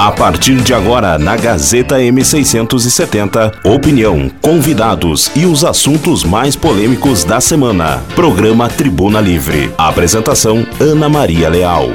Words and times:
A 0.00 0.12
partir 0.12 0.54
de 0.62 0.72
agora, 0.72 1.18
na 1.18 1.36
Gazeta 1.36 1.96
M670, 1.98 3.52
opinião, 3.64 4.30
convidados 4.40 5.28
e 5.34 5.44
os 5.44 5.64
assuntos 5.64 6.22
mais 6.22 6.54
polêmicos 6.54 7.24
da 7.24 7.40
semana. 7.40 8.00
Programa 8.14 8.68
Tribuna 8.68 9.20
Livre. 9.20 9.74
Apresentação: 9.76 10.64
Ana 10.78 11.08
Maria 11.08 11.48
Leal. 11.48 11.90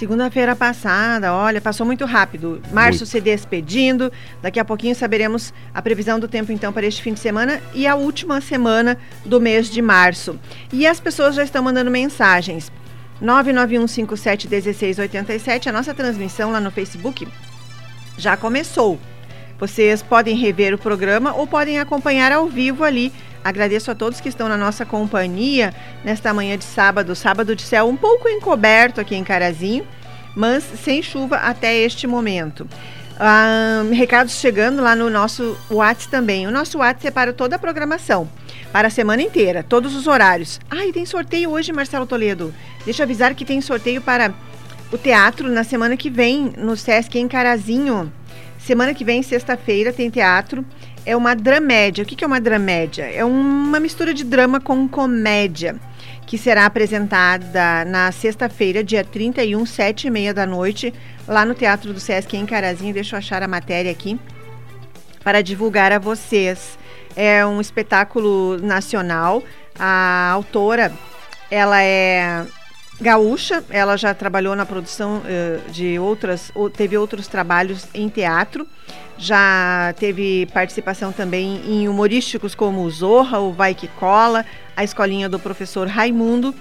Segunda-feira 0.00 0.56
passada, 0.56 1.34
olha, 1.34 1.60
passou 1.60 1.84
muito 1.84 2.06
rápido. 2.06 2.62
Março 2.72 3.00
muito. 3.00 3.10
se 3.10 3.20
despedindo. 3.20 4.10
Daqui 4.40 4.58
a 4.58 4.64
pouquinho 4.64 4.94
saberemos 4.94 5.52
a 5.74 5.82
previsão 5.82 6.18
do 6.18 6.26
tempo 6.26 6.50
então 6.50 6.72
para 6.72 6.86
este 6.86 7.02
fim 7.02 7.12
de 7.12 7.20
semana 7.20 7.60
e 7.74 7.86
a 7.86 7.94
última 7.94 8.40
semana 8.40 8.96
do 9.26 9.38
mês 9.38 9.68
de 9.68 9.82
março. 9.82 10.40
E 10.72 10.86
as 10.86 10.98
pessoas 10.98 11.34
já 11.34 11.44
estão 11.44 11.62
mandando 11.62 11.90
mensagens. 11.90 12.72
991571687, 13.22 15.66
a 15.66 15.72
nossa 15.72 15.94
transmissão 15.94 16.50
lá 16.50 16.60
no 16.60 16.70
Facebook 16.70 17.28
já 18.16 18.34
começou. 18.36 18.98
Vocês 19.58 20.02
podem 20.02 20.36
rever 20.36 20.74
o 20.74 20.78
programa 20.78 21.34
ou 21.34 21.46
podem 21.46 21.78
acompanhar 21.78 22.32
ao 22.32 22.48
vivo 22.48 22.82
ali. 22.82 23.12
Agradeço 23.44 23.90
a 23.90 23.94
todos 23.94 24.20
que 24.20 24.28
estão 24.28 24.48
na 24.48 24.56
nossa 24.56 24.86
companhia 24.86 25.74
nesta 26.04 26.32
manhã 26.32 26.56
de 26.56 26.64
sábado, 26.64 27.14
sábado 27.14 27.54
de 27.54 27.62
céu 27.62 27.88
um 27.88 27.96
pouco 27.96 28.28
encoberto 28.28 29.00
aqui 29.00 29.14
em 29.14 29.24
Carazinho, 29.24 29.86
mas 30.34 30.64
sem 30.64 31.02
chuva 31.02 31.36
até 31.36 31.76
este 31.76 32.06
momento. 32.06 32.66
Ah, 33.22 33.82
recados 33.92 34.40
chegando 34.40 34.82
lá 34.82 34.96
no 34.96 35.10
nosso 35.10 35.54
WhatsApp 35.70 36.10
também. 36.10 36.46
O 36.46 36.50
nosso 36.50 36.78
WhatsApp 36.78 37.02
separa 37.02 37.32
toda 37.34 37.56
a 37.56 37.58
programação 37.58 38.26
para 38.72 38.88
a 38.88 38.90
semana 38.90 39.20
inteira, 39.20 39.62
todos 39.62 39.94
os 39.94 40.06
horários. 40.06 40.58
Ah, 40.70 40.86
e 40.86 40.92
tem 40.92 41.04
sorteio 41.04 41.50
hoje, 41.50 41.70
Marcelo 41.70 42.06
Toledo. 42.06 42.54
Deixa 42.82 43.02
eu 43.02 43.04
avisar 43.04 43.34
que 43.34 43.44
tem 43.44 43.60
sorteio 43.60 44.00
para 44.00 44.32
o 44.90 44.96
teatro 44.96 45.50
na 45.50 45.62
semana 45.64 45.98
que 45.98 46.08
vem 46.08 46.50
no 46.56 46.74
Sesc 46.78 47.18
em 47.18 47.28
Carazinho. 47.28 48.10
Semana 48.58 48.94
que 48.94 49.04
vem, 49.04 49.22
sexta-feira, 49.22 49.92
tem 49.92 50.08
teatro. 50.08 50.64
É 51.04 51.14
uma 51.14 51.36
dramédia. 51.36 52.04
O 52.04 52.06
que 52.06 52.24
é 52.24 52.26
uma 52.26 52.40
dramédia? 52.40 53.04
É 53.04 53.22
uma 53.22 53.78
mistura 53.78 54.14
de 54.14 54.24
drama 54.24 54.60
com 54.60 54.88
comédia 54.88 55.78
que 56.30 56.38
será 56.38 56.64
apresentada 56.64 57.84
na 57.86 58.12
sexta-feira, 58.12 58.84
dia 58.84 59.02
31, 59.02 59.66
sete 59.66 60.06
e 60.06 60.10
meia 60.10 60.32
da 60.32 60.46
noite, 60.46 60.94
lá 61.26 61.44
no 61.44 61.54
Teatro 61.54 61.92
do 61.92 61.98
Sesc 61.98 62.36
em 62.36 62.46
Carazinho. 62.46 62.94
Deixa 62.94 63.16
eu 63.16 63.18
achar 63.18 63.42
a 63.42 63.48
matéria 63.48 63.90
aqui 63.90 64.16
para 65.24 65.42
divulgar 65.42 65.90
a 65.90 65.98
vocês. 65.98 66.78
É 67.16 67.44
um 67.44 67.60
espetáculo 67.60 68.58
nacional. 68.58 69.42
A 69.76 70.30
autora, 70.30 70.92
ela 71.50 71.82
é 71.82 72.46
gaúcha, 73.00 73.64
ela 73.70 73.96
já 73.96 74.12
trabalhou 74.12 74.54
na 74.54 74.66
produção 74.66 75.18
uh, 75.18 75.70
de 75.70 75.98
outras, 75.98 76.50
ou 76.54 76.68
teve 76.68 76.96
outros 76.96 77.26
trabalhos 77.26 77.86
em 77.94 78.08
teatro, 78.08 78.66
já 79.16 79.94
teve 79.98 80.46
participação 80.52 81.12
também 81.12 81.60
em 81.66 81.88
humorísticos 81.88 82.54
como 82.54 82.82
o 82.82 82.90
Zorra, 82.90 83.38
o 83.38 83.52
Vai 83.52 83.74
Que 83.74 83.88
Cola, 83.88 84.44
a 84.76 84.84
escolinha 84.84 85.28
do 85.28 85.38
professor 85.38 85.86
Raimundo, 85.88 86.54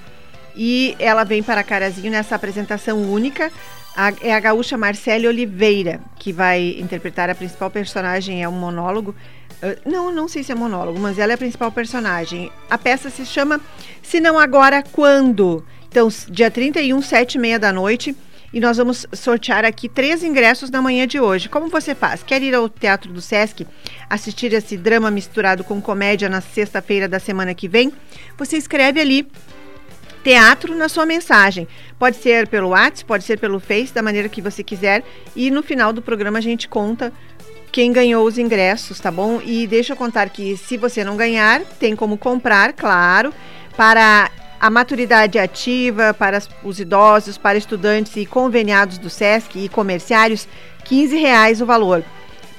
e 0.55 0.95
ela 0.99 1.23
vem 1.23 1.43
para 1.43 1.63
Carazinho 1.63 2.11
nessa 2.11 2.35
apresentação 2.35 3.01
única. 3.01 3.51
A, 3.95 4.13
é 4.21 4.33
a 4.33 4.39
gaúcha 4.39 4.77
Marcele 4.77 5.27
Oliveira, 5.27 5.99
que 6.17 6.31
vai 6.31 6.75
interpretar 6.79 7.29
a 7.29 7.35
principal 7.35 7.69
personagem, 7.69 8.43
é 8.43 8.47
um 8.47 8.53
monólogo. 8.53 9.15
Uh, 9.61 9.89
não, 9.89 10.11
não 10.11 10.27
sei 10.27 10.43
se 10.43 10.51
é 10.51 10.55
monólogo, 10.55 10.99
mas 10.99 11.19
ela 11.19 11.33
é 11.33 11.35
a 11.35 11.37
principal 11.37 11.71
personagem. 11.71 12.51
A 12.69 12.77
peça 12.77 13.09
se 13.09 13.25
chama 13.25 13.59
Se 14.01 14.19
Não 14.19 14.39
Agora, 14.39 14.83
Quando? 14.83 15.65
Então, 15.89 16.07
dia 16.29 16.51
31, 16.51 17.01
sete 17.01 17.35
e 17.35 17.39
meia 17.39 17.59
da 17.59 17.73
noite. 17.73 18.15
E 18.51 18.59
nós 18.59 18.77
vamos 18.77 19.05
sortear 19.13 19.63
aqui 19.63 19.87
três 19.87 20.23
ingressos 20.23 20.71
na 20.71 20.81
manhã 20.81 21.05
de 21.05 21.19
hoje. 21.19 21.47
Como 21.47 21.67
você 21.67 21.93
faz? 21.93 22.23
Quer 22.23 22.41
ir 22.41 22.55
ao 22.55 22.67
Teatro 22.67 23.13
do 23.13 23.21
Sesc 23.21 23.65
assistir 24.09 24.53
esse 24.53 24.75
drama 24.75 25.11
misturado 25.11 25.63
com 25.63 25.79
comédia 25.79 26.27
na 26.27 26.41
sexta-feira 26.41 27.07
da 27.07 27.19
semana 27.19 27.53
que 27.53 27.67
vem? 27.67 27.93
Você 28.37 28.57
escreve 28.57 28.99
ali 28.99 29.27
teatro 30.23 30.75
na 30.75 30.89
sua 30.89 31.05
mensagem. 31.05 31.67
Pode 31.99 32.17
ser 32.17 32.47
pelo 32.47 32.69
WhatsApp, 32.69 33.05
pode 33.05 33.23
ser 33.23 33.39
pelo 33.39 33.59
Face, 33.59 33.93
da 33.93 34.01
maneira 34.01 34.27
que 34.27 34.41
você 34.41 34.63
quiser. 34.63 35.03
E 35.35 35.51
no 35.51 35.61
final 35.61 35.93
do 35.93 36.01
programa 36.01 36.39
a 36.39 36.41
gente 36.41 36.67
conta 36.67 37.13
quem 37.71 37.93
ganhou 37.93 38.25
os 38.25 38.39
ingressos, 38.39 38.99
tá 38.99 39.11
bom? 39.11 39.39
E 39.45 39.67
deixa 39.67 39.93
eu 39.93 39.97
contar 39.97 40.27
que 40.29 40.57
se 40.57 40.75
você 40.75 41.03
não 41.03 41.15
ganhar, 41.15 41.61
tem 41.79 41.95
como 41.95 42.17
comprar, 42.17 42.73
claro, 42.73 43.31
para 43.77 44.31
a 44.59 44.69
maturidade 44.69 45.39
ativa 45.39 46.13
para 46.13 46.41
os 46.63 46.79
idosos, 46.79 47.37
para 47.37 47.57
estudantes 47.57 48.15
e 48.15 48.25
conveniados 48.25 48.97
do 48.97 49.09
SESC 49.09 49.55
e 49.55 49.69
comerciários, 49.69 50.47
R$ 50.89 51.07
15,00 51.07 51.61
o 51.61 51.65
valor. 51.65 52.03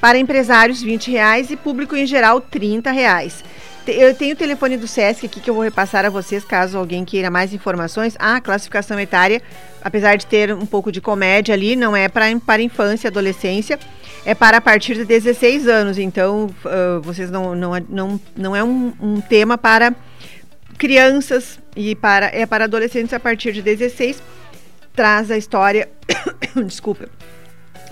Para 0.01 0.19
empresários, 0.19 0.83
R$ 0.83 0.97
20,00 0.97 1.51
e 1.51 1.57
público 1.57 1.95
em 1.95 2.07
geral, 2.07 2.39
R$ 2.39 2.59
30,00. 2.59 3.45
Eu 3.87 4.15
tenho 4.15 4.35
o 4.35 4.37
telefone 4.37 4.77
do 4.77 4.87
SESC 4.87 5.27
aqui 5.27 5.41
que 5.41 5.51
eu 5.51 5.55
vou 5.55 5.65
repassar 5.65 6.05
a 6.05 6.11
vocês 6.11 6.45
caso 6.45 6.79
alguém 6.79 7.05
queira 7.05 7.31
mais 7.31 7.53
informações. 7.53 8.15
Ah, 8.19 8.37
a 8.37 8.41
classificação 8.41 9.01
etária, 9.01 9.43
apesar 9.83 10.17
de 10.17 10.27
ter 10.27 10.53
um 10.53 10.67
pouco 10.67 10.93
de 10.93 11.01
comédia 11.01 11.55
ali, 11.55 11.75
não 11.75 11.97
é 11.97 12.09
para, 12.09 12.27
para 12.45 12.63
infância 12.63 13.09
e 13.09 13.11
adolescência, 13.11 13.79
é 14.25 14.35
para 14.35 14.59
a 14.59 14.61
partir 14.61 14.95
de 14.95 15.05
16 15.05 15.67
anos. 15.67 15.99
Então, 15.99 16.51
uh, 16.65 17.01
vocês 17.01 17.31
não, 17.31 17.55
não, 17.55 17.73
não, 17.89 18.21
não 18.37 18.57
é 18.57 18.63
um, 18.63 18.93
um 19.01 19.21
tema 19.21 19.59
para 19.59 19.95
crianças 20.81 21.59
e 21.77 21.95
para 21.95 22.31
é 22.33 22.47
para 22.47 22.65
adolescentes 22.65 23.13
a 23.13 23.21
partir 23.21 23.53
de 23.53 23.61
16 23.61 24.23
traz 24.97 25.31
a 25.31 25.37
história 25.37 25.91
desculpa 26.65 27.07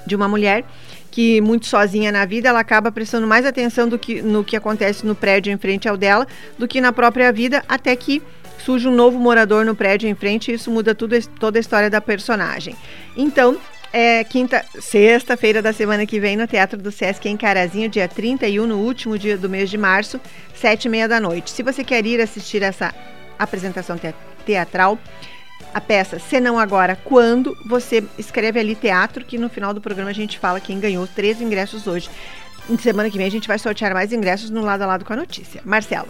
de 0.06 0.16
uma 0.16 0.26
mulher 0.26 0.64
que 1.10 1.38
muito 1.42 1.66
sozinha 1.66 2.10
na 2.10 2.24
vida 2.24 2.48
ela 2.48 2.60
acaba 2.60 2.90
prestando 2.90 3.26
mais 3.26 3.44
atenção 3.44 3.86
do 3.86 3.98
que 3.98 4.22
no 4.22 4.42
que 4.42 4.56
acontece 4.56 5.04
no 5.04 5.14
prédio 5.14 5.52
em 5.52 5.58
frente 5.58 5.86
ao 5.86 5.98
dela 5.98 6.26
do 6.58 6.66
que 6.66 6.80
na 6.80 6.90
própria 6.90 7.30
vida 7.30 7.62
até 7.68 7.94
que 7.94 8.22
surge 8.56 8.88
um 8.88 8.94
novo 8.94 9.18
morador 9.18 9.66
no 9.66 9.76
prédio 9.76 10.08
em 10.08 10.14
frente 10.14 10.50
e 10.50 10.54
isso 10.54 10.70
muda 10.70 10.94
tudo 10.94 11.14
toda 11.38 11.58
a 11.58 11.60
história 11.60 11.90
da 11.90 12.00
personagem. 12.00 12.74
Então 13.14 13.58
é 13.92 14.22
quinta, 14.24 14.64
sexta-feira 14.80 15.62
da 15.62 15.72
semana 15.72 16.04
que 16.04 16.20
vem 16.20 16.36
no 16.36 16.46
Teatro 16.46 16.78
do 16.78 16.92
Sesc 16.92 17.28
em 17.28 17.36
Carazinho, 17.36 17.88
dia 17.88 18.08
31, 18.08 18.66
no 18.66 18.78
último 18.78 19.18
dia 19.18 19.36
do 19.36 19.48
mês 19.48 19.70
de 19.70 19.78
março, 19.78 20.20
sete 20.54 20.86
e 20.86 20.88
meia 20.88 21.08
da 21.08 21.18
noite. 21.20 21.50
Se 21.50 21.62
você 21.62 21.82
quer 21.82 22.04
ir 22.04 22.20
assistir 22.20 22.62
essa 22.62 22.94
apresentação 23.38 23.96
te 23.96 24.14
teatral, 24.44 24.98
a 25.74 25.80
peça 25.80 26.18
Se 26.18 26.40
Não 26.40 26.58
Agora, 26.58 26.96
Quando, 26.96 27.56
você 27.66 28.02
escreve 28.18 28.58
ali 28.58 28.74
teatro, 28.74 29.24
que 29.24 29.38
no 29.38 29.48
final 29.48 29.74
do 29.74 29.80
programa 29.80 30.10
a 30.10 30.14
gente 30.14 30.38
fala 30.38 30.60
quem 30.60 30.80
ganhou 30.80 31.06
três 31.06 31.40
ingressos 31.40 31.86
hoje. 31.86 32.10
Semana 32.80 33.10
que 33.10 33.16
vem 33.16 33.26
a 33.26 33.30
gente 33.30 33.48
vai 33.48 33.58
sortear 33.58 33.94
mais 33.94 34.12
ingressos 34.12 34.50
no 34.50 34.62
lado 34.62 34.82
a 34.82 34.86
lado 34.86 35.04
com 35.04 35.12
a 35.12 35.16
notícia. 35.16 35.62
Marcelo. 35.64 36.08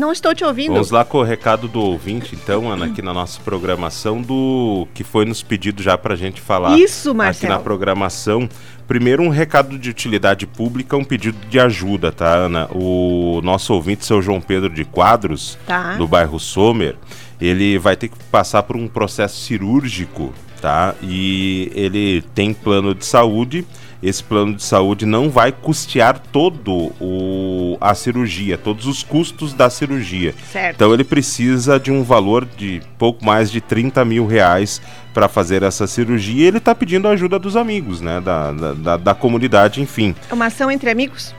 Não 0.00 0.10
estou 0.12 0.34
te 0.34 0.42
ouvindo. 0.42 0.72
Vamos 0.72 0.90
lá 0.90 1.04
com 1.04 1.18
o 1.18 1.22
recado 1.22 1.68
do 1.68 1.78
ouvinte, 1.78 2.34
então, 2.34 2.70
Ana, 2.72 2.86
aqui 2.86 3.02
na 3.02 3.12
nossa 3.12 3.38
programação, 3.42 4.22
do 4.22 4.88
que 4.94 5.04
foi 5.04 5.26
nos 5.26 5.42
pedido 5.42 5.82
já 5.82 5.98
para 5.98 6.14
a 6.14 6.16
gente 6.16 6.40
falar 6.40 6.78
Isso, 6.78 7.14
Marcelo. 7.14 7.52
aqui 7.52 7.58
na 7.58 7.62
programação. 7.62 8.48
Primeiro, 8.88 9.22
um 9.22 9.28
recado 9.28 9.78
de 9.78 9.90
utilidade 9.90 10.46
pública, 10.46 10.96
um 10.96 11.04
pedido 11.04 11.36
de 11.50 11.60
ajuda, 11.60 12.10
tá, 12.10 12.34
Ana? 12.34 12.66
O 12.72 13.42
nosso 13.44 13.74
ouvinte, 13.74 14.06
seu 14.06 14.22
João 14.22 14.40
Pedro 14.40 14.70
de 14.70 14.86
Quadros, 14.86 15.58
Tá. 15.66 15.96
do 15.96 16.08
bairro 16.08 16.40
Sommer, 16.40 16.96
ele 17.38 17.78
vai 17.78 17.94
ter 17.94 18.08
que 18.08 18.16
passar 18.30 18.62
por 18.62 18.76
um 18.76 18.88
processo 18.88 19.38
cirúrgico, 19.38 20.32
tá? 20.62 20.94
E 21.02 21.70
ele 21.74 22.22
tem 22.34 22.54
plano 22.54 22.94
de 22.94 23.04
saúde. 23.04 23.66
Esse 24.02 24.24
plano 24.24 24.54
de 24.54 24.62
saúde 24.62 25.04
não 25.04 25.28
vai 25.28 25.52
custear 25.52 26.18
todo 26.32 26.92
o, 27.00 27.76
a 27.80 27.94
cirurgia, 27.94 28.56
todos 28.56 28.86
os 28.86 29.02
custos 29.02 29.52
da 29.52 29.68
cirurgia. 29.68 30.34
Certo. 30.50 30.76
Então 30.76 30.94
ele 30.94 31.04
precisa 31.04 31.78
de 31.78 31.90
um 31.90 32.02
valor 32.02 32.46
de 32.56 32.80
pouco 32.96 33.24
mais 33.24 33.50
de 33.50 33.60
30 33.60 34.02
mil 34.04 34.26
reais 34.26 34.80
para 35.12 35.28
fazer 35.28 35.62
essa 35.62 35.86
cirurgia. 35.86 36.44
E 36.44 36.46
ele 36.46 36.58
está 36.58 36.74
pedindo 36.74 37.08
a 37.08 37.10
ajuda 37.10 37.38
dos 37.38 37.56
amigos, 37.56 38.00
né? 38.00 38.20
Da, 38.20 38.52
da, 38.52 38.72
da, 38.72 38.96
da 38.96 39.14
comunidade, 39.14 39.82
enfim. 39.82 40.14
É 40.30 40.34
uma 40.34 40.46
ação 40.46 40.70
entre 40.70 40.88
amigos? 40.88 41.34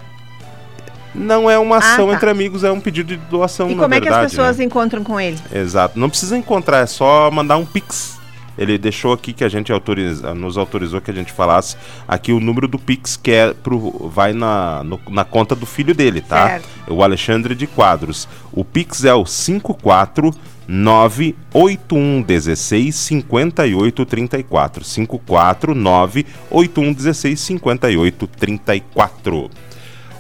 Não 1.14 1.50
é 1.50 1.58
uma 1.58 1.78
ação 1.78 2.08
tá. 2.08 2.14
entre 2.14 2.30
amigos, 2.30 2.64
é 2.64 2.72
um 2.72 2.80
pedido 2.80 3.18
de 3.18 3.18
doação, 3.18 3.70
e 3.70 3.76
na 3.76 3.84
como 3.84 3.94
é 3.94 3.98
que 3.98 4.06
verdade, 4.06 4.26
as 4.28 4.32
pessoas 4.32 4.58
né? 4.58 4.64
encontram 4.64 5.04
com 5.04 5.20
ele? 5.20 5.38
Exato. 5.54 6.00
Não 6.00 6.10
precisa 6.10 6.38
encontrar, 6.38 6.80
é 6.80 6.86
só 6.86 7.30
mandar 7.30 7.58
um 7.58 7.66
pix. 7.66 8.21
Ele 8.58 8.78
deixou 8.78 9.14
aqui 9.14 9.32
que 9.34 9.44
a 9.44 9.50
gente 9.50 9.72
autoriza, 9.72 10.34
nos 10.36 10.58
autorizou 10.58 11.00
que 11.02 11.10
a 11.10 11.14
gente 11.14 11.32
falasse 11.32 11.76
aqui 12.08 12.32
o 12.34 12.40
número 12.40 12.68
do 12.68 12.78
Pix 12.78 13.16
que 13.18 13.32
é 13.32 13.54
pro, 13.54 14.10
vai 14.14 14.34
na, 14.34 14.84
no- 14.84 15.00
na 15.10 15.24
conta 15.24 15.56
do 15.56 15.66
filho 15.66 15.96
dele, 15.96 16.22
tá? 16.22 16.48
Certo. 16.50 16.68
O 16.90 17.02
Alexandre 17.04 17.56
de 17.56 17.66
Quadros. 17.68 18.28
O 18.52 18.64
Pix 18.66 19.06
é 19.06 19.14
o 19.14 19.26
54 19.26 20.32
98116 20.68 22.96
5834. 22.96 24.84
54 24.84 25.74
98116 25.76 27.40
5834. 27.40 29.50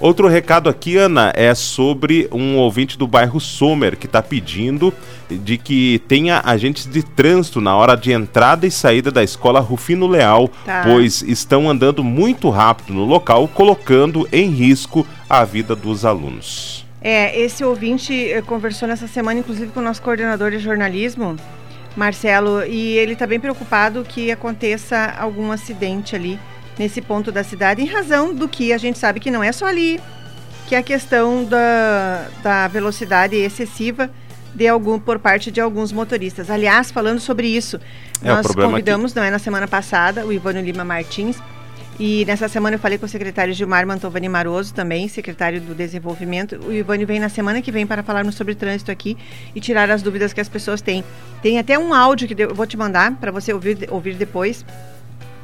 Outro 0.02 0.28
recado 0.28 0.68
aqui, 0.68 0.98
Ana, 0.98 1.32
é 1.36 1.54
sobre 1.54 2.28
um 2.32 2.58
ouvinte 2.58 2.98
do 2.98 3.06
bairro 3.06 3.40
Sommer 3.40 3.96
que 3.96 4.08
está 4.08 4.20
pedindo 4.20 4.92
de 5.30 5.60
que 5.60 6.02
tenha 6.08 6.42
agentes 6.44 6.88
de 6.88 7.04
trânsito 7.04 7.62
na 7.62 7.76
hora 7.76 7.96
de 7.96 8.12
entrada 8.12 8.66
e 8.66 8.72
saída 8.72 9.12
da 9.12 9.24
escola 9.24 9.60
Rufino 9.60 10.08
Leal, 10.08 10.50
Tá. 10.66 10.82
pois 10.84 11.22
estão 11.22 11.70
andando 11.70 12.04
muito 12.04 12.50
rápido 12.50 12.96
no 12.96 13.06
local, 13.06 13.48
colocando 13.48 14.28
em 14.32 14.50
risco 14.50 15.06
a 15.30 15.46
vida 15.46 15.76
dos 15.76 16.04
alunos. 16.04 16.84
É, 17.00 17.40
esse 17.40 17.64
ouvinte 17.64 18.12
eh, 18.32 18.42
conversou 18.42 18.88
nessa 18.88 19.08
semana, 19.08 19.40
inclusive, 19.40 19.72
com 19.72 19.82
o 19.82 19.84
nosso 19.84 20.02
coordenador 20.02 20.50
de 20.50 20.58
jornalismo, 20.58 21.36
Marcelo, 21.96 22.64
e 22.66 22.98
ele 22.98 23.14
está 23.14 23.28
bem 23.28 23.40
preocupado 23.40 24.04
que 24.04 24.32
aconteça 24.32 25.14
algum 25.20 25.52
acidente 25.52 26.16
ali 26.16 26.40
nesse 26.78 27.02
ponto 27.02 27.32
da 27.32 27.44
cidade, 27.44 27.82
em 27.82 27.86
razão 27.86 28.34
do 28.34 28.48
que 28.48 28.74
a 28.74 28.78
gente 28.78 28.98
sabe 28.98 29.20
que 29.20 29.30
não 29.32 29.44
é 29.44 29.52
só 29.52 29.66
ali, 29.66 30.00
que 30.68 30.76
é 30.76 30.78
a 30.78 30.84
questão 30.84 31.44
da, 31.44 32.28
da 32.42 32.68
velocidade 32.68 33.36
excessiva 33.36 34.10
de 34.56 34.68
algum 34.68 35.00
por 35.00 35.20
parte 35.20 35.52
de 35.52 35.62
alguns 35.62 35.92
motoristas. 35.92 36.50
Aliás, 36.50 36.92
falando 36.92 37.20
sobre 37.20 37.48
isso, 37.48 37.80
É, 38.24 38.28
nós 38.28 38.46
é 38.46 38.50
que- 38.50 38.56
convidamos, 38.56 39.14
não 39.14 39.24
é, 39.24 39.30
na 39.32 39.40
semana 39.40 39.68
passada, 39.68 40.26
o 40.26 40.32
Ivânio 40.34 40.62
Lima 40.62 40.84
Martins, 40.84 41.38
e 42.00 42.26
nessa 42.26 42.48
semana 42.48 42.76
eu 42.76 42.80
falei 42.80 42.98
com 42.98 43.06
o 43.06 43.10
secretário 43.10 43.54
Gilmar 43.54 43.86
Mantovani 43.86 44.28
Maroso 44.28 44.74
também, 44.74 45.08
secretário 45.08 45.62
do 45.62 45.76
Desenvolvimento. 45.76 46.60
O 46.66 46.72
Ivânio 46.74 47.06
vem 47.06 47.20
na 47.20 47.30
semana 47.30 47.62
que 47.62 47.72
vem 47.72 47.86
para 47.86 48.02
falarmos 48.02 48.36
sobre 48.36 48.56
trânsito 48.56 48.90
aqui 48.92 49.16
e 49.54 49.60
tirar 49.62 49.90
as 49.92 50.02
dúvidas 50.02 50.34
que 50.34 50.42
as 50.42 50.50
pessoas 50.50 50.82
têm. 50.82 51.04
Tem 51.44 51.60
até 51.60 51.78
um 51.78 51.94
áudio 51.94 52.28
que 52.28 52.42
eu 52.42 52.56
vou 52.56 52.66
te 52.66 52.76
mandar 52.76 53.12
para 53.18 53.32
você 53.32 53.54
ouvir, 53.54 53.88
ouvir 53.92 54.16
depois, 54.16 54.66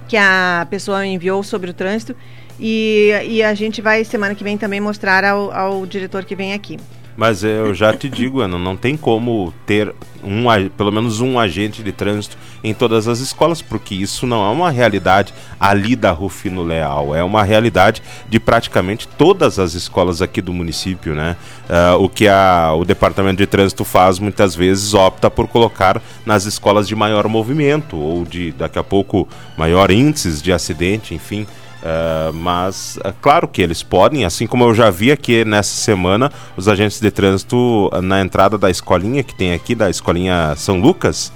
que 0.07 0.17
a 0.17 0.65
pessoa 0.69 1.05
enviou 1.05 1.43
sobre 1.43 1.69
o 1.69 1.73
trânsito. 1.73 2.15
E, 2.59 3.11
e 3.27 3.43
a 3.43 3.53
gente 3.53 3.81
vai 3.81 4.03
semana 4.03 4.33
que 4.33 4.43
vem 4.43 4.57
também 4.57 4.79
mostrar 4.79 5.23
ao, 5.23 5.51
ao 5.51 5.85
diretor 5.85 6.25
que 6.25 6.35
vem 6.35 6.53
aqui. 6.53 6.77
Mas 7.17 7.43
eu 7.43 7.73
já 7.73 7.91
te 7.97 8.07
digo, 8.07 8.41
Ana, 8.41 8.59
não 8.59 8.77
tem 8.77 8.95
como 8.95 9.51
ter 9.65 9.91
um, 10.23 10.43
pelo 10.77 10.91
menos 10.91 11.19
um 11.19 11.39
agente 11.39 11.81
de 11.81 11.91
trânsito 11.91 12.37
em 12.63 12.75
todas 12.75 13.07
as 13.07 13.17
escolas, 13.19 13.59
porque 13.59 13.95
isso 13.95 14.27
não 14.27 14.45
é 14.45 14.49
uma 14.51 14.69
realidade 14.69 15.33
ali 15.59 15.95
da 15.95 16.11
Rufino 16.11 16.61
Leal, 16.63 17.15
é 17.15 17.23
uma 17.23 17.43
realidade 17.43 18.03
de 18.29 18.39
praticamente 18.39 19.07
todas 19.07 19.57
as 19.57 19.73
escolas 19.73 20.21
aqui 20.21 20.41
do 20.43 20.53
município, 20.53 21.15
né? 21.15 21.35
Ah, 21.67 21.95
o 21.97 22.07
que 22.07 22.27
a- 22.27 22.73
o 22.77 22.85
departamento 22.85 23.37
de 23.37 23.47
trânsito 23.47 23.83
faz 23.83 24.19
muitas 24.19 24.55
vezes 24.55 24.93
opta 24.93 25.29
por 25.31 25.47
colocar 25.47 25.99
nas 26.23 26.45
escolas 26.45 26.87
de 26.87 26.95
maior 26.95 27.27
movimento 27.27 27.97
ou 27.97 28.25
de 28.25 28.51
daqui 28.51 28.77
a 28.77 28.83
pouco 28.83 29.27
maior 29.57 29.89
índices 29.89 30.39
de 30.39 30.53
acidente, 30.53 31.15
enfim. 31.15 31.47
Uh, 31.87 32.33
mas 32.33 32.99
é 33.03 33.13
claro 33.21 33.47
que 33.47 33.61
eles 33.61 33.81
podem, 33.81 34.25
assim 34.25 34.45
como 34.45 34.65
eu 34.65 34.73
já 34.73 34.89
vi 34.89 35.09
aqui 35.11 35.45
nessa 35.45 35.73
semana, 35.75 36.29
os 36.57 36.67
agentes 36.67 36.99
de 36.99 37.09
trânsito 37.09 37.55
uh, 37.93 38.01
na 38.01 38.19
entrada 38.19 38.57
da 38.57 38.69
escolinha 38.69 39.23
que 39.23 39.33
tem 39.33 39.53
aqui, 39.53 39.73
da 39.73 39.89
escolinha 39.89 40.53
São 40.57 40.79
Lucas, 40.81 41.31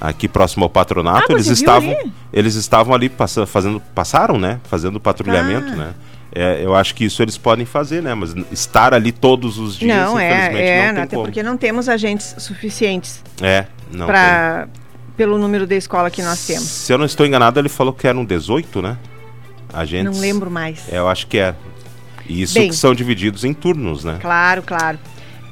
aqui 0.00 0.26
próximo 0.26 0.64
ao 0.64 0.70
patronato, 0.70 1.26
Ah, 1.30 1.34
eles 1.34 1.46
estavam, 1.46 1.90
ali? 1.92 2.12
eles 2.32 2.54
estavam 2.56 2.94
ali 2.94 3.08
passa, 3.08 3.46
fazendo, 3.46 3.80
passaram, 3.94 4.38
né, 4.40 4.58
fazendo 4.64 4.98
patrulhamento, 4.98 5.72
Ah. 5.72 5.76
né. 5.76 5.94
É, 6.34 6.64
eu 6.64 6.74
acho 6.74 6.94
que 6.94 7.04
isso 7.04 7.22
eles 7.22 7.36
podem 7.36 7.66
fazer, 7.66 8.02
né, 8.02 8.14
mas 8.14 8.34
estar 8.50 8.94
ali 8.94 9.12
todos 9.12 9.58
os 9.58 9.76
dias, 9.76 9.94
não, 9.94 10.18
infelizmente, 10.18 10.56
é, 10.62 10.78
é 10.78 10.86
não 10.86 10.94
tem 10.94 11.02
até 11.04 11.16
como. 11.16 11.26
porque 11.28 11.42
não 11.42 11.56
temos 11.58 11.88
agentes 11.90 12.34
suficientes 12.38 13.22
É, 13.40 13.66
não 13.92 14.06
para 14.06 14.66
pelo 15.16 15.36
número 15.38 15.66
de 15.66 15.76
escola 15.76 16.10
que 16.10 16.16
tem. 16.16 16.24
nós 16.24 16.44
temos. 16.46 16.62
Se 16.64 16.90
eu 16.92 16.96
não 16.96 17.04
estou 17.04 17.26
enganado, 17.26 17.60
ele 17.60 17.68
falou 17.68 17.92
que 17.92 18.08
eram 18.08 18.24
18, 18.24 18.80
né, 18.80 18.96
agentes. 19.72 20.14
Não 20.14 20.20
lembro 20.20 20.50
mais. 20.50 20.92
É, 20.92 20.98
eu 20.98 21.08
acho 21.08 21.26
que 21.26 21.38
é. 21.38 21.54
E 22.28 22.42
Isso 22.42 22.54
Bem. 22.54 22.68
que 22.68 22.76
são 22.76 22.94
divididos 22.94 23.44
em 23.44 23.52
turnos, 23.52 24.04
né? 24.04 24.18
Claro, 24.20 24.62
claro. 24.62 24.98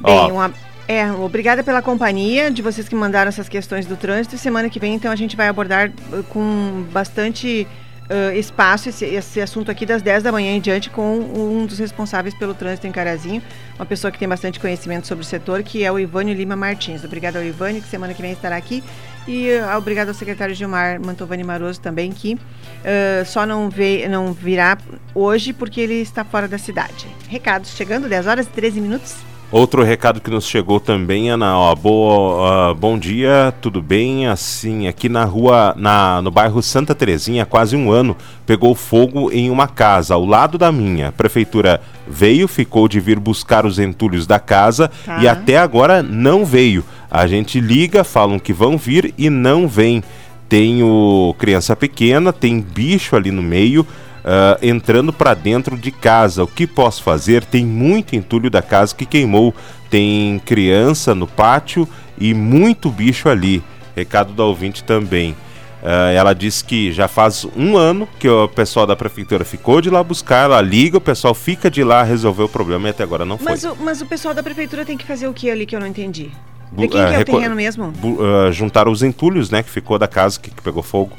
Ó. 0.02 0.26
Bem, 0.26 0.32
uma, 0.32 0.52
é, 0.86 1.10
obrigada 1.12 1.62
pela 1.62 1.80
companhia 1.80 2.50
de 2.50 2.62
vocês 2.62 2.88
que 2.88 2.94
mandaram 2.96 3.28
essas 3.28 3.48
questões 3.48 3.86
do 3.86 3.96
trânsito. 3.96 4.36
Semana 4.36 4.68
que 4.68 4.80
vem, 4.80 4.94
então, 4.94 5.12
a 5.12 5.16
gente 5.16 5.36
vai 5.36 5.48
abordar 5.48 5.90
uh, 6.12 6.22
com 6.24 6.84
bastante 6.92 7.66
uh, 8.10 8.36
espaço 8.36 8.88
esse, 8.88 9.04
esse 9.04 9.40
assunto 9.40 9.70
aqui 9.70 9.86
das 9.86 10.02
10 10.02 10.24
da 10.24 10.32
manhã 10.32 10.50
em 10.50 10.60
diante 10.60 10.90
com 10.90 11.18
um 11.18 11.64
dos 11.64 11.78
responsáveis 11.78 12.34
pelo 12.34 12.54
trânsito 12.54 12.88
em 12.88 12.92
Carazinho, 12.92 13.40
uma 13.76 13.86
pessoa 13.86 14.10
que 14.10 14.18
tem 14.18 14.28
bastante 14.28 14.58
conhecimento 14.58 15.06
sobre 15.06 15.22
o 15.22 15.26
setor, 15.26 15.62
que 15.62 15.84
é 15.84 15.92
o 15.92 15.98
Ivânio 15.98 16.34
Lima 16.34 16.56
Martins. 16.56 17.04
Obrigada 17.04 17.38
ao 17.38 17.44
Ivânio, 17.44 17.80
que 17.80 17.88
semana 17.88 18.12
que 18.12 18.20
vem 18.20 18.32
estará 18.32 18.56
aqui. 18.56 18.82
E 19.26 19.50
uh, 19.50 19.76
obrigado 19.76 20.08
ao 20.08 20.14
secretário 20.14 20.54
Gilmar 20.54 21.00
Mantovani 21.04 21.44
Maroso 21.44 21.80
também, 21.80 22.10
que 22.10 22.34
uh, 22.34 23.24
só 23.26 23.46
não, 23.46 23.68
vê, 23.68 24.08
não 24.08 24.32
virá 24.32 24.78
hoje 25.14 25.52
porque 25.52 25.80
ele 25.80 25.94
está 25.94 26.24
fora 26.24 26.48
da 26.48 26.58
cidade. 26.58 27.06
Recados 27.28 27.70
chegando, 27.70 28.08
10 28.08 28.26
horas 28.26 28.46
e 28.46 28.50
13 28.50 28.80
minutos. 28.80 29.16
Outro 29.52 29.82
recado 29.82 30.20
que 30.20 30.30
nos 30.30 30.46
chegou 30.46 30.78
também, 30.78 31.28
Ana, 31.28 31.58
ó, 31.58 31.74
boa, 31.74 32.70
ah, 32.70 32.74
bom 32.74 32.96
dia, 32.96 33.52
tudo 33.60 33.82
bem? 33.82 34.28
Assim, 34.28 34.86
aqui 34.86 35.08
na 35.08 35.24
rua, 35.24 35.74
na, 35.76 36.22
no 36.22 36.30
bairro 36.30 36.62
Santa 36.62 36.94
Terezinha, 36.94 37.42
há 37.42 37.46
quase 37.46 37.74
um 37.74 37.90
ano, 37.90 38.16
pegou 38.46 38.76
fogo 38.76 39.28
em 39.32 39.50
uma 39.50 39.66
casa 39.66 40.14
ao 40.14 40.24
lado 40.24 40.56
da 40.56 40.70
minha. 40.70 41.08
A 41.08 41.12
prefeitura 41.12 41.80
veio, 42.06 42.46
ficou 42.46 42.86
de 42.86 43.00
vir 43.00 43.18
buscar 43.18 43.66
os 43.66 43.80
entulhos 43.80 44.24
da 44.24 44.38
casa 44.38 44.88
Tá. 45.04 45.18
e 45.20 45.26
até 45.26 45.58
agora 45.58 46.00
não 46.00 46.44
veio. 46.44 46.84
A 47.10 47.26
gente 47.26 47.58
liga, 47.58 48.04
falam 48.04 48.38
que 48.38 48.52
vão 48.52 48.78
vir 48.78 49.12
e 49.18 49.28
não 49.28 49.66
vem. 49.66 50.00
Tenho 50.48 51.34
criança 51.40 51.74
pequena, 51.74 52.32
tem 52.32 52.60
bicho 52.60 53.16
ali 53.16 53.32
no 53.32 53.42
meio. 53.42 53.84
Ah, 54.24 54.58
entrando 54.62 55.12
para 55.12 55.34
dentro 55.34 55.76
de 55.76 55.90
casa. 55.90 56.44
O 56.44 56.46
que 56.46 56.66
posso 56.66 57.02
fazer? 57.02 57.44
Tem 57.44 57.64
muito 57.64 58.14
entulho 58.14 58.50
da 58.50 58.62
casa 58.62 58.94
que 58.94 59.06
queimou. 59.06 59.54
Tem 59.88 60.40
criança 60.44 61.14
no 61.14 61.26
pátio 61.26 61.88
e 62.18 62.34
muito 62.34 62.90
bicho 62.90 63.28
ali. 63.28 63.62
Recado 63.96 64.32
da 64.32 64.44
ouvinte 64.44 64.84
também. 64.84 65.34
Ah, 65.82 66.10
ela 66.10 66.34
disse 66.34 66.62
que 66.62 66.92
já 66.92 67.08
faz 67.08 67.46
um 67.56 67.76
ano 67.76 68.06
que 68.18 68.28
o 68.28 68.48
pessoal 68.48 68.86
da 68.86 68.94
prefeitura 68.94 69.44
ficou 69.44 69.80
de 69.80 69.88
lá 69.88 70.02
buscar, 70.02 70.44
ela 70.44 70.60
liga, 70.60 70.98
o 70.98 71.00
pessoal 71.00 71.34
fica 71.34 71.70
de 71.70 71.82
lá 71.82 72.02
resolver 72.02 72.42
o 72.42 72.48
problema 72.48 72.88
e 72.88 72.90
até 72.90 73.02
agora 73.02 73.24
não 73.24 73.38
foi. 73.38 73.52
Mas 73.52 73.64
o, 73.64 73.76
mas 73.80 74.02
o 74.02 74.06
pessoal 74.06 74.34
da 74.34 74.42
prefeitura 74.42 74.84
tem 74.84 74.96
que 74.96 75.06
fazer 75.06 75.26
o 75.26 75.32
que 75.32 75.50
ali 75.50 75.64
que 75.64 75.74
eu 75.74 75.80
não 75.80 75.86
entendi? 75.86 76.30
De 76.72 76.86
quem 76.86 77.00
ah, 77.00 77.08
que 77.08 77.14
é 77.14 77.20
o 77.20 77.24
terreno 77.24 77.54
mesmo? 77.56 77.92
Ah, 78.20 78.52
juntaram 78.52 78.92
os 78.92 79.02
entulhos, 79.02 79.50
né, 79.50 79.62
que 79.62 79.70
ficou 79.70 79.98
da 79.98 80.06
casa 80.06 80.38
que, 80.38 80.50
que 80.50 80.62
pegou 80.62 80.82
fogo. 80.82 81.16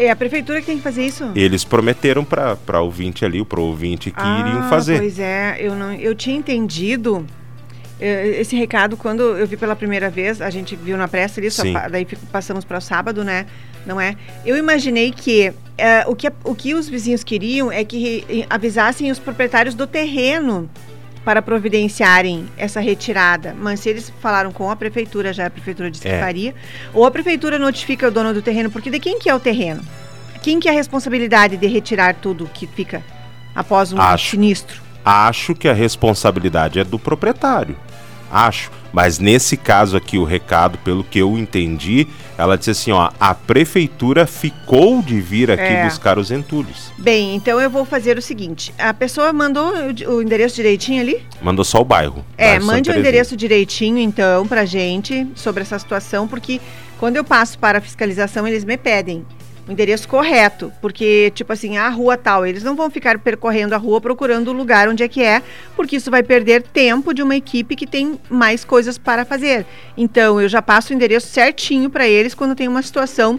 É 0.00 0.10
a 0.10 0.16
prefeitura 0.16 0.60
que 0.60 0.66
tem 0.66 0.78
que 0.78 0.82
fazer 0.82 1.04
isso? 1.04 1.30
Eles 1.34 1.62
prometeram 1.62 2.24
para 2.24 2.56
para 2.56 2.80
ouvinte 2.80 3.22
ali, 3.24 3.44
para 3.44 3.60
ouvinte 3.60 4.10
que 4.10 4.20
iriam 4.20 4.60
Ah, 4.60 4.68
fazer. 4.70 4.98
Pois 4.98 5.18
é, 5.18 5.58
eu 5.60 5.74
não, 5.74 5.92
eu 5.92 6.14
tinha 6.14 6.34
entendido 6.36 7.26
eh, 8.00 8.40
esse 8.40 8.56
recado 8.56 8.96
quando 8.96 9.22
eu 9.22 9.46
vi 9.46 9.58
pela 9.58 9.76
primeira 9.76 10.08
vez, 10.08 10.40
a 10.40 10.48
gente 10.48 10.74
viu 10.74 10.96
na 10.96 11.06
pressa 11.06 11.38
ali, 11.38 11.50
só 11.50 11.62
daí 11.90 12.06
passamos 12.32 12.64
para 12.64 12.78
o 12.78 12.80
sábado, 12.80 13.22
né? 13.22 13.44
Não 13.84 14.00
é? 14.00 14.16
Eu 14.44 14.56
imaginei 14.56 15.10
que 15.10 15.52
eh, 15.76 16.04
o 16.06 16.16
que 16.16 16.32
o 16.44 16.54
que 16.54 16.74
os 16.74 16.88
vizinhos 16.88 17.22
queriam 17.22 17.70
é 17.70 17.84
que 17.84 18.24
eh, 18.28 18.46
avisassem 18.48 19.10
os 19.10 19.18
proprietários 19.18 19.74
do 19.74 19.86
terreno 19.86 20.68
para 21.30 21.40
providenciarem 21.40 22.48
essa 22.56 22.80
retirada, 22.80 23.54
mas 23.56 23.78
se 23.78 23.88
eles 23.88 24.12
falaram 24.20 24.50
com 24.50 24.68
a 24.68 24.74
prefeitura, 24.74 25.32
já 25.32 25.46
a 25.46 25.50
prefeitura 25.50 25.88
disse 25.88 26.02
que 26.02 26.08
É. 26.08 26.18
faria, 26.18 26.52
ou 26.92 27.06
a 27.06 27.10
prefeitura 27.12 27.56
notifica 27.56 28.08
o 28.08 28.10
dono 28.10 28.34
do 28.34 28.42
terreno, 28.42 28.68
porque 28.68 28.90
de 28.90 28.98
quem 28.98 29.16
que 29.20 29.30
é 29.30 29.34
o 29.34 29.38
terreno? 29.38 29.80
Quem 30.42 30.58
que 30.58 30.66
é 30.68 30.72
a 30.72 30.74
responsabilidade 30.74 31.56
de 31.56 31.68
retirar 31.68 32.16
tudo 32.16 32.50
que 32.52 32.66
fica 32.66 33.00
após 33.54 33.92
um 33.92 34.00
Acho. 34.00 34.30
sinistro? 34.30 34.82
Acho 35.04 35.54
que 35.54 35.68
a 35.68 35.72
responsabilidade 35.72 36.80
é 36.80 36.84
do 36.84 36.98
proprietário. 36.98 37.76
Acho. 38.28 38.72
Mas 38.92 39.18
nesse 39.18 39.56
caso 39.56 39.96
aqui, 39.96 40.18
o 40.18 40.24
recado, 40.24 40.78
pelo 40.78 41.04
que 41.04 41.18
eu 41.18 41.38
entendi, 41.38 42.06
ela 42.36 42.56
disse 42.58 42.70
assim: 42.70 42.90
ó, 42.92 43.10
a 43.20 43.34
prefeitura 43.34 44.26
ficou 44.26 45.00
de 45.02 45.20
vir 45.20 45.50
aqui 45.50 45.62
É. 45.62 45.84
buscar 45.84 46.18
os 46.18 46.30
entulhos. 46.30 46.92
Bem, 46.98 47.34
então 47.36 47.60
eu 47.60 47.70
vou 47.70 47.84
fazer 47.84 48.18
o 48.18 48.22
seguinte: 48.22 48.74
a 48.78 48.92
pessoa 48.92 49.32
mandou 49.32 49.72
o 50.08 50.22
endereço 50.22 50.56
direitinho 50.56 51.00
ali? 51.00 51.22
Mandou 51.40 51.64
só 51.64 51.80
o 51.80 51.84
bairro. 51.84 52.24
É, 52.36 52.52
bairro 52.52 52.66
mande 52.66 52.90
o 52.90 52.98
endereço 52.98 53.36
direitinho, 53.36 53.98
então, 53.98 54.46
pra 54.46 54.64
gente 54.64 55.26
sobre 55.34 55.62
essa 55.62 55.78
situação, 55.78 56.26
porque 56.26 56.60
quando 56.98 57.16
eu 57.16 57.24
passo 57.24 57.58
para 57.58 57.78
a 57.78 57.80
fiscalização, 57.80 58.46
eles 58.46 58.64
me 58.64 58.76
pedem 58.76 59.24
o 59.70 59.72
endereço 59.72 60.08
correto, 60.08 60.72
porque, 60.80 61.30
tipo 61.32 61.52
assim, 61.52 61.78
a 61.78 61.88
rua 61.88 62.16
tal, 62.16 62.44
eles 62.44 62.64
não 62.64 62.74
vão 62.74 62.90
ficar 62.90 63.18
percorrendo 63.20 63.72
a 63.72 63.78
rua 63.78 64.00
procurando 64.00 64.48
o 64.48 64.52
lugar 64.52 64.88
onde 64.88 65.04
é 65.04 65.08
que 65.08 65.22
é, 65.22 65.40
porque 65.76 65.96
isso 65.96 66.10
vai 66.10 66.24
perder 66.24 66.62
tempo 66.62 67.14
de 67.14 67.22
uma 67.22 67.36
equipe 67.36 67.76
que 67.76 67.86
tem 67.86 68.18
mais 68.28 68.64
coisas 68.64 68.98
para 68.98 69.24
fazer. 69.24 69.64
Então, 69.96 70.40
eu 70.40 70.48
já 70.48 70.60
passo 70.60 70.92
o 70.92 70.96
endereço 70.96 71.28
certinho 71.28 71.88
para 71.88 72.06
eles 72.06 72.34
quando 72.34 72.56
tem 72.56 72.66
uma 72.66 72.82
situação 72.82 73.38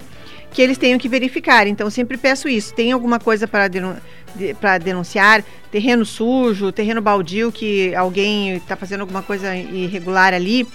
que 0.51 0.61
eles 0.61 0.77
tenham 0.77 0.99
que 0.99 1.07
verificar. 1.07 1.65
Então, 1.67 1.89
sempre 1.89 2.17
peço 2.17 2.47
isso. 2.47 2.73
Tem 2.73 2.91
alguma 2.91 3.19
coisa 3.19 3.47
para 3.47 3.67
denu 3.67 3.95
de, 4.35 4.53
para 4.53 4.77
denunciar? 4.77 5.43
Terreno 5.71 6.05
sujo, 6.05 6.71
terreno 6.71 7.01
baldio 7.01 7.51
que 7.51 7.95
alguém 7.95 8.55
está 8.57 8.75
fazendo 8.75 9.01
alguma 9.01 9.21
coisa 9.21 9.55
irregular 9.55 10.33
ali? 10.33 10.67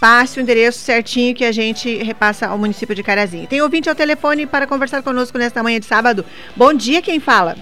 Passe 0.00 0.38
o 0.38 0.42
endereço 0.42 0.78
certinho 0.78 1.34
que 1.34 1.44
a 1.44 1.52
gente 1.52 1.96
repassa 2.02 2.46
ao 2.46 2.58
município 2.58 2.94
de 2.94 3.02
Carazinho. 3.02 3.46
Tem 3.46 3.60
ouvinte 3.60 3.88
ao 3.88 3.94
telefone 3.94 4.46
para 4.46 4.66
conversar 4.66 5.02
conosco 5.02 5.38
nesta 5.38 5.62
manhã 5.62 5.80
de 5.80 5.86
sábado. 5.86 6.24
Bom 6.54 6.72
dia, 6.72 7.02
quem 7.02 7.18
fala? 7.18 7.56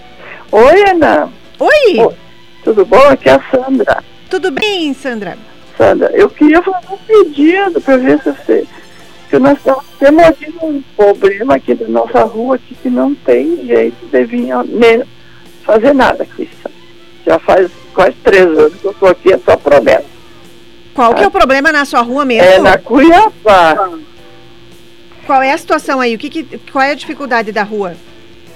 Oi, 0.51 0.89
Ana. 0.89 1.31
Oi, 1.59 1.99
Oi. 1.99 2.15
Tudo 2.63 2.85
bom? 2.85 3.01
Aqui 3.09 3.29
é 3.29 3.33
a 3.33 3.41
Sandra. 3.51 4.03
tudo 4.29 4.51
bem, 4.51 4.93
Sandra? 4.93 5.37
Sandra, 5.77 6.11
eu 6.13 6.29
queria 6.29 6.61
fazer 6.61 6.87
um 6.91 6.97
pedido 6.97 7.81
para 7.81 7.97
ver 7.97 8.21
se 8.21 8.31
você. 8.31 8.67
Que 9.33 9.39
nós 9.39 9.57
temos 9.97 10.23
aqui 10.25 10.53
um 10.61 10.79
problema 10.95 11.55
aqui 11.55 11.73
da 11.73 11.87
nossa 11.87 12.23
rua 12.23 12.53
aqui 12.53 12.75
que 12.75 12.87
não 12.87 13.15
tem 13.15 13.65
jeito 13.65 14.05
de 14.05 14.25
vir 14.25 14.53
nem 14.67 15.01
fazer 15.63 15.91
nada 15.91 16.21
aqui. 16.21 16.47
Já 17.25 17.39
faz 17.39 17.71
quase 17.95 18.15
três 18.23 18.45
anos 18.45 18.75
que 18.75 18.85
eu 18.85 18.91
estou 18.91 19.09
aqui, 19.09 19.33
é 19.33 19.39
só 19.39 19.57
problema. 19.57 20.03
Qual 20.93 21.15
que 21.15 21.23
é 21.23 21.27
o 21.27 21.31
problema 21.31 21.71
na 21.71 21.83
sua 21.83 22.01
rua 22.01 22.23
mesmo? 22.23 22.47
É 22.47 22.59
na 22.59 22.77
Cuiabá. 22.77 23.89
Qual 25.25 25.41
é 25.41 25.51
a 25.51 25.57
situação 25.57 25.99
aí? 25.99 26.13
O 26.13 26.19
que, 26.19 26.29
que 26.29 26.59
qual 26.71 26.83
é 26.83 26.91
a 26.91 26.95
dificuldade 26.95 27.51
da 27.51 27.63
rua? 27.63 27.95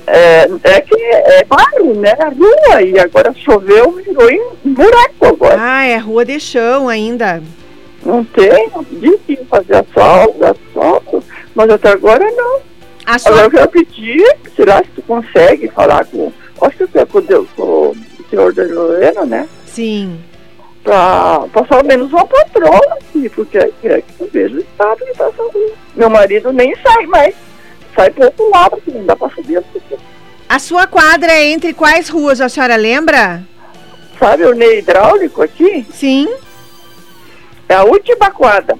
É, 0.05 0.47
é 0.63 0.81
que 0.81 0.95
é 0.95 1.43
bairro, 1.45 1.95
né? 1.95 2.15
A 2.19 2.29
rua. 2.29 2.83
E 2.83 2.99
agora 2.99 3.33
choveu, 3.33 3.93
virou 3.93 4.29
em 4.29 4.43
buraco 4.63 5.25
agora. 5.25 5.57
Ah, 5.59 5.85
é 5.85 5.97
rua 5.97 6.23
de 6.23 6.39
chão 6.39 6.87
ainda. 6.87 7.41
Não 8.05 8.25
disse 8.91 9.17
que 9.25 9.45
fazer 9.45 9.75
asfalto, 9.77 10.39
asfalto, 10.45 11.23
mas 11.55 11.69
até 11.69 11.89
agora 11.89 12.25
não. 12.31 12.59
A 13.05 13.17
sua 13.19 13.31
Agora 13.31 13.45
eu 13.47 13.51
quero 13.51 13.69
pedir, 13.69 14.37
será 14.55 14.81
que 14.81 14.89
tu 14.89 15.01
consegue 15.03 15.67
falar 15.69 16.05
com. 16.05 16.31
Acho 16.61 16.87
que 16.87 16.97
é 16.99 17.05
com, 17.05 17.21
Deus- 17.21 17.47
com 17.55 17.63
o 17.91 17.95
senhor 18.29 18.53
da 18.53 18.63
Lorena, 18.63 19.25
né? 19.25 19.47
Sim. 19.65 20.19
Pra 20.83 21.45
passar 21.53 21.77
ao 21.77 21.83
menos 21.83 22.11
uma 22.11 22.25
patroa 22.25 22.81
aqui, 22.99 23.29
porque 23.29 23.57
é 23.57 23.69
que, 23.81 23.87
é 23.87 24.01
que 24.01 24.21
eu 24.21 24.29
vejo 24.31 24.55
o 24.55 24.59
estado 24.59 25.05
que 25.05 25.13
tá 25.13 25.29
rua. 25.37 25.71
Meu 25.95 26.09
marido 26.09 26.51
nem 26.53 26.73
sai 26.77 27.05
mais. 27.07 27.35
Sai 27.95 28.09
pro 28.11 28.25
outro 28.25 28.49
lado, 28.49 28.71
porque 28.71 28.91
não 28.91 29.05
dá 29.05 29.15
pra 29.15 29.29
subir. 29.29 29.61
porque- 29.73 29.97
A 30.49 30.59
sua 30.59 30.87
quadra 30.87 31.31
é 31.31 31.47
entre 31.47 31.73
quais 31.73 32.09
ruas, 32.09 32.39
a 32.39 32.47
senhora 32.49 32.75
lembra? 32.75 33.43
Sabe 34.19 34.45
o 34.45 34.53
Ney 34.53 34.79
hidráulico 34.79 35.41
aqui? 35.43 35.85
Sim. 35.91 36.27
É 37.69 37.75
a 37.75 37.83
última 37.83 38.31
quadra. 38.31 38.77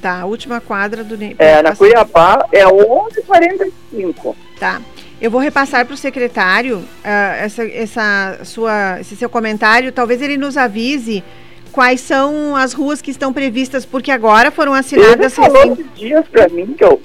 Tá, 0.00 0.20
a 0.20 0.24
última 0.26 0.60
quadra 0.60 1.04
do 1.04 1.18
É, 1.38 1.60
na 1.62 1.76
Cuiabá 1.76 2.46
é 2.52 2.64
11h45. 2.64 4.34
Tá. 4.58 4.80
Eu 5.20 5.30
vou 5.30 5.40
repassar 5.40 5.84
para 5.84 5.92
o 5.94 5.96
secretário 5.98 6.82
ah, 7.04 7.36
essa, 7.36 7.64
essa 7.66 8.38
sua, 8.44 8.98
esse 9.00 9.14
seu 9.16 9.28
comentário. 9.28 9.92
Talvez 9.92 10.22
ele 10.22 10.38
nos 10.38 10.56
avise 10.56 11.22
quais 11.70 12.00
são 12.00 12.56
as 12.56 12.72
ruas 12.72 13.02
que 13.02 13.10
estão 13.10 13.32
previstas, 13.32 13.84
porque 13.84 14.10
agora 14.10 14.50
foram 14.50 14.72
Ele 14.72 14.80
assinadas 14.80 15.34
falou 15.34 15.52
recém- 15.56 15.72
esses 15.72 15.86
dias 15.94 16.24
pra 16.28 16.48
mim 16.48 16.74
que 16.76 16.82
eu, 16.84 17.00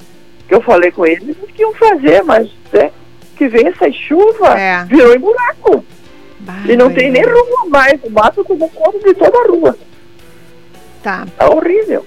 que 0.48 0.56
eu 0.56 0.62
falei 0.62 0.92
com 0.92 1.06
ele 1.06 1.36
que 1.54 1.62
iam 1.62 1.74
fazer, 1.74 2.24
mas 2.24 2.48
é, 2.74 2.90
que 3.36 3.48
vem 3.50 3.68
essa 3.68 3.92
chuva, 3.92 4.58
É. 4.60 4.86
virou 4.86 5.14
em 5.14 5.20
buraco. 5.20 5.84
E 6.68 6.76
não 6.78 6.92
tem 6.94 7.10
nem 7.12 7.24
rua 7.24 7.66
mais, 7.70 8.00
o 8.04 8.10
mato 8.10 8.44
tomou 8.46 8.70
conta 8.70 9.00
de 9.00 9.14
toda 9.16 9.38
a 9.38 9.48
rua. 9.48 9.78
Tá. 11.06 11.28
É 11.38 11.46
horrível. 11.46 12.04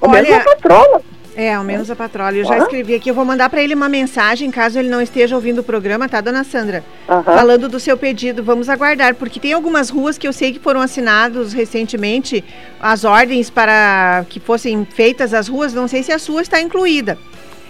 O 0.00 0.08
Olha- 0.08 0.20
mesmo 0.22 0.34
a 0.34 0.40
patrola. 0.40 1.02
É, 1.36 1.54
ao 1.54 1.62
menos 1.62 1.88
a 1.88 1.94
patrola. 1.94 2.32
Eu 2.36 2.44
já 2.44 2.54
Ah. 2.54 2.58
escrevi 2.58 2.92
aqui. 2.96 3.08
Eu 3.08 3.14
vou 3.14 3.24
mandar 3.24 3.48
para 3.48 3.62
ele 3.62 3.74
uma 3.76 3.88
mensagem, 3.88 4.50
caso 4.50 4.76
ele 4.76 4.88
não 4.88 5.00
esteja 5.00 5.36
ouvindo 5.36 5.60
o 5.60 5.62
programa, 5.62 6.08
tá, 6.08 6.20
dona 6.20 6.42
Sandra? 6.42 6.84
Aham. 7.08 7.22
Falando 7.22 7.68
do 7.68 7.78
seu 7.78 7.96
pedido, 7.96 8.42
vamos 8.42 8.68
aguardar, 8.68 9.14
porque 9.14 9.38
tem 9.38 9.52
algumas 9.52 9.88
ruas 9.88 10.18
que 10.18 10.26
eu 10.26 10.32
sei 10.32 10.52
que 10.52 10.58
foram 10.58 10.80
assinados 10.80 11.52
recentemente 11.52 12.44
as 12.80 13.04
ordens 13.04 13.50
para 13.50 14.24
que 14.28 14.40
fossem 14.40 14.84
feitas 14.84 15.32
as 15.32 15.46
ruas, 15.46 15.72
não 15.72 15.86
sei 15.86 16.02
se 16.02 16.10
a 16.10 16.18
sua 16.18 16.42
está 16.42 16.60
incluída. 16.60 17.16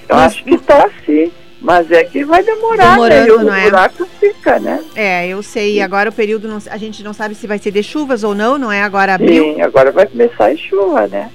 Eu 0.09 0.17
Mas- 0.17 0.33
acho 0.33 0.45
que 0.45 0.57
tá 0.59 0.87
assim. 0.87 1.31
Mas 1.65 1.91
é 1.91 2.05
que 2.05 2.23
vai 2.27 2.43
demorar, 2.43 2.91
Demorando, 2.91 3.21
né? 3.23 3.27
E 3.27 3.31
o 3.31 3.43
não 3.43 3.55
é? 3.55 3.63
buraco 3.65 4.07
fica, 4.21 4.59
né? 4.61 4.85
É, 4.95 5.27
eu 5.27 5.43
sei, 5.43 5.81
agora 5.81 6.11
o 6.11 6.13
período, 6.13 6.47
não- 6.47 6.59
a 6.71 6.77
gente 6.77 7.03
não 7.03 7.15
sabe 7.15 7.35
se 7.35 7.47
vai 7.47 7.57
ser 7.59 7.71
de 7.71 7.83
chuvas 7.83 8.23
ou 8.23 8.35
não, 8.35 8.59
não 8.59 8.71
é 8.71 8.83
agora 8.83 9.15
abril. 9.15 9.55
Sim, 9.55 9.63
agora 9.63 9.91
vai 9.91 10.07
começar 10.07 10.51
a 10.53 10.57
chuva, 10.57 11.07
né? 11.07 11.31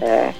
É. 0.00 0.30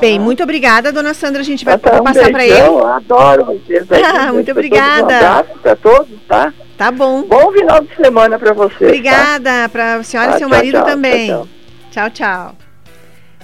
Bem, 0.00 0.18
muito 0.18 0.42
obrigada, 0.42 0.90
dona 0.90 1.12
Sandra, 1.12 1.42
a 1.42 1.44
gente 1.44 1.66
vai 1.66 1.76
Tá, 1.76 1.90
vou 1.92 2.00
um 2.00 2.04
passar 2.04 2.30
para 2.30 2.46
ele. 2.46 2.58
eu 2.58 2.86
adoro 2.86 3.44
vocês. 3.44 3.84
aí, 3.92 4.00
Ah, 4.08 4.32
muito 4.32 4.46
todos, 4.46 4.50
obrigada. 4.52 5.02
Um 5.02 5.16
abraço 5.16 5.58
pra 5.62 5.76
todos, 5.76 6.18
tá? 6.26 6.54
Tá 6.78 6.90
bom. 6.90 7.24
Bom 7.24 7.52
final 7.52 7.82
de 7.82 7.94
semana 7.94 8.38
pra 8.38 8.54
vocês. 8.54 8.78
tá? 8.80 8.86
Obrigada 8.86 9.68
para 9.68 9.94
a 9.96 10.02
senhora 10.02 10.30
Tá, 10.30 10.36
e 10.36 10.38
seu 10.38 10.48
tchau, 10.48 10.56
marido 10.56 10.78
tchau, 10.78 10.84
também. 10.86 11.26
tchau, 11.28 11.48
Tchau, 11.90 12.10
tchau. 12.10 12.65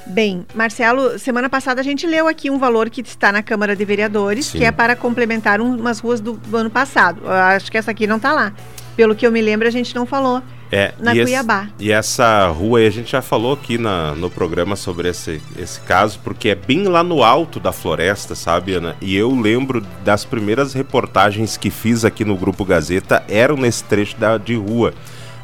Bem, 0.06 0.44
Marcelo, 0.54 1.18
semana 1.18 1.48
passada 1.48 1.80
a 1.80 1.84
gente 1.84 2.06
leu 2.06 2.26
aqui 2.26 2.50
um 2.50 2.58
valor 2.58 2.90
que 2.90 3.00
está 3.02 3.30
na 3.30 3.42
Câmara 3.42 3.76
de 3.76 3.84
Vereadores, 3.84 4.46
Sim. 4.46 4.58
que 4.58 4.64
é 4.64 4.72
para 4.72 4.96
complementar 4.96 5.60
um- 5.60 5.76
umas 5.76 6.00
ruas 6.00 6.20
do, 6.20 6.32
do 6.32 6.56
ano 6.56 6.70
passado. 6.70 7.20
Acho 7.30 7.70
que 7.70 7.78
essa 7.78 7.90
aqui 7.92 8.06
não 8.06 8.16
está 8.16 8.32
lá. 8.32 8.52
Pelo 8.96 9.14
que 9.14 9.26
eu 9.26 9.32
me 9.32 9.40
lembro, 9.40 9.66
a 9.66 9.70
gente 9.70 9.94
não 9.94 10.04
falou 10.04 10.42
É, 10.72 10.92
na 10.98 11.14
e 11.14 11.18
esse- 11.20 11.30
Cuiabá. 11.30 11.68
E 11.78 11.92
essa 11.92 12.48
rua 12.48 12.80
aí 12.80 12.86
a 12.86 12.90
gente 12.90 13.12
já 13.12 13.22
falou 13.22 13.52
aqui 13.54 13.78
na, 13.78 14.14
no 14.16 14.28
programa 14.28 14.74
sobre 14.74 15.08
esse, 15.08 15.40
esse 15.56 15.80
caso, 15.80 16.18
porque 16.24 16.48
é 16.48 16.54
bem 16.56 16.82
lá 16.88 17.02
no 17.04 17.22
alto 17.22 17.60
da 17.60 17.72
floresta, 17.72 18.34
sabe, 18.34 18.74
Ana? 18.74 18.96
E 19.00 19.14
eu 19.16 19.30
lembro 19.34 19.80
das 20.04 20.24
primeiras 20.24 20.74
reportagens 20.74 21.56
que 21.56 21.70
fiz 21.70 22.04
aqui 22.04 22.24
no 22.24 22.36
Grupo 22.36 22.64
Gazeta 22.64 23.22
eram 23.28 23.56
nesse 23.56 23.84
trecho 23.84 24.16
da, 24.18 24.36
de 24.36 24.56
rua. 24.56 24.92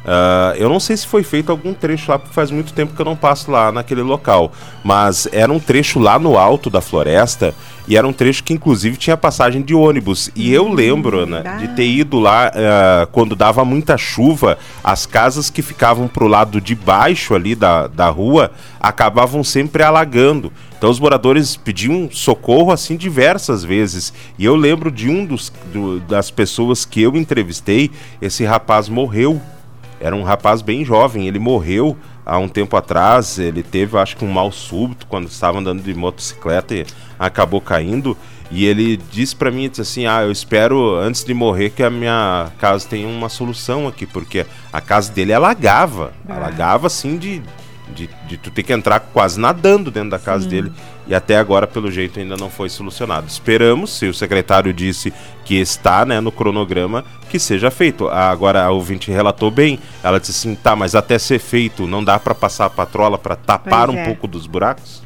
Ah, 0.05 0.53
eu 0.57 0.69
não 0.69 0.79
sei 0.79 0.95
se 0.97 1.05
foi 1.05 1.23
feito 1.23 1.51
algum 1.51 1.73
trecho 1.73 2.09
lá, 2.11 2.17
porque 2.17 2.33
faz 2.33 2.49
muito 2.51 2.73
tempo 2.73 2.93
que 2.95 3.01
eu 3.01 3.05
não 3.05 3.15
passo 3.15 3.51
lá 3.51 3.71
naquele 3.71 4.01
local. 4.01 4.51
Mas 4.83 5.27
era 5.31 5.51
um 5.51 5.59
trecho 5.59 5.99
lá 5.99 6.17
no 6.17 6.37
alto 6.37 6.69
da 6.69 6.81
floresta 6.81 7.53
e 7.87 7.97
era 7.97 8.07
um 8.07 8.13
trecho 8.13 8.43
que 8.43 8.53
inclusive 8.53 8.95
tinha 8.97 9.17
passagem 9.17 9.61
de 9.61 9.73
ônibus. 9.75 10.31
E 10.35 10.53
eu 10.53 10.67
lembro, 10.71 11.19
Ana, 11.19 11.41
de 11.57 11.67
ter 11.69 11.85
ido 11.87 12.19
lá 12.19 12.51
ah, 12.55 13.07
quando 13.11 13.35
dava 13.35 13.65
muita 13.65 13.97
chuva, 13.97 14.57
as 14.83 15.05
casas 15.05 15.49
que 15.49 15.61
ficavam 15.61 16.07
pro 16.07 16.27
lado 16.27 16.61
de 16.61 16.75
baixo 16.75 17.35
ali 17.35 17.53
da, 17.53 17.87
da 17.87 18.09
rua 18.09 18.51
acabavam 18.79 19.43
sempre 19.43 19.83
alagando. 19.83 20.51
Então 20.77 20.89
os 20.89 20.99
moradores 20.99 21.57
pediam 21.57 22.09
socorro 22.09 22.71
assim 22.71 22.95
diversas 22.95 23.63
vezes. 23.65 24.13
E 24.37 24.45
eu 24.45 24.55
lembro 24.55 24.89
de 24.89 25.09
um 25.09 25.25
dos, 25.25 25.51
do- 25.73 25.99
das 25.99 26.31
pessoas 26.31 26.85
que 26.85 27.01
eu 27.01 27.17
entrevistei, 27.17 27.91
esse 28.21 28.45
rapaz 28.45 28.87
morreu. 28.87 29.41
Era 29.99 30.15
um 30.15 30.23
rapaz 30.23 30.61
bem 30.61 30.85
jovem, 30.85 31.27
ele 31.27 31.39
morreu 31.39 31.97
há 32.25 32.37
um 32.37 32.47
tempo 32.47 32.77
atrás, 32.77 33.37
ele 33.39 33.61
teve 33.63 33.97
acho 33.97 34.15
que 34.15 34.23
um 34.23 34.31
mal 34.31 34.51
súbito 34.51 35.05
quando 35.07 35.27
estava 35.27 35.59
andando 35.59 35.81
de 35.81 35.93
motocicleta 35.93 36.73
e 36.75 36.85
acabou 37.17 37.59
caindo. 37.59 38.15
E 38.51 38.65
ele 38.65 38.97
disse 39.11 39.35
pra 39.35 39.51
mim, 39.51 39.69
disse 39.69 39.81
assim, 39.81 40.05
ah, 40.07 40.23
eu 40.23 40.31
espero 40.31 40.95
antes 40.95 41.23
de 41.23 41.33
morrer 41.33 41.69
que 41.69 41.83
a 41.83 41.89
minha 41.89 42.47
casa 42.59 42.87
tenha 42.87 43.07
uma 43.07 43.29
solução 43.29 43.87
aqui, 43.87 44.05
porque 44.07 44.45
a 44.73 44.81
casa 44.81 45.11
dele 45.11 45.33
alagava, 45.33 46.13
Ah. 46.27 46.35
alagava 46.35 46.87
assim 46.87 47.17
de, 47.17 47.43
de, 47.93 48.09
de 48.27 48.37
tu 48.37 48.49
ter 48.49 48.63
que 48.63 48.73
entrar 48.73 48.99
quase 49.01 49.39
nadando 49.39 49.91
dentro 49.91 50.09
da 50.09 50.17
casa 50.19 50.45
Sim. 50.45 50.49
dele. 50.49 50.71
E 51.09 51.15
até 51.15 51.37
agora, 51.37 51.65
pelo 51.65 51.89
jeito, 51.89 52.19
ainda 52.19 52.37
não 52.37 52.51
foi 52.51 52.69
solucionado. 52.69 53.25
Esperamos, 53.25 53.89
se 53.97 54.05
o 54.05 54.13
secretário 54.13 54.71
disse 54.71 55.11
que 55.43 55.55
está 55.55 56.05
né, 56.05 56.19
no 56.19 56.31
cronograma, 56.31 57.03
que 57.31 57.39
seja 57.39 57.71
feito. 57.71 58.07
Agora, 58.07 58.63
a 58.63 58.69
ouvinte 58.69 59.09
relatou 59.09 59.49
bem. 59.49 59.79
Ela 60.03 60.19
disse 60.19 60.33
assim: 60.33 60.53
tá, 60.53 60.75
mas 60.75 60.93
até 60.93 61.17
ser 61.17 61.39
feito, 61.39 61.87
não 61.87 62.03
dá 62.03 62.19
para 62.19 62.35
passar 62.35 62.65
a 62.65 62.69
patrola 62.69 63.17
para 63.17 63.35
tapar 63.35 63.87
pois 63.87 63.97
um 63.97 64.01
é. 64.01 64.05
pouco 64.05 64.27
dos 64.27 64.45
buracos? 64.45 65.01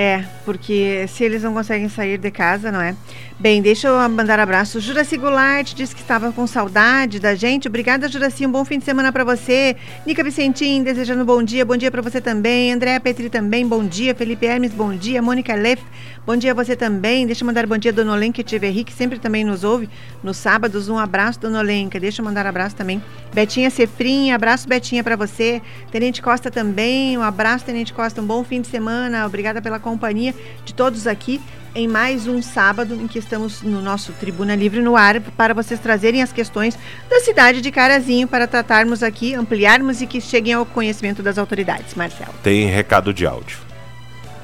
É, 0.00 0.22
porque 0.44 1.06
se 1.08 1.24
eles 1.24 1.42
não 1.42 1.52
conseguem 1.52 1.88
sair 1.88 2.18
de 2.18 2.30
casa, 2.30 2.70
não 2.70 2.80
é? 2.80 2.94
Bem, 3.40 3.62
deixa 3.62 3.86
eu 3.86 4.08
mandar 4.08 4.40
abraço. 4.40 4.80
Juraci 4.80 5.16
Goulart 5.16 5.72
disse 5.72 5.94
que 5.94 6.00
estava 6.00 6.32
com 6.32 6.44
saudade 6.44 7.20
da 7.20 7.36
gente. 7.36 7.68
Obrigada, 7.68 8.08
Juraci. 8.08 8.44
Um 8.44 8.50
bom 8.50 8.64
fim 8.64 8.78
de 8.78 8.84
semana 8.84 9.12
para 9.12 9.22
você. 9.22 9.76
Nica 10.04 10.24
Vicentim, 10.24 10.82
desejando 10.82 11.24
bom 11.24 11.40
dia. 11.40 11.64
Bom 11.64 11.76
dia 11.76 11.88
para 11.88 12.02
você 12.02 12.20
também. 12.20 12.72
Andréa 12.72 12.98
Petri 12.98 13.30
também, 13.30 13.66
bom 13.66 13.84
dia. 13.84 14.12
Felipe 14.12 14.44
Hermes, 14.44 14.72
bom 14.72 14.92
dia. 14.92 15.22
Mônica 15.22 15.54
Leff, 15.54 15.80
bom 16.26 16.36
dia 16.36 16.50
a 16.50 16.54
você 16.54 16.74
também. 16.74 17.26
Deixa 17.26 17.44
eu 17.44 17.46
mandar 17.46 17.64
bom 17.64 17.78
dia 17.78 17.92
Dona 17.92 18.12
Olenka 18.12 18.42
Tiverri, 18.42 18.82
que 18.82 18.92
sempre 18.92 19.20
também 19.20 19.44
nos 19.44 19.62
ouve 19.62 19.88
nos 20.20 20.36
sábados. 20.36 20.88
Um 20.88 20.98
abraço, 20.98 21.38
Dona 21.38 21.60
Olenka. 21.60 22.00
Deixa 22.00 22.20
eu 22.20 22.24
mandar 22.24 22.44
abraço 22.44 22.74
também. 22.74 23.00
Betinha 23.32 23.70
Cefrim, 23.70 24.32
abraço, 24.32 24.68
Betinha, 24.68 25.04
para 25.04 25.14
você. 25.14 25.62
Tenente 25.92 26.20
Costa 26.20 26.50
também, 26.50 27.16
um 27.16 27.22
abraço, 27.22 27.64
Tenente 27.64 27.92
Costa. 27.92 28.20
Um 28.20 28.26
bom 28.26 28.42
fim 28.42 28.60
de 28.60 28.66
semana. 28.66 29.24
Obrigada 29.26 29.62
pela 29.62 29.78
companhia 29.88 30.34
de 30.66 30.74
todos 30.74 31.06
aqui 31.06 31.40
em 31.74 31.88
mais 31.88 32.26
um 32.26 32.42
sábado 32.42 32.94
em 32.94 33.06
que 33.06 33.18
estamos 33.18 33.62
no 33.62 33.80
nosso 33.80 34.12
Tribuna 34.12 34.54
Livre 34.54 34.82
no 34.82 34.96
ar 34.96 35.20
para 35.20 35.54
vocês 35.54 35.80
trazerem 35.80 36.22
as 36.22 36.30
questões 36.30 36.76
da 37.08 37.20
cidade 37.20 37.62
de 37.62 37.70
Carazinho 37.70 38.28
para 38.28 38.46
tratarmos 38.46 39.02
aqui, 39.02 39.34
ampliarmos 39.34 40.02
e 40.02 40.06
que 40.06 40.20
cheguem 40.20 40.52
ao 40.52 40.66
conhecimento 40.66 41.22
das 41.22 41.38
autoridades. 41.38 41.94
Marcelo. 41.94 42.34
Tem 42.42 42.66
recado 42.66 43.14
de 43.14 43.26
áudio. 43.26 43.58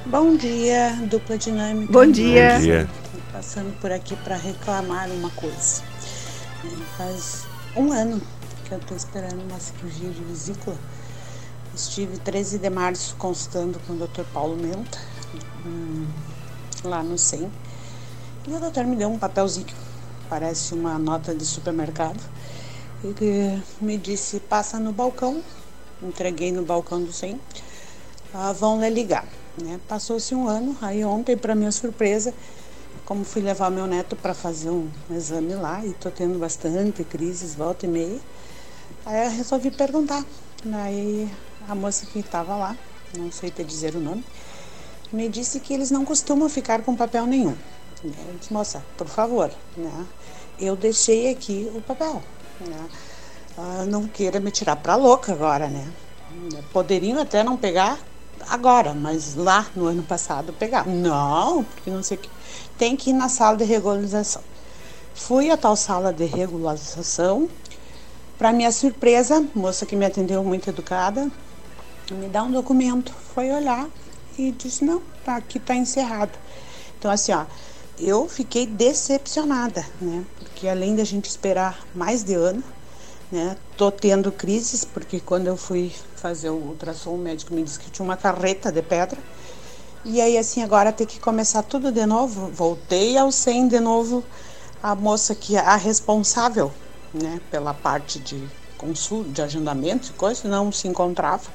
Bom 0.06 0.34
dia, 0.34 0.96
dupla 1.10 1.36
dinâmica. 1.36 1.92
Bom 1.92 2.06
dia. 2.06 2.54
Bom 2.54 2.60
dia. 2.60 2.88
Passando 3.32 3.72
por 3.80 3.92
aqui 3.92 4.16
para 4.16 4.36
reclamar 4.36 5.10
uma 5.10 5.30
coisa. 5.30 5.82
Faz 6.96 7.46
um 7.76 7.92
ano 7.92 8.20
que 8.64 8.72
eu 8.72 8.78
estou 8.78 8.96
esperando 8.96 9.42
uma 9.42 9.60
cirurgia 9.60 10.08
de 10.08 10.22
vesícula. 10.24 10.76
Estive 11.74 12.18
13 12.18 12.58
de 12.58 12.70
março 12.70 13.16
constando 13.18 13.78
com 13.80 13.94
o 13.94 13.96
Dr. 13.96 14.22
Paulo 14.32 14.56
Menta. 14.56 15.13
Hum, 15.66 16.06
lá 16.84 17.02
no 17.02 17.16
100. 17.16 17.50
E 18.46 18.52
o 18.52 18.60
doutor 18.60 18.84
me 18.84 18.96
deu 18.96 19.08
um 19.08 19.18
papelzinho, 19.18 19.66
parece 20.28 20.74
uma 20.74 20.98
nota 20.98 21.34
de 21.34 21.44
supermercado. 21.44 22.20
Ele 23.02 23.62
me 23.80 23.96
disse: 23.96 24.40
passa 24.40 24.78
no 24.78 24.92
balcão. 24.92 25.42
Entreguei 26.02 26.52
no 26.52 26.64
balcão 26.64 27.02
do 27.02 27.12
100. 27.12 27.40
Ah, 28.32 28.52
vão 28.52 28.80
lhe 28.80 28.90
ligar. 28.90 29.26
Né? 29.62 29.80
Passou-se 29.88 30.34
um 30.34 30.48
ano, 30.48 30.76
aí 30.82 31.04
ontem, 31.04 31.36
para 31.36 31.54
minha 31.54 31.70
surpresa, 31.70 32.34
como 33.04 33.24
fui 33.24 33.40
levar 33.40 33.70
meu 33.70 33.86
neto 33.86 34.16
para 34.16 34.34
fazer 34.34 34.70
um 34.70 34.88
exame 35.10 35.54
lá 35.54 35.84
e 35.84 35.92
tô 35.92 36.10
tendo 36.10 36.38
bastante 36.38 37.04
crises, 37.04 37.54
volta 37.54 37.86
e 37.86 37.88
meia, 37.88 38.20
aí 39.06 39.26
eu 39.26 39.30
resolvi 39.30 39.70
perguntar. 39.70 40.24
Aí 40.72 41.30
a 41.68 41.74
moça 41.74 42.06
que 42.06 42.18
estava 42.18 42.56
lá, 42.56 42.76
não 43.16 43.30
sei 43.30 43.50
te 43.50 43.62
dizer 43.62 43.94
o 43.94 44.00
nome, 44.00 44.24
me 45.14 45.28
disse 45.28 45.60
que 45.60 45.72
eles 45.72 45.90
não 45.90 46.04
costumam 46.04 46.48
ficar 46.48 46.82
com 46.82 46.96
papel 46.96 47.26
nenhum. 47.26 47.54
Eu 48.02 48.34
disse, 48.38 48.52
moça, 48.52 48.84
por 48.96 49.06
favor, 49.06 49.50
né? 49.76 50.06
Eu 50.58 50.76
deixei 50.76 51.30
aqui 51.30 51.70
o 51.74 51.80
papel. 51.80 52.22
Né? 52.60 52.86
Ah, 53.56 53.84
não 53.86 54.06
queira 54.06 54.40
me 54.40 54.50
tirar 54.50 54.76
para 54.76 54.96
louca 54.96 55.32
agora, 55.32 55.68
né? 55.68 55.88
Poderiam 56.72 57.20
até 57.20 57.42
não 57.42 57.56
pegar 57.56 57.98
agora, 58.48 58.92
mas 58.92 59.34
lá 59.36 59.66
no 59.74 59.86
ano 59.86 60.02
passado 60.02 60.52
pegar. 60.52 60.86
Não, 60.86 61.64
porque 61.64 61.90
não 61.90 62.02
sei 62.02 62.16
o 62.16 62.20
que. 62.20 62.30
Tem 62.76 62.96
que 62.96 63.10
ir 63.10 63.12
na 63.14 63.28
sala 63.28 63.56
de 63.56 63.64
regularização. 63.64 64.42
Fui 65.14 65.50
a 65.50 65.56
tal 65.56 65.76
sala 65.76 66.12
de 66.12 66.24
regularização. 66.24 67.48
Para 68.36 68.52
minha 68.52 68.72
surpresa, 68.72 69.46
moça 69.54 69.86
que 69.86 69.94
me 69.94 70.04
atendeu 70.04 70.42
muito 70.42 70.68
educada, 70.68 71.30
me 72.10 72.28
dá 72.28 72.42
um 72.42 72.50
documento. 72.50 73.14
Foi 73.32 73.50
olhar, 73.50 73.88
e 74.38 74.52
disse: 74.52 74.84
não, 74.84 75.02
tá, 75.24 75.36
aqui 75.36 75.58
está 75.58 75.74
encerrado. 75.74 76.32
Então, 76.98 77.10
assim, 77.10 77.32
ó, 77.32 77.44
eu 77.98 78.28
fiquei 78.28 78.66
decepcionada, 78.66 79.84
né? 80.00 80.24
Porque 80.38 80.68
além 80.68 80.96
da 80.96 81.04
gente 81.04 81.28
esperar 81.28 81.86
mais 81.94 82.24
de 82.24 82.34
ano, 82.34 82.62
né? 83.30 83.56
Tô 83.76 83.90
tendo 83.90 84.30
crises, 84.30 84.84
porque 84.84 85.20
quando 85.20 85.46
eu 85.46 85.56
fui 85.56 85.92
fazer 86.16 86.50
o 86.50 86.54
ultrassom, 86.54 87.14
o 87.14 87.18
médico 87.18 87.52
me 87.52 87.62
disse 87.62 87.78
que 87.78 87.90
tinha 87.90 88.04
uma 88.04 88.16
carreta 88.16 88.70
de 88.70 88.80
pedra. 88.80 89.18
E 90.04 90.20
aí, 90.20 90.36
assim, 90.36 90.62
agora 90.62 90.92
ter 90.92 91.06
que 91.06 91.18
começar 91.18 91.62
tudo 91.62 91.90
de 91.90 92.06
novo. 92.06 92.48
Voltei 92.52 93.16
ao 93.16 93.32
100 93.32 93.68
de 93.68 93.80
novo. 93.80 94.22
A 94.82 94.94
moça 94.94 95.34
que 95.34 95.56
é 95.56 95.60
a 95.60 95.76
responsável, 95.76 96.70
né, 97.12 97.40
pela 97.50 97.72
parte 97.72 98.18
de 98.18 98.46
consulta, 98.76 99.30
de 99.30 99.42
agendamento 99.42 100.10
e 100.10 100.12
coisa, 100.12 100.46
não 100.46 100.70
se 100.70 100.86
encontrava. 100.86 101.50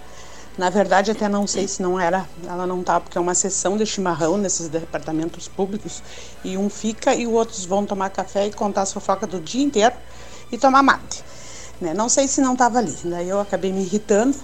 Na 0.60 0.70
verdade, 0.70 1.10
até 1.10 1.30
não 1.30 1.48
sei 1.48 1.70
se 1.70 1.82
não 1.82 1.98
era, 1.98 2.28
ela 2.46 2.68
não 2.68 2.84
tá, 2.84 3.00
porque 3.00 3.18
é 3.18 3.22
uma 3.22 3.34
sessão 3.34 3.78
de 3.78 3.86
chimarrão 3.86 4.38
nesses 4.38 4.68
departamentos 4.68 5.48
públicos 5.48 6.04
e 6.44 6.58
um 6.58 6.70
fica 6.70 7.16
e 7.16 7.26
os 7.26 7.32
outros 7.32 7.64
vão 7.64 7.86
tomar 7.86 8.10
café 8.10 8.48
e 8.48 8.52
contar 8.52 8.82
a 8.82 8.86
fofoca 8.86 9.26
do 9.26 9.40
dia 9.40 9.64
inteiro 9.64 9.96
e 10.52 10.58
tomar 10.58 10.84
mate. 10.84 11.24
Né? 11.80 11.94
Não 11.94 12.10
sei 12.10 12.28
se 12.28 12.42
não 12.42 12.52
estava 12.54 12.80
ali. 12.80 12.94
Daí 13.06 13.30
eu 13.30 13.40
acabei 13.40 13.72
me 13.72 13.84
irritando 13.84 14.36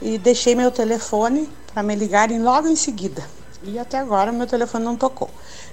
e 0.00 0.16
deixei 0.16 0.54
meu 0.54 0.70
telefone 0.70 1.46
para 1.70 1.82
me 1.82 1.94
ligarem 1.96 2.42
logo 2.42 2.66
em 2.66 2.74
seguida. 2.74 3.22
E 3.62 3.78
até 3.78 3.98
agora 3.98 4.32
meu 4.32 4.46
telefone 4.46 4.86
não 4.86 4.96
tocou. 4.96 5.28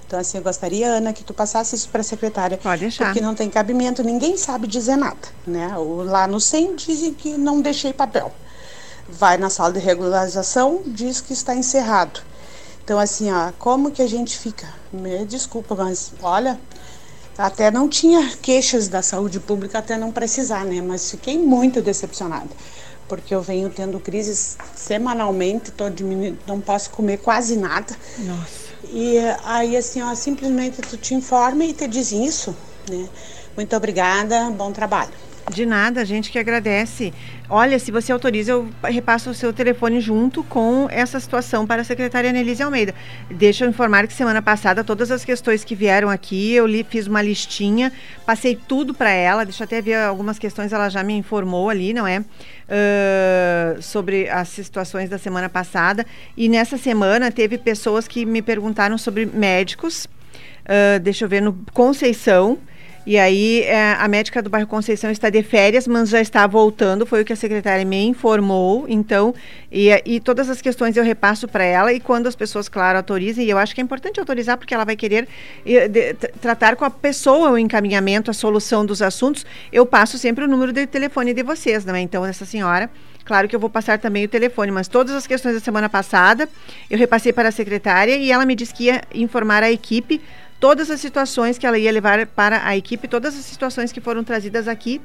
Então, 0.06 0.20
assim, 0.20 0.36
eu 0.36 0.44
gostaria, 0.44 0.88
Ana, 0.88 1.14
que 1.14 1.24
tu 1.24 1.32
passasse 1.32 1.74
isso 1.74 1.88
para 1.88 2.02
a 2.02 2.04
secretária. 2.04 2.58
Pode 2.58 2.82
deixar. 2.82 3.06
Porque 3.06 3.20
não 3.22 3.34
tem 3.34 3.48
cabimento, 3.48 4.04
ninguém 4.04 4.36
sabe 4.36 4.66
dizer 4.66 4.96
nada, 4.96 5.26
né? 5.46 5.74
Lá 6.04 6.26
no 6.26 6.38
SEM 6.38 6.76
dizem 6.76 7.14
que 7.14 7.38
não 7.38 7.62
deixei 7.62 7.94
papel 7.94 8.30
vai 9.12 9.36
na 9.36 9.50
sala 9.50 9.72
de 9.72 9.78
regularização, 9.80 10.82
diz 10.86 11.20
que 11.20 11.32
está 11.32 11.54
encerrado. 11.54 12.20
Então, 12.84 12.98
assim, 12.98 13.30
ó, 13.30 13.52
como 13.58 13.90
que 13.90 14.02
a 14.02 14.06
gente 14.06 14.36
fica? 14.38 14.68
Me 14.92 15.24
desculpa, 15.24 15.74
mas 15.74 16.12
olha, 16.22 16.58
até 17.38 17.70
não 17.70 17.88
tinha 17.88 18.36
queixas 18.42 18.88
da 18.88 19.02
saúde 19.02 19.38
pública 19.40 19.78
até 19.78 19.96
não 19.96 20.10
precisar, 20.10 20.64
né? 20.64 20.80
Mas 20.80 21.10
fiquei 21.10 21.38
muito 21.38 21.80
decepcionada, 21.80 22.50
porque 23.08 23.34
eu 23.34 23.42
venho 23.42 23.70
tendo 23.70 24.00
crises 24.00 24.56
semanalmente, 24.74 25.70
tô 25.70 25.88
diminuindo, 25.88 26.38
não 26.46 26.60
posso 26.60 26.90
comer 26.90 27.18
quase 27.18 27.56
nada. 27.56 27.96
Nossa. 28.18 28.60
E 28.92 29.18
aí, 29.44 29.76
assim, 29.76 30.02
ó, 30.02 30.14
simplesmente 30.14 30.82
tu 30.82 30.96
te 30.96 31.14
informa 31.14 31.64
e 31.64 31.72
te 31.72 31.86
diz 31.86 32.10
isso, 32.12 32.56
né? 32.88 33.08
Muito 33.56 33.76
obrigada, 33.76 34.50
bom 34.50 34.72
trabalho. 34.72 35.12
De 35.48 35.66
nada, 35.66 36.00
a 36.00 36.04
gente 36.04 36.30
que 36.30 36.38
agradece. 36.38 37.12
Olha, 37.48 37.78
se 37.78 37.90
você 37.90 38.12
autoriza, 38.12 38.52
eu 38.52 38.68
repasso 38.84 39.30
o 39.30 39.34
seu 39.34 39.52
telefone 39.52 40.00
junto 40.00 40.44
com 40.44 40.86
essa 40.90 41.18
situação 41.18 41.66
para 41.66 41.82
a 41.82 41.84
secretária 41.84 42.30
Annelise 42.30 42.62
Almeida. 42.62 42.94
Deixa 43.28 43.64
eu 43.64 43.68
informar 43.68 44.06
que 44.06 44.12
semana 44.12 44.40
passada, 44.40 44.84
todas 44.84 45.10
as 45.10 45.24
questões 45.24 45.64
que 45.64 45.74
vieram 45.74 46.08
aqui, 46.08 46.52
eu 46.52 46.66
li, 46.66 46.86
fiz 46.88 47.08
uma 47.08 47.20
listinha, 47.20 47.92
passei 48.24 48.54
tudo 48.54 48.94
para 48.94 49.10
ela, 49.10 49.44
deixa 49.44 49.62
eu 49.62 49.64
até 49.64 49.82
ver 49.82 49.96
algumas 49.96 50.38
questões, 50.38 50.72
ela 50.72 50.88
já 50.88 51.02
me 51.02 51.14
informou 51.14 51.68
ali, 51.68 51.92
não 51.92 52.06
é? 52.06 52.20
Uh, 52.20 53.82
sobre 53.82 54.28
as 54.28 54.48
situações 54.48 55.08
da 55.08 55.18
semana 55.18 55.48
passada. 55.48 56.06
E 56.36 56.48
nessa 56.48 56.78
semana 56.78 57.32
teve 57.32 57.58
pessoas 57.58 58.06
que 58.06 58.24
me 58.24 58.42
perguntaram 58.42 58.96
sobre 58.96 59.26
médicos. 59.26 60.04
Uh, 60.04 61.00
deixa 61.00 61.24
eu 61.24 61.28
ver, 61.28 61.42
no 61.42 61.58
Conceição, 61.72 62.58
e 63.06 63.18
aí 63.18 63.62
é, 63.62 63.92
a 63.92 64.06
médica 64.06 64.42
do 64.42 64.50
bairro 64.50 64.66
Conceição 64.66 65.10
está 65.10 65.30
de 65.30 65.42
férias, 65.42 65.88
mas 65.88 66.10
já 66.10 66.20
está 66.20 66.46
voltando, 66.46 67.06
foi 67.06 67.22
o 67.22 67.24
que 67.24 67.32
a 67.32 67.36
secretária 67.36 67.84
me 67.84 68.04
informou. 68.06 68.84
Então, 68.88 69.34
e, 69.72 69.88
e 70.04 70.20
todas 70.20 70.50
as 70.50 70.60
questões 70.60 70.96
eu 70.96 71.04
repasso 71.04 71.48
para 71.48 71.64
ela 71.64 71.92
e 71.92 72.00
quando 72.00 72.26
as 72.26 72.36
pessoas, 72.36 72.68
claro, 72.68 72.98
autorizem, 72.98 73.46
e 73.46 73.50
eu 73.50 73.58
acho 73.58 73.74
que 73.74 73.80
é 73.80 73.84
importante 73.84 74.20
autorizar 74.20 74.58
porque 74.58 74.74
ela 74.74 74.84
vai 74.84 74.96
querer 74.96 75.26
de, 75.64 76.14
tratar 76.40 76.76
com 76.76 76.84
a 76.84 76.90
pessoa 76.90 77.50
o 77.50 77.58
encaminhamento, 77.58 78.30
a 78.30 78.34
solução 78.34 78.84
dos 78.84 79.00
assuntos, 79.00 79.46
eu 79.72 79.86
passo 79.86 80.18
sempre 80.18 80.44
o 80.44 80.48
número 80.48 80.72
de 80.72 80.86
telefone 80.86 81.32
de 81.32 81.42
vocês, 81.42 81.84
não 81.84 81.94
é? 81.94 82.00
Então, 82.00 82.24
essa 82.24 82.44
senhora 82.44 82.90
Claro 83.24 83.46
que 83.46 83.54
eu 83.54 83.60
vou 83.60 83.70
passar 83.70 83.98
também 83.98 84.24
o 84.24 84.28
telefone, 84.28 84.72
mas 84.72 84.88
todas 84.88 85.14
as 85.14 85.24
questões 85.24 85.54
da 85.54 85.60
semana 85.60 85.88
passada 85.88 86.48
eu 86.90 86.98
repassei 86.98 87.32
para 87.32 87.50
a 87.50 87.52
secretária 87.52 88.16
e 88.16 88.32
ela 88.32 88.44
me 88.44 88.56
disse 88.56 88.74
que 88.74 88.84
ia 88.84 89.02
informar 89.14 89.62
a 89.62 89.70
equipe 89.70 90.20
todas 90.60 90.90
as 90.90 91.00
situações 91.00 91.56
que 91.56 91.66
ela 91.66 91.78
ia 91.78 91.90
levar 91.90 92.24
para 92.26 92.64
a 92.66 92.76
equipe, 92.76 93.08
todas 93.08 93.34
as 93.36 93.44
situações 93.46 93.90
que 93.90 94.00
foram 94.00 94.22
trazidas 94.22 94.68
aqui. 94.68 95.00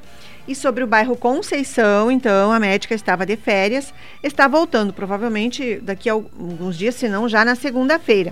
E 0.47 0.53
sobre 0.53 0.83
o 0.83 0.87
bairro 0.87 1.15
Conceição, 1.15 2.11
então, 2.11 2.51
a 2.51 2.59
médica 2.59 2.93
estava 2.93 3.25
de 3.25 3.35
férias, 3.35 3.91
está 4.21 4.47
voltando, 4.47 4.93
provavelmente 4.93 5.79
daqui 5.81 6.07
a 6.07 6.13
alguns 6.13 6.77
dias, 6.77 6.93
se 6.93 7.09
não 7.09 7.27
já 7.27 7.43
na 7.43 7.55
segunda-feira. 7.55 8.31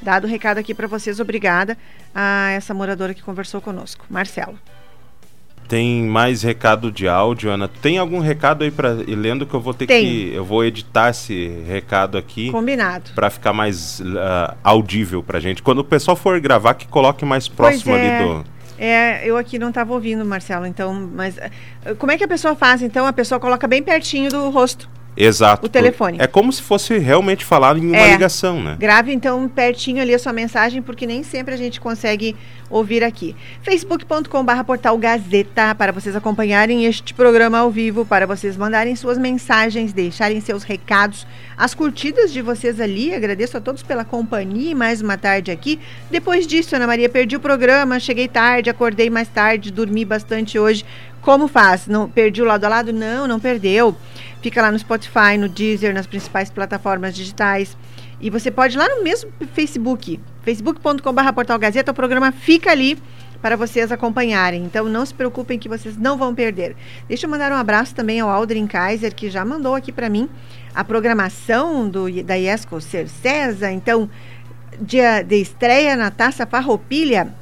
Dado 0.00 0.24
o 0.24 0.28
recado 0.28 0.58
aqui 0.58 0.74
para 0.74 0.88
vocês, 0.88 1.20
obrigada 1.20 1.78
a 2.12 2.50
essa 2.50 2.74
moradora 2.74 3.14
que 3.14 3.22
conversou 3.22 3.60
conosco. 3.60 4.04
Marcelo. 4.10 4.58
Tem 5.68 6.02
mais 6.02 6.42
recado 6.42 6.92
de 6.92 7.08
áudio, 7.08 7.50
Ana. 7.50 7.68
Tem 7.68 7.98
algum 7.98 8.18
recado 8.18 8.64
aí 8.64 8.70
para 8.70 8.94
ir 9.06 9.16
lendo 9.16 9.46
que 9.46 9.54
eu 9.54 9.60
vou 9.60 9.72
ter 9.72 9.86
Tem. 9.86 10.04
que 10.04 10.34
eu 10.34 10.44
vou 10.44 10.64
editar 10.64 11.10
esse 11.10 11.48
recado 11.66 12.18
aqui 12.18 12.50
Combinado. 12.50 13.10
para 13.14 13.30
ficar 13.30 13.52
mais 13.52 14.00
uh, 14.00 14.54
audível 14.62 15.22
pra 15.22 15.40
gente. 15.40 15.62
Quando 15.62 15.78
o 15.78 15.84
pessoal 15.84 16.16
for 16.16 16.38
gravar 16.40 16.74
que 16.74 16.86
coloque 16.86 17.24
mais 17.24 17.48
próximo 17.48 17.94
é. 17.94 18.18
ali 18.18 18.28
do 18.28 18.44
É, 18.78 19.26
eu 19.26 19.36
aqui 19.36 19.58
não 19.58 19.68
estava 19.68 19.92
ouvindo, 19.92 20.24
Marcelo, 20.24 20.66
então, 20.66 21.10
mas 21.14 21.38
eh, 21.38 21.50
como 21.98 22.12
é 22.12 22.18
que 22.18 22.24
a 22.24 22.28
pessoa 22.28 22.54
faz? 22.54 22.82
Então, 22.82 23.06
a 23.06 23.12
pessoa 23.12 23.38
coloca 23.38 23.66
bem 23.66 23.82
pertinho 23.82 24.30
do 24.30 24.50
rosto. 24.50 24.88
Exato. 25.16 25.66
O 25.66 25.68
telefone. 25.68 26.18
É 26.20 26.26
como 26.26 26.52
se 26.52 26.62
fosse 26.62 26.96
realmente 26.98 27.44
falar 27.44 27.76
em 27.76 27.86
uma 27.88 27.96
É. 27.96 28.12
ligação, 28.12 28.62
né? 28.62 28.76
Grave 28.78 29.12
então 29.12 29.46
pertinho 29.48 30.00
ali 30.00 30.14
a 30.14 30.18
sua 30.18 30.32
mensagem, 30.32 30.80
porque 30.80 31.06
nem 31.06 31.22
sempre 31.22 31.52
a 31.52 31.56
gente 31.56 31.80
consegue 31.80 32.34
ouvir 32.70 33.04
aqui. 33.04 33.36
facebook.com.br 33.62 34.64
portal 34.66 34.96
Gazeta, 34.96 35.74
para 35.74 35.92
vocês 35.92 36.16
acompanharem 36.16 36.86
este 36.86 37.12
programa 37.12 37.58
ao 37.58 37.70
vivo, 37.70 38.06
para 38.06 38.26
vocês 38.26 38.56
mandarem 38.56 38.96
suas 38.96 39.18
mensagens, 39.18 39.92
deixarem 39.92 40.40
seus 40.40 40.62
recados, 40.62 41.26
as 41.56 41.74
curtidas 41.74 42.32
de 42.32 42.40
vocês 42.40 42.80
ali. 42.80 43.14
Agradeço 43.14 43.58
a 43.58 43.60
todos 43.60 43.82
pela 43.82 44.04
companhia 44.06 44.70
e 44.70 44.74
mais 44.74 45.02
uma 45.02 45.18
tarde 45.18 45.50
aqui. 45.50 45.78
Depois 46.10 46.46
disso, 46.46 46.74
Ana 46.74 46.86
Maria, 46.86 47.08
perdi 47.10 47.36
o 47.36 47.40
programa, 47.40 48.00
cheguei 48.00 48.28
tarde, 48.28 48.70
acordei 48.70 49.10
mais 49.10 49.28
tarde, 49.28 49.70
dormi 49.70 50.04
bastante 50.04 50.58
hoje. 50.58 50.84
Como 51.22 51.46
faz? 51.46 51.86
Não 51.86 52.08
perdi 52.08 52.42
o 52.42 52.44
lado 52.44 52.64
a 52.64 52.68
lado? 52.68 52.92
Não, 52.92 53.28
não 53.28 53.38
perdeu. 53.38 53.96
Fica 54.42 54.60
lá 54.60 54.72
no 54.72 54.78
Spotify, 54.78 55.38
no 55.38 55.48
Deezer, 55.48 55.94
nas 55.94 56.06
principais 56.06 56.50
plataformas 56.50 57.14
digitais. 57.14 57.76
E 58.20 58.28
você 58.28 58.50
pode 58.50 58.76
ir 58.76 58.78
lá 58.78 58.88
no 58.88 59.04
mesmo 59.04 59.32
Facebook, 59.54 60.20
facebook.com.br 60.42 61.32
Portal 61.32 61.58
Gazeta, 61.58 61.92
o 61.92 61.94
programa 61.94 62.32
fica 62.32 62.70
ali 62.70 62.98
para 63.40 63.56
vocês 63.56 63.90
acompanharem. 63.92 64.64
Então 64.64 64.88
não 64.88 65.06
se 65.06 65.14
preocupem 65.14 65.58
que 65.58 65.68
vocês 65.68 65.96
não 65.96 66.16
vão 66.16 66.34
perder. 66.34 66.76
Deixa 67.08 67.26
eu 67.26 67.30
mandar 67.30 67.52
um 67.52 67.56
abraço 67.56 67.94
também 67.94 68.20
ao 68.20 68.28
Aldrin 68.28 68.66
Kaiser, 68.66 69.14
que 69.14 69.30
já 69.30 69.44
mandou 69.44 69.74
aqui 69.76 69.92
para 69.92 70.08
mim 70.08 70.28
a 70.74 70.82
programação 70.82 71.88
do, 71.88 72.22
da 72.22 72.34
Iesco 72.34 72.80
Cercesa. 72.80 73.70
Então, 73.70 74.10
dia 74.80 75.22
de 75.22 75.36
estreia 75.36 75.96
na 75.96 76.10
Taça 76.10 76.46
Farroupilha, 76.46 77.34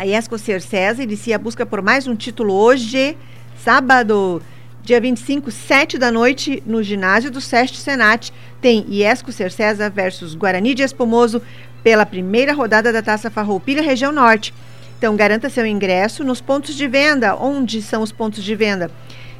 a 0.00 0.04
Iesco 0.04 0.38
Cercesa 0.38 1.02
inicia 1.02 1.36
a 1.36 1.38
busca 1.38 1.66
por 1.66 1.82
mais 1.82 2.06
um 2.06 2.16
título 2.16 2.54
hoje, 2.54 3.18
sábado, 3.62 4.40
dia 4.82 4.98
25, 4.98 5.50
7 5.50 5.98
da 5.98 6.10
noite, 6.10 6.62
no 6.64 6.82
ginásio 6.82 7.30
do 7.30 7.38
Seste 7.38 7.76
Senat. 7.76 8.32
Tem 8.62 8.86
Iesco 8.88 9.30
Cercesa 9.30 9.90
versus 9.90 10.34
Guarani 10.34 10.72
de 10.72 10.82
Espumoso 10.82 11.42
pela 11.84 12.06
primeira 12.06 12.54
rodada 12.54 12.90
da 12.90 13.02
Taça 13.02 13.30
Farroupilha 13.30 13.82
Região 13.82 14.10
Norte. 14.10 14.54
Então, 14.96 15.14
garanta 15.14 15.50
seu 15.50 15.66
ingresso 15.66 16.24
nos 16.24 16.40
pontos 16.40 16.74
de 16.74 16.88
venda. 16.88 17.36
Onde 17.36 17.82
são 17.82 18.02
os 18.02 18.10
pontos 18.10 18.42
de 18.42 18.56
venda? 18.56 18.90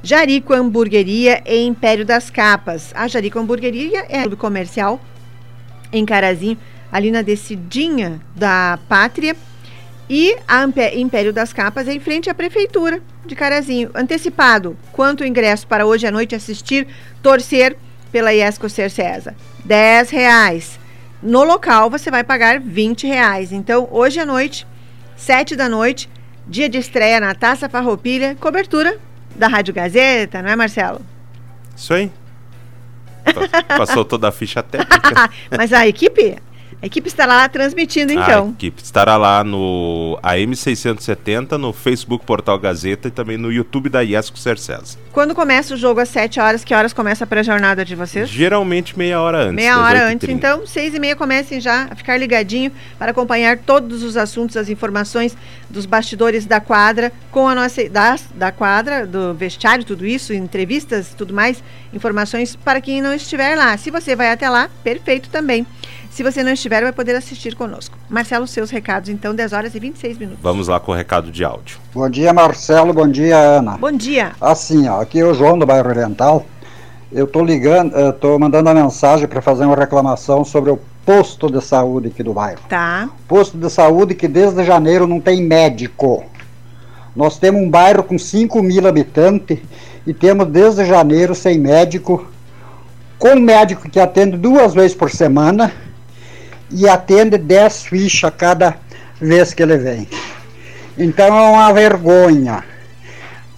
Jarico 0.03 0.53
Hamburgueria 0.53 1.43
e 1.47 1.65
Império 1.65 2.05
das 2.05 2.29
Capas. 2.29 2.93
A 2.95 3.09
Jarico 3.09 3.39
Hamburgueria 3.39 4.05
é 4.11 4.21
clube 4.21 4.37
comercial 4.37 5.01
em 5.91 6.05
Carazinho, 6.05 6.59
ali 6.93 7.11
na 7.11 7.23
descidinha 7.23 8.21
da 8.37 8.79
Pátria. 8.91 9.35
E 10.13 10.37
a 10.49 10.65
Império 10.97 11.33
das 11.33 11.53
Capas 11.53 11.87
é 11.87 11.93
em 11.95 12.01
frente 12.01 12.29
à 12.29 12.35
Prefeitura 12.35 13.01
de 13.25 13.37
Carazinho. 13.37 13.91
Antecipado, 13.95 14.77
quanto 14.93 15.21
o 15.21 15.27
ingresso 15.27 15.69
para 15.69 15.87
hoje 15.87 16.05
à 16.05 16.11
noite 16.11 16.35
assistir, 16.35 16.89
torcer 17.23 17.77
pela 18.11 18.33
Iesco 18.35 18.69
Cercesa? 18.69 19.37
10 19.65 20.11
reais. 20.11 20.81
No 21.23 21.45
local 21.45 21.89
você 21.89 22.11
vai 22.11 22.25
pagar 22.25 22.59
20 22.59 23.07
reais. 23.07 23.53
Então, 23.53 23.87
hoje 23.93 24.19
à 24.19 24.27
noite, 24.27 24.67
7 25.17 25.55
da 25.55 25.69
noite, 25.69 26.11
dia 26.45 26.69
de 26.69 26.79
estreia 26.79 27.21
na 27.21 27.33
Taça 27.33 27.69
Farroupilha, 27.69 28.37
cobertura 28.41 28.99
da 29.37 29.47
Rádio 29.47 29.73
Gazeta, 29.73 30.43
não 30.43 30.51
é, 30.51 30.57
Marcelo? 30.57 31.01
Isso 31.77 31.95
aí. 31.95 32.11
Pa- 33.25 33.77
Passou 33.77 34.05
toda 34.05 34.27
a 34.29 34.33
ficha 34.33 34.61
técnica. 34.61 35.31
Mas 35.57 35.73
a 35.73 35.87
equipe, 35.87 36.37
a 36.83 36.87
equipe 36.87 37.09
estará 37.09 37.35
lá 37.35 37.49
transmitindo 37.49 38.11
então. 38.11 38.47
A 38.47 38.51
equipe 38.51 38.83
estará 38.83 39.19
lá 39.19 39.45
no 39.45 40.19
AM670, 40.23 41.53
no 41.59 41.75
Facebook 41.75 42.25
Portal 42.25 42.59
Gazeta 42.59 43.09
e 43.09 43.11
também 43.11 43.37
no 43.37 43.53
YouTube 43.53 43.91
da 43.91 44.01
Iesco 44.01 44.39
Cercesa. 44.39 44.99
Quando 45.13 45.35
começa 45.35 45.75
o 45.75 45.77
jogo 45.77 46.01
às 46.01 46.09
7 46.09 46.41
horas, 46.41 46.65
que 46.65 46.73
horas 46.73 46.93
começa 46.95 47.25
a 47.25 47.27
pré-jornada 47.27 47.85
de 47.85 47.95
vocês? 47.95 48.29
Geralmente 48.31 48.97
meia 48.97 49.21
hora 49.21 49.43
antes. 49.43 49.57
Meia 49.57 49.79
hora 49.79 50.07
antes, 50.07 50.27
18h30. 50.27 50.33
então, 50.33 50.67
seis 50.67 50.95
e 50.95 50.99
meia 50.99 51.15
comecem 51.17 51.61
já 51.61 51.89
a 51.91 51.95
ficar 51.95 52.17
ligadinho 52.17 52.73
para 52.99 53.11
acompanhar 53.11 53.59
todos 53.59 54.03
os 54.03 54.17
assuntos, 54.17 54.57
as 54.57 54.71
informações 54.71 55.37
dos 55.69 55.85
bastidores 55.85 56.47
da 56.47 56.61
quadra, 56.61 57.13
com 57.31 57.47
a 57.47 57.55
nossa 57.55 57.89
da, 57.89 58.17
da 58.35 58.53
quadra, 58.53 59.07
do 59.07 59.35
vestiário, 59.35 59.85
tudo 59.85 60.07
isso, 60.07 60.33
entrevistas, 60.33 61.13
tudo 61.17 61.35
mais, 61.35 61.63
informações 61.93 62.57
para 62.57 62.81
quem 62.81 63.03
não 63.03 63.13
estiver 63.13 63.57
lá. 63.57 63.77
Se 63.77 63.91
você 63.91 64.17
vai 64.17 64.31
até 64.31 64.49
lá, 64.49 64.71
perfeito 64.83 65.29
também. 65.29 65.67
Se 66.11 66.25
você 66.25 66.43
não 66.43 66.53
estiver, 66.53 66.83
vai 66.83 66.93
poder 66.93 67.15
assistir 67.15 67.55
conosco. 67.55 67.97
Marcelo, 68.09 68.45
seus 68.47 68.69
recados, 68.69 69.09
então, 69.09 69.33
10 69.33 69.53
horas 69.53 69.75
e 69.77 69.79
26 69.79 70.19
minutos. 70.19 70.43
Vamos 70.43 70.67
lá 70.67 70.81
com 70.81 70.91
o 70.91 70.95
recado 70.95 71.31
de 71.31 71.45
áudio. 71.45 71.79
Bom 71.95 72.11
dia, 72.11 72.33
Marcelo. 72.33 72.93
Bom 72.93 73.07
dia, 73.07 73.37
Ana. 73.37 73.79
Bom 73.79 73.93
dia. 73.93 74.33
Assim, 74.41 74.89
ó, 74.89 75.01
aqui 75.01 75.21
é 75.21 75.25
o 75.25 75.33
João 75.33 75.57
do 75.57 75.65
bairro 75.65 75.89
Oriental. 75.89 76.45
Eu 77.13 77.29
tô 77.29 77.45
ligando, 77.45 77.95
eu 77.95 78.13
tô 78.13 78.37
mandando 78.41 78.69
a 78.69 78.75
mensagem 78.75 79.29
para 79.29 79.41
fazer 79.41 79.65
uma 79.65 79.77
reclamação 79.77 80.45
sobre 80.45 80.71
o 80.71 80.81
posto 81.07 81.51
de 81.51 81.65
saúde 81.65 82.09
aqui 82.09 82.25
do 82.25 82.33
bairro. 82.33 82.61
Tá. 82.69 83.09
Posto 83.29 83.57
de 83.57 83.71
saúde 83.71 84.15
que 84.15 84.27
desde 84.27 84.65
janeiro 84.65 85.07
não 85.07 85.21
tem 85.21 85.41
médico. 85.41 86.25
Nós 87.15 87.39
temos 87.39 87.63
um 87.63 87.71
bairro 87.71 88.03
com 88.03 88.19
5 88.19 88.61
mil 88.63 88.87
habitantes 88.87 89.59
e 90.05 90.13
temos 90.13 90.49
desde 90.49 90.85
janeiro 90.85 91.37
sem 91.37 91.59
médico, 91.59 92.27
com 93.17 93.31
um 93.31 93.41
médico 93.41 93.89
que 93.89 94.01
atende 94.01 94.37
duas 94.37 94.75
vezes 94.75 94.95
por 94.95 95.11
semana 95.11 95.73
e 96.71 96.89
atende 96.89 97.37
10 97.37 97.85
fichas 97.85 98.33
cada 98.37 98.77
vez 99.21 99.53
que 99.53 99.63
ele 99.63 99.77
vem. 99.77 100.09
Então 100.97 101.27
é 101.27 101.51
uma 101.51 101.73
vergonha. 101.73 102.65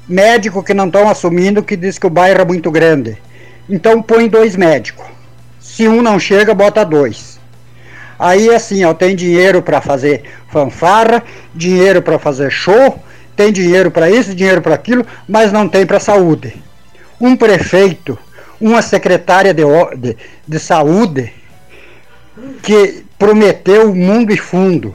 Médico 0.09 0.63
que 0.63 0.75
não 0.75 0.87
estão 0.87 1.09
assumindo 1.09 1.63
que 1.63 1.77
diz 1.77 1.99
que 1.99 2.07
o 2.07 2.11
bairro 2.11 2.41
é 2.41 2.45
muito 2.45 2.71
grande. 2.71 3.17
Então 3.69 4.03
põe 4.03 4.29
dois 4.29 4.57
médicos. 4.57 5.07
Se 5.61 5.89
um 5.89 6.03
não 6.03 6.19
chega, 6.19 6.55
bota 6.55 6.85
dois. 6.85 7.39
Aí 8.19 8.55
assim, 8.55 8.85
ó, 8.85 8.95
tem 8.95 9.17
dinheiro 9.17 9.63
para 9.63 9.81
fazer 9.81 10.23
fanfarra, 10.49 11.23
dinheiro 11.55 12.03
para 12.03 12.19
fazer 12.19 12.51
show, 12.51 13.03
tem 13.35 13.51
dinheiro 13.51 13.91
para 13.91 14.11
isso, 14.11 14.35
dinheiro 14.35 14.61
para 14.61 14.75
aquilo, 14.75 15.05
mas 15.27 15.51
não 15.51 15.69
tem 15.69 15.85
para 15.87 15.99
saúde. 15.99 16.63
Um 17.21 17.37
prefeito, 17.37 18.19
uma 18.61 18.83
secretária 18.83 19.53
de, 19.55 19.63
de, 19.97 20.17
de 20.47 20.59
saúde 20.59 21.33
que 22.63 23.05
prometeu 23.19 23.95
mundo 23.95 24.33
e 24.33 24.37
fundo 24.37 24.95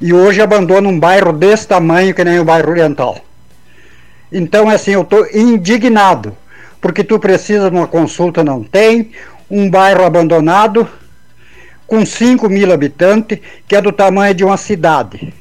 e 0.00 0.14
hoje 0.14 0.40
abandona 0.40 0.88
um 0.88 0.98
bairro 0.98 1.32
desse 1.32 1.68
tamanho 1.68 2.14
que 2.14 2.24
nem 2.24 2.40
o 2.40 2.44
bairro 2.44 2.70
Oriental. 2.70 3.18
Então, 4.32 4.68
assim, 4.68 4.92
eu 4.92 5.02
estou 5.02 5.26
indignado, 5.32 6.36
porque 6.80 7.04
tu 7.04 7.18
precisa 7.18 7.68
de 7.68 7.76
uma 7.76 7.86
consulta, 7.86 8.42
não 8.42 8.62
tem, 8.62 9.10
um 9.50 9.68
bairro 9.68 10.04
abandonado, 10.04 10.88
com 11.86 12.06
5 12.06 12.48
mil 12.48 12.72
habitantes, 12.72 13.40
que 13.66 13.74
é 13.74 13.82
do 13.82 13.92
tamanho 13.92 14.32
de 14.32 14.44
uma 14.44 14.56
cidade. 14.56 15.34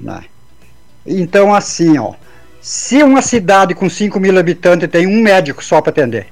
Né? 0.00 0.24
Então, 1.06 1.54
assim, 1.54 1.98
ó, 1.98 2.14
se 2.60 3.02
uma 3.02 3.20
cidade 3.20 3.74
com 3.74 3.88
5 3.88 4.18
mil 4.18 4.36
habitantes 4.38 4.88
tem 4.88 5.06
um 5.06 5.22
médico 5.22 5.62
só 5.62 5.82
para 5.82 5.90
atender, 5.90 6.26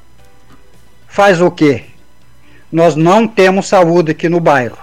faz 1.06 1.40
o 1.42 1.50
quê? 1.50 1.84
Nós 2.72 2.96
não 2.96 3.28
temos 3.28 3.68
saúde 3.68 4.12
aqui 4.12 4.30
no 4.30 4.40
bairro. 4.40 4.78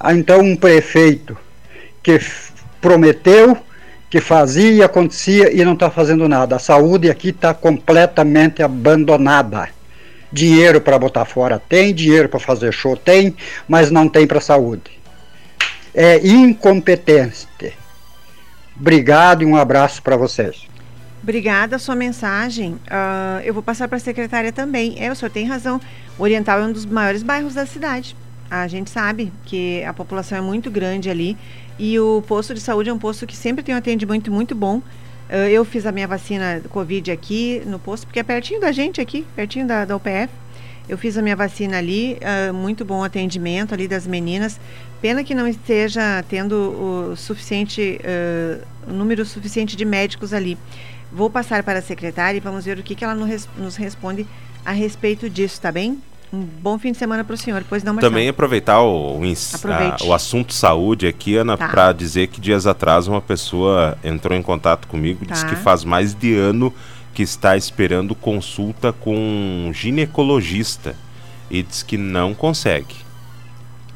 Ah, 0.00 0.12
Então, 0.12 0.40
um 0.40 0.56
prefeito 0.56 1.38
que 2.02 2.18
prometeu, 2.80 3.56
que 4.10 4.20
fazia 4.20 4.70
e 4.72 4.82
acontecia 4.82 5.54
e 5.54 5.64
não 5.64 5.74
está 5.74 5.90
fazendo 5.90 6.28
nada. 6.28 6.56
A 6.56 6.58
saúde 6.58 7.08
aqui 7.08 7.28
está 7.28 7.54
completamente 7.54 8.62
abandonada. 8.62 9.68
Dinheiro 10.32 10.80
para 10.80 10.98
botar 10.98 11.24
fora 11.24 11.62
tem, 11.68 11.94
dinheiro 11.94 12.28
para 12.28 12.40
fazer 12.40 12.72
show 12.72 12.96
tem, 12.96 13.36
mas 13.68 13.90
não 13.90 14.08
tem 14.08 14.26
para 14.26 14.40
saúde. 14.40 14.90
É 15.94 16.18
incompetente. 16.26 17.46
Obrigado 18.78 19.42
e 19.42 19.46
um 19.46 19.56
abraço 19.56 20.02
para 20.02 20.16
vocês. 20.16 20.66
Obrigada 21.26 21.76
sua 21.80 21.96
mensagem. 21.96 22.78
Ah, 22.88 23.40
eu 23.42 23.52
vou 23.52 23.60
passar 23.60 23.88
para 23.88 23.96
a 23.96 24.00
secretária 24.00 24.52
também. 24.52 24.94
É, 24.96 25.10
o 25.10 25.16
senhor 25.16 25.28
tem 25.28 25.44
razão. 25.44 25.80
O 26.16 26.22
Oriental 26.22 26.60
é 26.60 26.64
um 26.64 26.70
dos 26.70 26.86
maiores 26.86 27.24
bairros 27.24 27.52
da 27.52 27.66
cidade. 27.66 28.16
A 28.48 28.68
gente 28.68 28.90
sabe 28.90 29.32
que 29.44 29.82
a 29.82 29.92
população 29.92 30.38
é 30.38 30.40
muito 30.40 30.70
grande 30.70 31.10
ali 31.10 31.36
e 31.80 31.98
o 31.98 32.22
posto 32.28 32.54
de 32.54 32.60
saúde 32.60 32.90
é 32.90 32.92
um 32.92 32.98
posto 32.98 33.26
que 33.26 33.34
sempre 33.34 33.64
tem 33.64 33.74
um 33.74 33.78
atendimento 33.78 34.30
muito 34.30 34.54
bom. 34.54 34.80
Ah, 35.28 35.50
eu 35.50 35.64
fiz 35.64 35.84
a 35.84 35.90
minha 35.90 36.06
vacina 36.06 36.62
Covid 36.68 37.10
aqui 37.10 37.60
no 37.66 37.80
posto, 37.80 38.06
porque 38.06 38.20
é 38.20 38.22
pertinho 38.22 38.60
da 38.60 38.70
gente 38.70 39.00
aqui, 39.00 39.26
pertinho 39.34 39.66
da, 39.66 39.84
da 39.84 39.96
UPF. 39.96 40.32
Eu 40.88 40.96
fiz 40.96 41.18
a 41.18 41.22
minha 41.22 41.34
vacina 41.34 41.78
ali, 41.78 42.16
uh, 42.22 42.54
muito 42.54 42.84
bom 42.84 43.02
atendimento 43.02 43.74
ali 43.74 43.88
das 43.88 44.06
meninas. 44.06 44.60
Pena 45.02 45.24
que 45.24 45.34
não 45.34 45.48
esteja 45.48 46.24
tendo 46.28 46.54
o 46.54 47.16
suficiente, 47.16 47.98
uh, 48.00 48.92
número 48.92 49.24
suficiente 49.24 49.74
de 49.74 49.84
médicos 49.84 50.32
ali. 50.32 50.56
Vou 51.16 51.30
passar 51.30 51.62
para 51.62 51.78
a 51.78 51.82
secretária 51.82 52.36
e 52.36 52.40
vamos 52.42 52.66
ver 52.66 52.78
o 52.78 52.82
que, 52.82 52.94
que 52.94 53.02
ela 53.02 53.14
nos 53.14 53.74
responde 53.76 54.26
a 54.62 54.70
respeito 54.70 55.30
disso, 55.30 55.58
tá 55.58 55.72
bem? 55.72 55.98
Um 56.30 56.42
bom 56.42 56.78
fim 56.78 56.92
de 56.92 56.98
semana 56.98 57.24
para 57.24 57.32
o 57.32 57.38
senhor, 57.38 57.64
pois 57.66 57.82
não, 57.82 57.94
Marcelo? 57.94 58.12
Também 58.12 58.28
aproveitar 58.28 58.82
o, 58.82 59.18
o, 59.18 59.22
a, 59.22 60.04
o 60.04 60.12
assunto 60.12 60.52
saúde 60.52 61.06
aqui, 61.06 61.34
Ana, 61.36 61.56
tá. 61.56 61.68
para 61.68 61.92
dizer 61.94 62.26
que 62.26 62.38
dias 62.38 62.66
atrás 62.66 63.08
uma 63.08 63.22
pessoa 63.22 63.96
entrou 64.04 64.36
em 64.36 64.42
contato 64.42 64.86
comigo, 64.88 65.24
tá. 65.24 65.32
disse 65.32 65.46
que 65.46 65.56
faz 65.56 65.84
mais 65.84 66.14
de 66.14 66.36
ano 66.36 66.70
que 67.14 67.22
está 67.22 67.56
esperando 67.56 68.14
consulta 68.14 68.92
com 68.92 69.16
um 69.16 69.72
ginecologista 69.72 70.94
e 71.50 71.62
diz 71.62 71.82
que 71.82 71.96
não 71.96 72.34
consegue. 72.34 73.05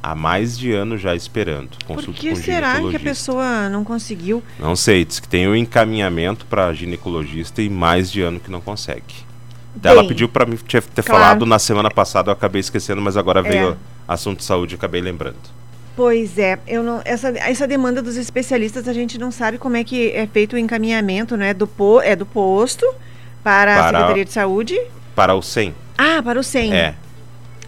Há 0.02 0.14
mais 0.14 0.58
de 0.58 0.72
ano 0.72 0.96
já 0.96 1.14
esperando 1.14 1.70
consulta 1.86 2.12
Por 2.12 2.20
que 2.20 2.34
será 2.36 2.80
que 2.80 2.96
a 2.96 3.00
pessoa 3.00 3.68
não 3.68 3.84
conseguiu? 3.84 4.42
Não 4.58 4.74
sei, 4.74 5.04
diz 5.04 5.20
que 5.20 5.28
tem 5.28 5.46
um 5.46 5.54
encaminhamento 5.54 6.46
para 6.46 6.72
ginecologista 6.72 7.60
e 7.60 7.68
mais 7.68 8.10
de 8.10 8.22
ano 8.22 8.40
que 8.40 8.50
não 8.50 8.62
consegue. 8.62 9.14
Bem, 9.74 9.92
Ela 9.92 10.06
pediu 10.06 10.28
para 10.28 10.46
mim 10.46 10.56
ter 10.56 10.82
claro. 10.82 11.04
falado 11.04 11.46
na 11.46 11.58
semana 11.58 11.90
passada, 11.90 12.30
eu 12.30 12.32
acabei 12.32 12.60
esquecendo, 12.60 13.00
mas 13.00 13.16
agora 13.16 13.42
veio 13.42 13.72
é. 13.72 13.76
assunto 14.08 14.38
de 14.38 14.44
saúde 14.44 14.74
e 14.74 14.76
acabei 14.76 15.00
lembrando. 15.02 15.36
Pois 15.94 16.38
é, 16.38 16.58
eu 16.66 16.82
não, 16.82 17.02
essa, 17.04 17.28
essa 17.28 17.68
demanda 17.68 18.00
dos 18.00 18.16
especialistas 18.16 18.88
a 18.88 18.92
gente 18.92 19.18
não 19.18 19.30
sabe 19.30 19.58
como 19.58 19.76
é 19.76 19.84
que 19.84 20.10
é 20.12 20.26
feito 20.26 20.54
o 20.54 20.58
encaminhamento, 20.58 21.36
né? 21.36 21.52
Do, 21.52 21.66
po, 21.66 22.00
é 22.00 22.16
do 22.16 22.24
posto 22.24 22.86
para, 23.44 23.74
para 23.74 23.80
a 23.80 23.90
Secretaria 23.90 24.24
de 24.24 24.32
Saúde? 24.32 24.80
Para 25.14 25.34
o 25.34 25.42
SEM. 25.42 25.74
Ah, 25.98 26.22
para 26.22 26.40
o 26.40 26.42
SEM. 26.42 26.72
É. 26.72 26.94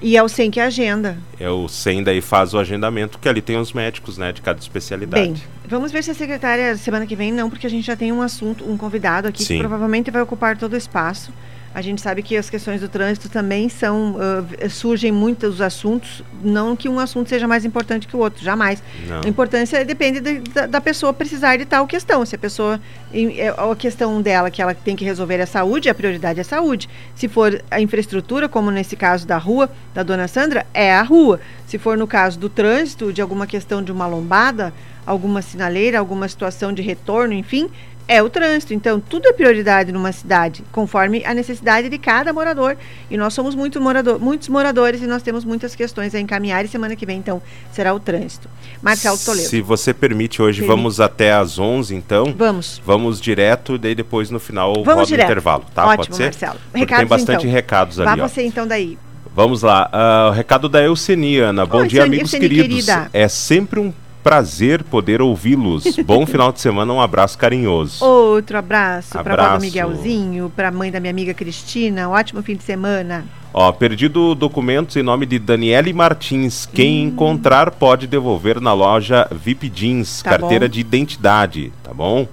E 0.02 0.16
é 0.16 0.22
o 0.22 0.28
SEM 0.28 0.50
que 0.50 0.58
agenda. 0.58 1.16
É 1.38 1.48
o 1.48 1.68
SEM 1.68 2.02
daí 2.02 2.20
faz 2.20 2.52
o 2.52 2.58
agendamento, 2.58 3.18
que 3.18 3.28
ali 3.28 3.40
tem 3.40 3.56
os 3.56 3.72
médicos, 3.72 4.18
né, 4.18 4.32
de 4.32 4.42
cada 4.42 4.58
especialidade. 4.58 5.22
Bem, 5.22 5.42
vamos 5.66 5.92
ver 5.92 6.02
se 6.02 6.10
a 6.10 6.14
secretária 6.14 6.76
semana 6.76 7.06
que 7.06 7.14
vem 7.14 7.32
não, 7.32 7.48
porque 7.48 7.66
a 7.66 7.70
gente 7.70 7.86
já 7.86 7.94
tem 7.94 8.10
um 8.10 8.20
assunto, 8.20 8.68
um 8.68 8.76
convidado 8.76 9.28
aqui 9.28 9.44
Sim. 9.44 9.54
que 9.54 9.60
provavelmente 9.60 10.10
vai 10.10 10.20
ocupar 10.20 10.56
todo 10.56 10.72
o 10.72 10.76
espaço. 10.76 11.32
A 11.74 11.80
gente 11.80 12.00
sabe 12.00 12.22
que 12.22 12.36
as 12.36 12.50
questões 12.50 12.80
do 12.80 12.88
trânsito 12.88 13.28
também 13.28 13.68
são 13.68 14.12
uh, 14.12 14.70
surgem 14.70 15.10
muitos 15.10 15.60
assuntos, 15.60 16.22
não 16.42 16.76
que 16.76 16.88
um 16.88 16.98
assunto 16.98 17.28
seja 17.28 17.48
mais 17.48 17.64
importante 17.64 18.06
que 18.06 18.14
o 18.14 18.18
outro, 18.18 18.44
jamais. 18.44 18.82
Não. 19.08 19.22
A 19.24 19.28
importância 19.28 19.84
depende 19.84 20.20
de, 20.20 20.40
da, 20.40 20.66
da, 20.66 20.80
pessoa 20.80 21.12
precisar 21.12 21.56
de 21.56 21.64
tal 21.64 21.86
questão. 21.86 22.24
Se 22.26 22.34
a 22.34 22.38
pessoa 22.38 22.80
é, 23.12 23.48
a 23.48 23.76
questão 23.76 24.20
dela 24.20 24.50
que 24.50 24.60
ela 24.60 24.74
tem 24.74 24.94
que 24.94 25.04
resolver 25.04 25.36
é 25.36 25.42
a 25.42 25.46
saúde, 25.46 25.88
a 25.88 25.94
prioridade 25.94 26.38
é 26.38 26.42
a 26.42 26.44
saúde. 26.44 26.88
Se 27.14 27.26
for 27.26 27.62
a 27.70 27.80
infraestrutura, 27.80 28.48
como 28.48 28.70
nesse 28.70 28.94
caso 28.94 29.26
da 29.26 29.38
rua 29.38 29.70
da 29.94 30.02
dona 30.02 30.28
Sandra, 30.28 30.66
é 30.74 30.92
a 30.92 31.02
rua. 31.02 31.40
Se 31.66 31.78
for 31.78 31.96
no 31.96 32.06
caso 32.06 32.38
do 32.38 32.50
trânsito, 32.50 33.12
de 33.12 33.22
alguma 33.22 33.46
questão 33.46 33.82
de 33.82 33.90
uma 33.90 34.06
lombada, 34.06 34.74
alguma 35.06 35.42
sinaleira, 35.42 35.98
alguma 35.98 36.28
situação 36.28 36.72
de 36.72 36.82
retorno, 36.82 37.32
enfim, 37.32 37.70
é 38.06 38.22
o 38.22 38.28
trânsito. 38.28 38.74
Então, 38.74 39.00
tudo 39.00 39.28
é 39.28 39.32
prioridade 39.32 39.92
numa 39.92 40.12
cidade, 40.12 40.64
conforme 40.72 41.24
a 41.24 41.34
necessidade 41.34 41.88
de 41.88 41.98
cada 41.98 42.32
morador. 42.32 42.76
E 43.10 43.16
nós 43.16 43.34
somos 43.34 43.54
muito 43.54 43.80
morador, 43.80 44.18
muitos 44.18 44.48
moradores 44.48 45.02
e 45.02 45.06
nós 45.06 45.22
temos 45.22 45.44
muitas 45.44 45.74
questões 45.74 46.14
a 46.14 46.20
encaminhar. 46.20 46.64
E 46.64 46.68
semana 46.68 46.96
que 46.96 47.06
vem, 47.06 47.18
então, 47.18 47.42
será 47.72 47.94
o 47.94 48.00
trânsito. 48.00 48.48
Marcelo 48.80 49.18
Toledo. 49.18 49.48
Se 49.48 49.60
você 49.60 49.94
permite, 49.94 50.42
hoje 50.42 50.60
permite. 50.60 50.76
vamos 50.76 51.00
até 51.00 51.32
às 51.32 51.58
11, 51.58 51.94
então. 51.94 52.34
Vamos. 52.36 52.80
Vamos 52.84 53.20
direto, 53.20 53.78
daí 53.78 53.94
depois 53.94 54.30
no 54.30 54.40
final 54.40 54.72
vamos 54.74 54.94
roda 54.94 55.06
direto. 55.06 55.26
intervalo, 55.26 55.64
tá? 55.74 55.86
Ótimo, 55.86 55.96
Pode 56.04 56.16
ser? 56.16 56.24
Marcelo. 56.24 56.58
Recados, 56.74 57.00
tem 57.00 57.08
bastante 57.08 57.40
então. 57.42 57.52
recados 57.52 58.00
ali. 58.00 58.20
Vá 58.20 58.28
você, 58.28 58.42
então, 58.42 58.66
daí. 58.66 58.98
Vamos 59.34 59.62
lá. 59.62 59.90
Uh, 59.92 60.28
o 60.28 60.32
recado 60.32 60.68
da 60.68 60.82
Euceniana. 60.82 61.64
Bom 61.64 61.86
dia, 61.86 62.04
amigos 62.04 62.30
queridos. 62.32 62.84
Querida. 62.84 63.10
É 63.14 63.28
sempre 63.28 63.80
um 63.80 63.92
prazer 64.22 64.82
poder 64.84 65.20
ouvi-los. 65.20 65.96
Bom 66.06 66.26
final 66.26 66.52
de 66.52 66.60
semana, 66.60 66.92
um 66.92 67.00
abraço 67.00 67.36
carinhoso. 67.36 68.04
Outro 68.04 68.58
abraço, 68.58 69.18
abraço. 69.18 69.36
para 69.36 69.58
o 69.58 69.60
Miguelzinho, 69.60 70.52
para 70.54 70.68
a 70.68 70.72
mãe 70.72 70.90
da 70.90 71.00
minha 71.00 71.10
amiga 71.10 71.34
Cristina. 71.34 72.08
Um 72.08 72.12
ótimo 72.12 72.42
fim 72.42 72.56
de 72.56 72.62
semana. 72.62 73.24
Ó, 73.54 73.70
perdido 73.70 74.34
documentos 74.34 74.96
em 74.96 75.02
nome 75.02 75.26
de 75.26 75.38
Daniele 75.38 75.92
Martins. 75.92 76.64
Quem 76.64 77.04
hum. 77.04 77.08
encontrar 77.08 77.70
pode 77.70 78.06
devolver 78.06 78.60
na 78.60 78.72
loja 78.72 79.28
VIP 79.30 79.70
Jeans, 79.74 80.22
tá 80.22 80.30
carteira 80.30 80.66
bom. 80.66 80.72
de 80.72 80.80
identidade, 80.80 81.72
tá 81.82 81.92
bom? 81.92 82.26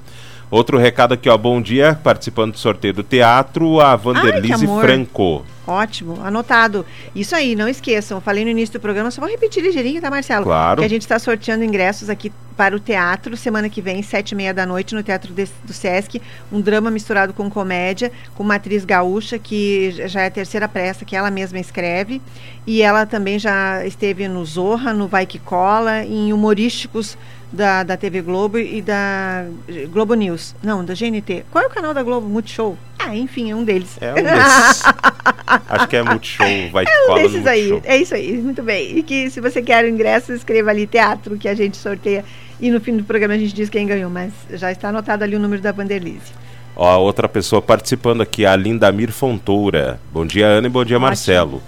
Outro 0.52 0.80
recado 0.80 1.14
aqui, 1.14 1.30
ó. 1.30 1.38
Bom 1.38 1.62
dia, 1.62 2.00
participando 2.04 2.54
do 2.54 2.58
sorteio 2.58 2.94
do 2.94 3.04
teatro, 3.04 3.80
a 3.80 3.96
Vanderlise 3.96 4.68
Ai, 4.68 4.82
Franco. 4.82 5.46
Ótimo, 5.68 6.20
anotado. 6.24 6.84
Isso 7.14 7.36
aí, 7.36 7.56
não 7.56 7.68
esqueçam. 7.68 8.20
Falei 8.20 8.44
no 8.44 8.50
início 8.50 8.74
do 8.74 8.80
programa, 8.80 9.12
só 9.12 9.22
vou 9.22 9.30
repetir 9.30 9.62
ligeirinho, 9.62 10.02
tá, 10.02 10.10
Marcelo? 10.10 10.44
Claro. 10.44 10.80
Que 10.80 10.86
a 10.86 10.90
gente 10.90 11.04
está 11.04 11.20
sorteando 11.20 11.64
ingressos 11.64 12.10
aqui 12.10 12.32
para 12.58 12.76
o 12.76 12.80
teatro, 12.80 13.38
semana 13.38 13.70
que 13.70 13.80
vem, 13.80 14.02
sete 14.02 14.32
e 14.32 14.36
meia 14.36 14.52
da 14.52 14.66
noite, 14.66 14.96
no 14.96 15.04
Teatro 15.04 15.32
de, 15.32 15.48
do 15.64 15.72
Sesc. 15.72 16.20
Um 16.52 16.60
drama 16.60 16.90
misturado 16.90 17.32
com 17.32 17.48
comédia, 17.48 18.12
com 18.34 18.42
uma 18.42 18.56
atriz 18.56 18.84
gaúcha, 18.84 19.38
que 19.38 19.92
já 20.08 20.24
é 20.24 20.26
a 20.26 20.32
terceira 20.32 20.68
peça 20.68 21.06
que 21.06 21.16
ela 21.16 21.30
mesma 21.30 21.60
escreve. 21.60 22.20
E 22.66 22.82
ela 22.82 23.06
também 23.06 23.38
já 23.38 23.86
esteve 23.86 24.28
no 24.28 24.44
Zorra, 24.44 24.96
no 24.96 25.08
Vai 25.08 25.28
Que 25.28 25.38
Cola, 25.38 26.04
em 26.04 26.34
humorísticos 26.34 27.16
da, 27.52 27.84
da 27.84 27.98
TV 27.98 28.22
Globo 28.22 28.58
e 28.58 28.82
da 28.82 29.46
Globo 29.92 30.14
News. 30.14 30.56
Não, 30.62 30.84
da 30.86 30.94
GNT. 30.94 31.46
Qual 31.52 31.64
é 31.64 31.68
o 31.68 31.70
canal 31.70 31.94
da 31.94 32.04
Globo? 32.04 32.28
Multishow? 32.28 32.78
Ah, 32.98 33.16
enfim, 33.16 33.52
é 33.52 33.56
um 33.56 33.64
deles. 33.64 33.98
É 34.00 34.12
um 34.12 34.16
desses. 34.16 34.84
Acho 35.68 35.88
que 35.88 35.96
é 35.96 36.04
Multishow, 36.04 36.48
vai 36.72 36.86
É 36.86 37.12
um 37.12 37.16
desses 37.16 37.48
aí. 37.48 37.82
É 37.84 37.98
isso 37.98 38.14
aí, 38.14 38.38
muito 38.38 38.62
bem. 38.62 38.98
E 38.98 39.04
que 39.04 39.30
se 39.30 39.42
você 39.42 39.62
quer 39.62 39.84
o 39.84 39.88
ingresso, 39.88 40.34
escreva 40.34 40.70
ali 40.70 40.86
teatro 40.86 41.38
que 41.38 41.48
a 41.48 41.56
gente 41.56 41.78
sorteia. 41.78 42.24
E 42.62 42.70
no 42.70 42.80
fim 42.80 42.98
do 42.98 43.04
programa 43.04 43.34
a 43.34 43.38
gente 43.38 43.54
diz 43.54 43.70
quem 43.70 43.88
ganhou, 43.88 44.10
mas 44.10 44.34
já 44.52 44.72
está 44.72 44.90
anotado 44.90 45.24
ali 45.24 45.36
o 45.36 45.40
número 45.40 45.62
da 45.62 45.72
Vanderlise. 45.72 46.34
Ó, 46.76 46.98
outra 47.00 47.28
pessoa 47.28 47.62
participando 47.62 48.22
aqui, 48.22 48.46
a 48.46 48.56
Lindamir 48.56 49.12
Fontoura. 49.12 50.00
Bom 50.14 50.26
dia, 50.26 50.46
Ana, 50.46 50.68
e 50.68 50.70
bom 50.70 50.84
dia, 50.84 50.98
Ótimo. 50.98 51.08
Marcelo. 51.08 51.64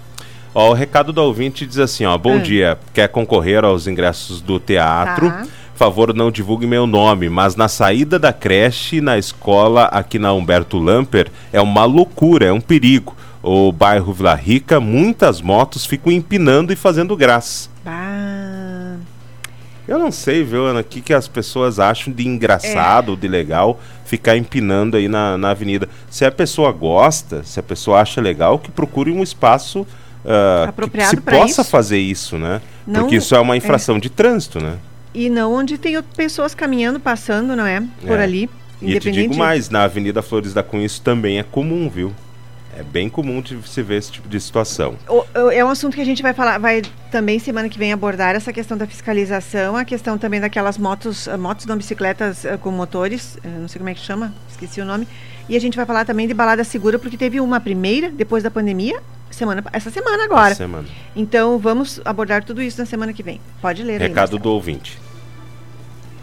Ó, 0.54 0.70
o 0.70 0.74
recado 0.74 1.12
do 1.12 1.22
ouvinte 1.22 1.66
diz 1.66 1.78
assim, 1.78 2.04
ó, 2.04 2.16
bom 2.18 2.34
hum. 2.34 2.42
dia, 2.42 2.78
quer 2.92 3.08
concorrer 3.08 3.64
aos 3.64 3.86
ingressos 3.86 4.42
do 4.42 4.60
teatro? 4.60 5.30
Tá 5.30 5.46
favor, 5.82 6.14
não 6.14 6.30
divulgue 6.30 6.64
meu 6.64 6.86
nome, 6.86 7.28
mas 7.28 7.56
na 7.56 7.66
saída 7.66 8.16
da 8.16 8.32
creche, 8.32 9.00
na 9.00 9.18
escola 9.18 9.86
aqui 9.86 10.16
na 10.16 10.32
Humberto 10.32 10.78
Lamper, 10.78 11.28
é 11.52 11.60
uma 11.60 11.84
loucura, 11.84 12.46
é 12.46 12.52
um 12.52 12.60
perigo. 12.60 13.16
O 13.42 13.72
bairro 13.72 14.12
Vila 14.12 14.36
Rica, 14.36 14.78
muitas 14.78 15.40
motos 15.40 15.84
ficam 15.84 16.12
empinando 16.12 16.72
e 16.72 16.76
fazendo 16.76 17.16
graça. 17.16 17.68
Eu 19.88 19.98
não 19.98 20.12
sei, 20.12 20.44
viu, 20.44 20.66
Ana, 20.66 20.82
o 20.82 20.84
que, 20.84 21.00
que 21.00 21.12
as 21.12 21.26
pessoas 21.26 21.80
acham 21.80 22.12
de 22.12 22.28
engraçado, 22.28 23.14
é. 23.14 23.16
de 23.16 23.26
legal, 23.26 23.80
ficar 24.04 24.36
empinando 24.36 24.96
aí 24.96 25.08
na, 25.08 25.36
na 25.36 25.50
avenida. 25.50 25.88
Se 26.08 26.24
a 26.24 26.30
pessoa 26.30 26.70
gosta, 26.70 27.42
se 27.42 27.58
a 27.58 27.62
pessoa 27.62 28.00
acha 28.00 28.20
legal, 28.20 28.56
que 28.56 28.70
procure 28.70 29.10
um 29.10 29.20
espaço 29.20 29.80
uh, 29.80 30.88
que 30.88 31.04
se 31.06 31.16
possa 31.16 31.62
isso. 31.62 31.70
fazer 31.70 31.98
isso, 31.98 32.38
né? 32.38 32.60
Não, 32.86 33.00
Porque 33.00 33.16
isso 33.16 33.34
é 33.34 33.40
uma 33.40 33.56
infração 33.56 33.96
é. 33.96 33.98
de 33.98 34.08
trânsito, 34.08 34.62
né? 34.62 34.76
E 35.14 35.28
não 35.28 35.52
onde 35.52 35.76
tem 35.78 36.00
pessoas 36.16 36.54
caminhando, 36.54 36.98
passando, 36.98 37.54
não 37.54 37.66
é? 37.66 37.82
Por 38.00 38.18
é. 38.18 38.22
ali. 38.22 38.50
E 38.80 38.98
te 38.98 39.10
digo 39.10 39.36
mais, 39.36 39.70
na 39.70 39.84
Avenida 39.84 40.22
Flores 40.22 40.52
da 40.52 40.62
Cunha 40.62 40.84
isso 40.84 41.00
também 41.02 41.38
é 41.38 41.42
comum, 41.42 41.88
viu? 41.88 42.12
É 42.76 42.82
bem 42.82 43.08
comum 43.08 43.42
de 43.42 43.60
se 43.68 43.82
ver 43.82 43.96
esse 43.96 44.10
tipo 44.10 44.28
de 44.28 44.40
situação. 44.40 44.96
É 45.52 45.62
um 45.62 45.68
assunto 45.68 45.94
que 45.94 46.00
a 46.00 46.06
gente 46.06 46.22
vai 46.22 46.32
falar, 46.32 46.56
vai 46.58 46.80
também 47.10 47.38
semana 47.38 47.68
que 47.68 47.78
vem 47.78 47.92
abordar 47.92 48.34
essa 48.34 48.50
questão 48.50 48.78
da 48.78 48.86
fiscalização, 48.86 49.76
a 49.76 49.84
questão 49.84 50.16
também 50.16 50.40
daquelas 50.40 50.78
motos, 50.78 51.26
uh, 51.26 51.38
motos 51.38 51.66
não 51.66 51.76
bicicletas 51.76 52.44
uh, 52.44 52.56
com 52.58 52.70
motores, 52.70 53.36
uh, 53.44 53.60
não 53.60 53.68
sei 53.68 53.78
como 53.78 53.90
é 53.90 53.94
que 53.94 54.00
chama, 54.00 54.32
esqueci 54.48 54.80
o 54.80 54.86
nome. 54.86 55.06
E 55.50 55.56
a 55.56 55.60
gente 55.60 55.76
vai 55.76 55.84
falar 55.84 56.06
também 56.06 56.26
de 56.26 56.32
balada 56.32 56.64
segura, 56.64 56.98
porque 56.98 57.16
teve 57.18 57.40
uma 57.40 57.60
primeira, 57.60 58.10
depois 58.10 58.42
da 58.42 58.50
pandemia, 58.50 59.02
semana, 59.34 59.64
essa 59.72 59.90
semana 59.90 60.24
agora. 60.24 60.52
Essa 60.52 60.64
semana. 60.64 60.88
Então 61.14 61.58
vamos 61.58 62.00
abordar 62.04 62.44
tudo 62.44 62.62
isso 62.62 62.78
na 62.78 62.86
semana 62.86 63.12
que 63.12 63.22
vem. 63.22 63.40
Pode 63.60 63.82
ler. 63.82 64.00
Recado 64.00 64.36
aí, 64.36 64.42
do 64.42 64.50
ouvinte. 64.50 64.98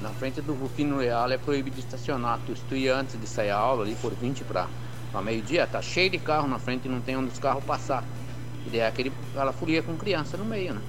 Na 0.02 0.10
frente 0.10 0.42
do 0.42 0.54
Rufino 0.54 0.98
Leal 0.98 1.32
é 1.32 1.38
proibido 1.38 1.80
estacionar. 1.80 2.40
Tu 2.46 2.54
estuia 2.54 2.96
antes 2.96 3.20
de 3.20 3.28
sair 3.28 3.50
a 3.50 3.58
aula 3.58 3.84
ali 3.84 3.96
por 3.96 4.14
20 4.14 4.44
para 4.44 4.68
meio-dia, 5.24 5.68
tá 5.68 5.82
cheio 5.82 6.10
de 6.10 6.18
carro 6.20 6.48
na 6.48 6.60
frente 6.60 6.86
e 6.86 6.90
não 6.90 7.02
tem 7.02 7.18
onde 7.18 7.32
os 7.32 7.40
carros 7.40 7.64
passar. 7.64 8.04
E 8.66 8.70
daí 8.70 8.80
é 8.80 8.88
aquele, 8.88 9.12
aquela 9.34 9.52
folia 9.52 9.82
com 9.82 9.96
criança 9.98 10.38
no 10.38 10.46
meio, 10.46 10.74
né? 10.74 10.82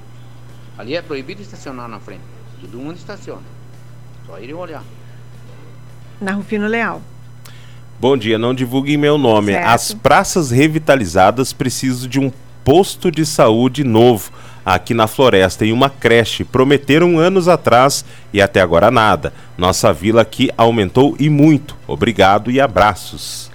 Ali 0.78 0.94
é 0.94 1.02
proibido 1.02 1.42
estacionar 1.42 1.88
na 1.88 1.98
frente. 1.98 2.22
Todo 2.60 2.78
mundo 2.78 2.96
estaciona. 2.96 3.42
Só 4.26 4.38
ir 4.38 4.52
olhar. 4.54 4.84
Na 6.20 6.32
Rufino 6.32 6.66
Leal. 6.66 7.02
Bom 8.00 8.16
dia, 8.16 8.38
não 8.38 8.54
divulguem 8.54 8.96
meu 8.96 9.18
nome. 9.18 9.52
Certo. 9.52 9.66
As 9.66 9.92
praças 9.92 10.50
revitalizadas 10.50 11.52
precisam 11.52 12.08
de 12.08 12.18
um 12.18 12.32
posto 12.64 13.10
de 13.10 13.26
saúde 13.26 13.84
novo 13.84 14.32
aqui 14.64 14.94
na 14.94 15.06
floresta 15.06 15.66
e 15.66 15.72
uma 15.72 15.90
creche. 15.90 16.42
Prometeram 16.42 17.18
anos 17.18 17.46
atrás 17.46 18.02
e 18.32 18.40
até 18.40 18.62
agora 18.62 18.90
nada. 18.90 19.34
Nossa 19.58 19.92
vila 19.92 20.22
aqui 20.22 20.48
aumentou 20.56 21.14
e 21.20 21.28
muito. 21.28 21.76
Obrigado 21.86 22.50
e 22.50 22.58
abraços. 22.58 23.49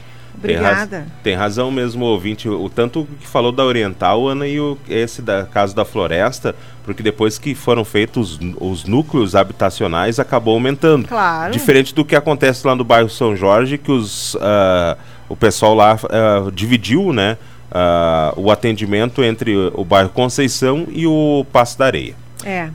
Obrigada. 0.45 0.87
Tem, 0.87 0.99
raz, 0.99 1.11
tem 1.23 1.35
razão 1.35 1.71
mesmo, 1.71 2.05
ouvinte. 2.05 2.47
O 2.47 2.69
tanto 2.69 3.07
que 3.19 3.27
falou 3.27 3.51
da 3.51 3.63
Oriental, 3.63 4.27
Ana, 4.27 4.47
e 4.47 4.59
o, 4.59 4.77
esse 4.87 5.21
da 5.21 5.45
caso 5.45 5.75
da 5.75 5.83
Floresta, 5.83 6.55
porque 6.83 7.03
depois 7.03 7.37
que 7.37 7.53
foram 7.55 7.83
feitos 7.83 8.39
os, 8.39 8.39
os 8.59 8.85
núcleos 8.85 9.35
habitacionais, 9.35 10.19
acabou 10.19 10.53
aumentando. 10.53 11.07
Claro. 11.07 11.51
Diferente 11.51 11.93
do 11.93 12.05
que 12.05 12.15
acontece 12.15 12.65
lá 12.65 12.75
no 12.75 12.83
bairro 12.83 13.09
São 13.09 13.35
Jorge, 13.35 13.77
que 13.77 13.91
os, 13.91 14.35
uh, 14.35 14.97
o 15.27 15.35
pessoal 15.35 15.73
lá 15.73 15.95
uh, 15.95 16.51
dividiu, 16.51 17.11
né? 17.11 17.37
Uh, 17.71 18.39
o 18.39 18.51
atendimento 18.51 19.23
entre 19.23 19.53
o 19.73 19.83
bairro 19.83 20.09
Conceição 20.09 20.87
e 20.91 21.05
o 21.05 21.45
Passo 21.51 21.77
da 21.77 21.85
Areia. 21.85 22.15
É. 22.45 22.69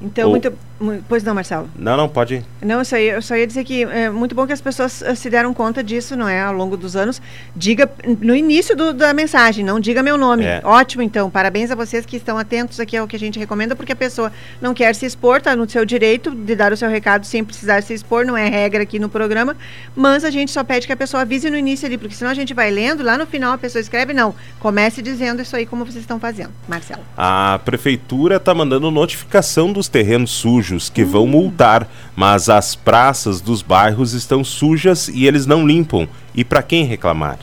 Então, 0.00 0.28
o... 0.28 0.30
muito 0.30 0.52
Pois 1.06 1.22
não, 1.22 1.34
Marcelo. 1.34 1.68
Não, 1.76 1.94
não, 1.94 2.08
pode 2.08 2.36
ir. 2.36 2.44
Não, 2.62 2.78
eu 2.78 2.84
só, 2.86 2.96
ia, 2.96 3.12
eu 3.12 3.22
só 3.22 3.36
ia 3.36 3.46
dizer 3.46 3.64
que 3.64 3.82
é 3.84 4.08
muito 4.08 4.34
bom 4.34 4.46
que 4.46 4.52
as 4.52 4.62
pessoas 4.62 5.02
eh, 5.02 5.14
se 5.14 5.28
deram 5.28 5.52
conta 5.52 5.84
disso, 5.84 6.16
não 6.16 6.26
é? 6.26 6.40
Ao 6.40 6.54
longo 6.54 6.74
dos 6.74 6.96
anos. 6.96 7.20
Diga 7.54 7.90
no 8.18 8.34
início 8.34 8.74
do, 8.74 8.94
da 8.94 9.12
mensagem, 9.12 9.62
não 9.62 9.78
diga 9.78 10.02
meu 10.02 10.16
nome. 10.16 10.44
É. 10.44 10.62
Ótimo, 10.64 11.02
então. 11.02 11.28
Parabéns 11.28 11.70
a 11.70 11.74
vocês 11.74 12.06
que 12.06 12.16
estão 12.16 12.38
atentos 12.38 12.80
aqui 12.80 12.96
ao 12.96 13.06
que 13.06 13.14
a 13.14 13.18
gente 13.18 13.38
recomenda, 13.38 13.76
porque 13.76 13.92
a 13.92 13.96
pessoa 13.96 14.32
não 14.58 14.72
quer 14.72 14.94
se 14.94 15.04
expor, 15.04 15.36
está 15.36 15.54
no 15.54 15.68
seu 15.68 15.84
direito 15.84 16.30
de 16.30 16.56
dar 16.56 16.72
o 16.72 16.76
seu 16.76 16.88
recado 16.88 17.26
sem 17.26 17.44
precisar 17.44 17.82
se 17.82 17.92
expor, 17.92 18.24
não 18.24 18.34
é 18.34 18.48
regra 18.48 18.82
aqui 18.82 18.98
no 18.98 19.10
programa. 19.10 19.54
Mas 19.94 20.24
a 20.24 20.30
gente 20.30 20.50
só 20.50 20.64
pede 20.64 20.86
que 20.86 20.92
a 20.94 20.96
pessoa 20.96 21.22
avise 21.22 21.50
no 21.50 21.58
início 21.58 21.86
ali, 21.86 21.98
porque 21.98 22.14
senão 22.14 22.30
a 22.30 22.34
gente 22.34 22.54
vai 22.54 22.70
lendo, 22.70 23.02
lá 23.02 23.18
no 23.18 23.26
final 23.26 23.52
a 23.52 23.58
pessoa 23.58 23.82
escreve, 23.82 24.14
não. 24.14 24.34
Comece 24.58 25.02
dizendo 25.02 25.42
isso 25.42 25.54
aí 25.54 25.66
como 25.66 25.84
vocês 25.84 26.02
estão 26.02 26.18
fazendo. 26.18 26.50
Marcelo. 26.66 27.02
A 27.18 27.60
prefeitura 27.66 28.36
está 28.36 28.54
mandando 28.54 28.90
notificação 28.90 29.70
dos 29.70 29.86
terrenos 29.86 30.30
sujos 30.30 30.69
que 30.88 31.04
vão 31.04 31.26
multar, 31.26 31.88
mas 32.14 32.48
as 32.48 32.74
praças 32.74 33.40
dos 33.40 33.62
bairros 33.62 34.12
estão 34.12 34.44
sujas 34.44 35.08
e 35.08 35.26
eles 35.26 35.46
não 35.46 35.66
limpam. 35.66 36.08
E 36.34 36.44
para 36.44 36.62
quem 36.62 36.84
reclamar? 36.84 37.38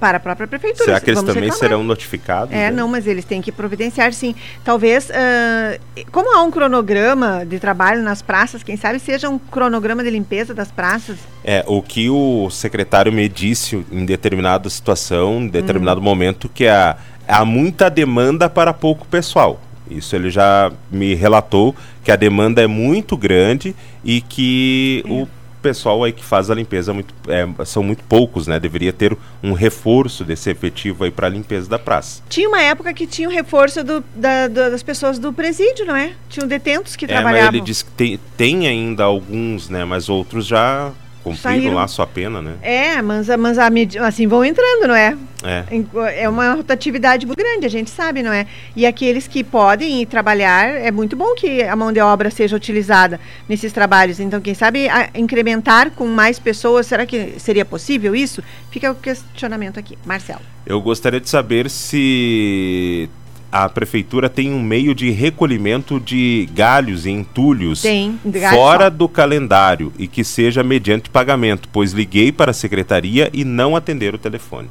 para 0.00 0.16
a 0.16 0.20
própria 0.20 0.48
prefeitura. 0.48 0.86
Será 0.86 0.98
que 1.00 1.10
eles 1.10 1.20
também 1.20 1.44
reclamar. 1.44 1.58
serão 1.58 1.84
notificados? 1.84 2.52
É, 2.52 2.70
né? 2.70 2.70
não, 2.70 2.88
mas 2.88 3.06
eles 3.06 3.24
têm 3.24 3.42
que 3.42 3.52
providenciar, 3.52 4.12
sim. 4.14 4.34
Talvez, 4.64 5.10
uh, 5.10 6.04
como 6.10 6.34
há 6.34 6.42
um 6.42 6.50
cronograma 6.50 7.44
de 7.44 7.60
trabalho 7.60 8.02
nas 8.02 8.22
praças, 8.22 8.62
quem 8.62 8.78
sabe 8.78 8.98
seja 8.98 9.28
um 9.28 9.38
cronograma 9.38 10.02
de 10.02 10.10
limpeza 10.10 10.54
das 10.54 10.72
praças. 10.72 11.18
É, 11.44 11.62
o 11.66 11.82
que 11.82 12.08
o 12.08 12.48
secretário 12.50 13.12
me 13.12 13.28
disse 13.28 13.84
em 13.92 14.06
determinada 14.06 14.70
situação, 14.70 15.42
em 15.42 15.48
determinado 15.48 16.00
hum. 16.00 16.04
momento, 16.04 16.48
que 16.48 16.66
há, 16.66 16.96
há 17.28 17.44
muita 17.44 17.90
demanda 17.90 18.48
para 18.48 18.72
pouco 18.72 19.06
pessoal. 19.06 19.60
Isso 19.90 20.14
ele 20.14 20.30
já 20.30 20.72
me 20.90 21.14
relatou 21.14 21.74
que 22.04 22.10
a 22.10 22.16
demanda 22.16 22.62
é 22.62 22.66
muito 22.66 23.16
grande 23.16 23.74
e 24.04 24.20
que 24.20 25.04
é. 25.06 25.10
o 25.10 25.28
pessoal 25.60 26.02
aí 26.02 26.12
que 26.12 26.24
faz 26.24 26.50
a 26.50 26.54
limpeza 26.54 26.92
muito, 26.92 27.14
é, 27.28 27.46
são 27.64 27.82
muito 27.82 28.02
poucos, 28.04 28.46
né? 28.46 28.58
Deveria 28.58 28.92
ter 28.92 29.16
um 29.42 29.52
reforço 29.52 30.24
desse 30.24 30.50
efetivo 30.50 31.04
aí 31.04 31.10
para 31.10 31.26
a 31.26 31.30
limpeza 31.30 31.68
da 31.68 31.78
praça. 31.78 32.22
Tinha 32.28 32.48
uma 32.48 32.60
época 32.60 32.92
que 32.94 33.06
tinha 33.06 33.28
o 33.28 33.30
um 33.30 33.34
reforço 33.34 33.84
do, 33.84 34.02
da, 34.14 34.48
das 34.48 34.82
pessoas 34.82 35.18
do 35.18 35.32
presídio, 35.32 35.84
não 35.84 35.96
é? 35.96 36.12
Tinham 36.28 36.48
detentos 36.48 36.96
que 36.96 37.04
é, 37.04 37.08
trabalhavam. 37.08 37.50
Ele 37.50 37.60
disse 37.60 37.84
que 37.84 37.90
tem, 37.92 38.20
tem 38.36 38.66
ainda 38.66 39.04
alguns, 39.04 39.68
né? 39.68 39.84
Mas 39.84 40.08
outros 40.08 40.46
já 40.46 40.92
cumpriram 41.22 41.36
Saíram. 41.36 41.74
lá 41.74 41.86
sua 41.88 42.06
pena, 42.06 42.40
né? 42.40 42.54
É, 42.62 43.02
mas, 43.02 43.28
mas 43.38 43.58
assim 43.58 44.26
vão 44.26 44.44
entrando, 44.44 44.86
não 44.88 44.94
é? 44.94 45.16
É. 45.42 46.22
É 46.22 46.28
uma 46.28 46.52
rotatividade 46.54 47.26
muito 47.26 47.38
grande, 47.38 47.64
a 47.64 47.70
gente 47.70 47.90
sabe, 47.90 48.22
não 48.22 48.32
é? 48.32 48.46
E 48.76 48.84
aqueles 48.84 49.26
que 49.26 49.42
podem 49.42 50.02
ir 50.02 50.06
trabalhar, 50.06 50.68
é 50.68 50.90
muito 50.90 51.16
bom 51.16 51.34
que 51.34 51.62
a 51.62 51.74
mão 51.74 51.92
de 51.92 52.00
obra 52.00 52.30
seja 52.30 52.54
utilizada 52.56 53.18
nesses 53.48 53.72
trabalhos. 53.72 54.20
Então, 54.20 54.40
quem 54.40 54.54
sabe 54.54 54.88
a, 54.88 55.10
incrementar 55.14 55.90
com 55.92 56.06
mais 56.06 56.38
pessoas, 56.38 56.86
será 56.86 57.06
que 57.06 57.38
seria 57.38 57.64
possível 57.64 58.14
isso? 58.14 58.42
Fica 58.70 58.90
o 58.90 58.94
questionamento 58.94 59.78
aqui. 59.78 59.96
Marcelo. 60.04 60.42
Eu 60.66 60.80
gostaria 60.80 61.20
de 61.20 61.28
saber 61.28 61.70
se 61.70 63.08
a 63.52 63.68
prefeitura 63.68 64.28
tem 64.28 64.52
um 64.52 64.62
meio 64.62 64.94
de 64.94 65.10
recolhimento 65.10 65.98
de 65.98 66.48
galhos 66.54 67.04
e 67.04 67.10
entulhos 67.10 67.82
tem, 67.82 68.18
fora 68.50 68.88
do 68.88 69.08
calendário 69.08 69.92
e 69.98 70.06
que 70.06 70.22
seja 70.22 70.62
mediante 70.62 71.10
pagamento, 71.10 71.68
pois 71.72 71.92
liguei 71.92 72.30
para 72.30 72.52
a 72.52 72.54
secretaria 72.54 73.28
e 73.32 73.44
não 73.44 73.74
atenderam 73.74 74.16
o 74.16 74.20
telefone. 74.20 74.68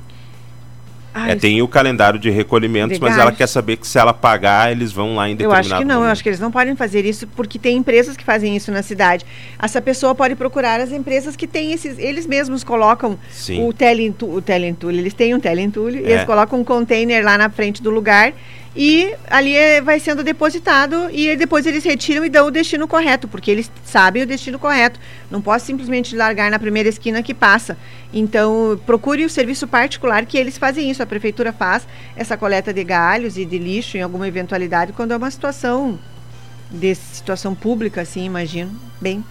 Ai, 1.13 1.31
é, 1.31 1.35
tem 1.35 1.61
o 1.61 1.67
calendário 1.67 2.19
de 2.19 2.29
recolhimentos, 2.29 2.99
mas 2.99 3.17
ela 3.17 3.31
quer 3.31 3.47
saber 3.47 3.77
que 3.77 3.87
se 3.87 3.97
ela 3.97 4.13
pagar, 4.13 4.71
eles 4.71 4.91
vão 4.91 5.15
lá 5.15 5.27
em 5.27 5.35
determinado 5.35 5.67
Eu 5.67 5.75
acho 5.75 5.81
que 5.81 5.85
não, 5.85 5.95
momento. 5.95 6.07
eu 6.07 6.11
acho 6.11 6.23
que 6.23 6.29
eles 6.29 6.39
não 6.39 6.51
podem 6.51 6.75
fazer 6.75 7.03
isso 7.03 7.25
porque 7.27 7.57
tem 7.57 7.77
empresas 7.77 8.15
que 8.15 8.23
fazem 8.23 8.55
isso 8.55 8.71
na 8.71 8.83
cidade. 8.83 9.25
Essa 9.61 9.81
pessoa 9.81 10.13
pode 10.13 10.35
procurar 10.35 10.79
as 10.79 10.91
empresas 10.91 11.35
que 11.35 11.47
têm 11.47 11.71
esses, 11.71 11.97
eles 11.97 12.27
mesmos 12.27 12.63
colocam 12.63 13.17
Sim. 13.31 13.67
o 13.67 13.73
telentulho, 13.73 14.33
o 14.35 14.41
telentulho, 14.41 14.97
eles 14.97 15.13
têm 15.13 15.33
um 15.33 15.39
telentulho, 15.39 15.97
é. 15.97 16.11
eles 16.11 16.25
colocam 16.25 16.59
um 16.59 16.63
container 16.63 17.25
lá 17.25 17.37
na 17.37 17.49
frente 17.49 17.81
do 17.81 17.89
lugar 17.89 18.31
e 18.75 19.15
ali 19.27 19.55
é, 19.55 19.82
vai 19.82 19.99
sendo 19.99 20.23
depositado 20.23 21.10
e 21.12 21.36
depois 21.36 21.65
eles 21.65 21.84
retiram 21.84 22.23
e 22.23 22.29
dão 22.29 22.47
o 22.47 22.51
destino 22.51 22.88
correto, 22.88 23.27
porque 23.27 23.49
eles 23.49 23.71
sabem 23.84 24.23
o 24.23 24.27
destino 24.27 24.60
correto. 24.60 24.99
Não 25.29 25.41
posso 25.41 25.65
simplesmente 25.65 26.15
largar 26.15 26.51
na 26.51 26.60
primeira 26.60 26.88
esquina 26.88 27.23
que 27.23 27.34
passa. 27.34 27.77
Então, 28.13 28.79
procure 28.86 29.25
o 29.25 29.29
serviço 29.29 29.67
particular 29.67 30.25
que 30.25 30.38
eles 30.38 30.58
fazem 30.58 30.89
isso. 30.89 31.01
A 31.01 31.08
prefeitura 31.08 31.51
faz 31.51 31.88
essa 32.15 32.38
coleta 32.38 32.73
de 32.73 32.84
galhos 32.84 33.38
e 33.38 33.45
de 33.45 33.58
lixo 33.58 33.97
em 33.97 34.01
alguma 34.01 34.27
eventualidade 34.27 34.93
quando 34.93 35.12
é 35.12 35.17
uma 35.17 35.32
situação 35.32 35.99
de 36.71 36.93
situação 36.93 37.55
pública, 37.55 38.01
assim, 38.01 38.23
imagino. 38.25 38.71
Bem, 39.01 39.23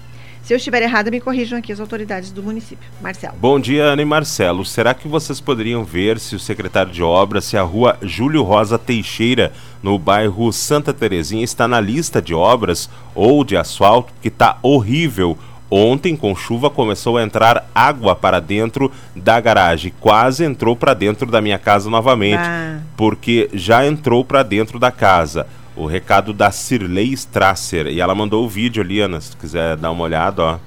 se 0.48 0.54
eu 0.54 0.56
estiver 0.56 0.80
errada, 0.80 1.10
me 1.10 1.20
corrijam 1.20 1.58
aqui 1.58 1.70
as 1.70 1.78
autoridades 1.78 2.32
do 2.32 2.42
município. 2.42 2.88
Marcelo. 3.02 3.34
Bom 3.38 3.60
dia, 3.60 3.84
Ana 3.84 4.00
e 4.00 4.04
Marcelo. 4.06 4.64
Será 4.64 4.94
que 4.94 5.06
vocês 5.06 5.42
poderiam 5.42 5.84
ver 5.84 6.18
se 6.18 6.34
o 6.34 6.38
secretário 6.38 6.90
de 6.90 7.02
obras, 7.02 7.44
se 7.44 7.58
a 7.58 7.62
rua 7.62 7.98
Júlio 8.00 8.42
Rosa 8.42 8.78
Teixeira, 8.78 9.52
no 9.82 9.98
bairro 9.98 10.50
Santa 10.50 10.94
Terezinha, 10.94 11.44
está 11.44 11.68
na 11.68 11.78
lista 11.78 12.22
de 12.22 12.32
obras 12.32 12.88
ou 13.14 13.44
de 13.44 13.58
asfalto, 13.58 14.10
que 14.22 14.28
está 14.28 14.58
horrível. 14.62 15.36
Ontem, 15.70 16.16
com 16.16 16.34
chuva, 16.34 16.70
começou 16.70 17.18
a 17.18 17.22
entrar 17.22 17.68
água 17.74 18.16
para 18.16 18.40
dentro 18.40 18.90
da 19.14 19.38
garagem. 19.38 19.92
Quase 20.00 20.44
entrou 20.44 20.74
para 20.74 20.94
dentro 20.94 21.30
da 21.30 21.42
minha 21.42 21.58
casa 21.58 21.90
novamente, 21.90 22.40
ah. 22.40 22.78
porque 22.96 23.50
já 23.52 23.86
entrou 23.86 24.24
para 24.24 24.42
dentro 24.42 24.78
da 24.78 24.90
casa 24.90 25.46
o 25.78 25.86
recado 25.86 26.32
da 26.32 26.50
Cirlei 26.50 27.12
Strasser. 27.12 27.86
E 27.86 28.00
ela 28.00 28.14
mandou 28.14 28.44
o 28.44 28.48
vídeo 28.48 28.82
ali, 28.82 29.00
Ana, 29.00 29.20
se 29.20 29.30
tu 29.30 29.36
quiser 29.36 29.76
dar 29.76 29.90
uma 29.90 30.02
olhada, 30.02 30.42
ó. 30.42 30.58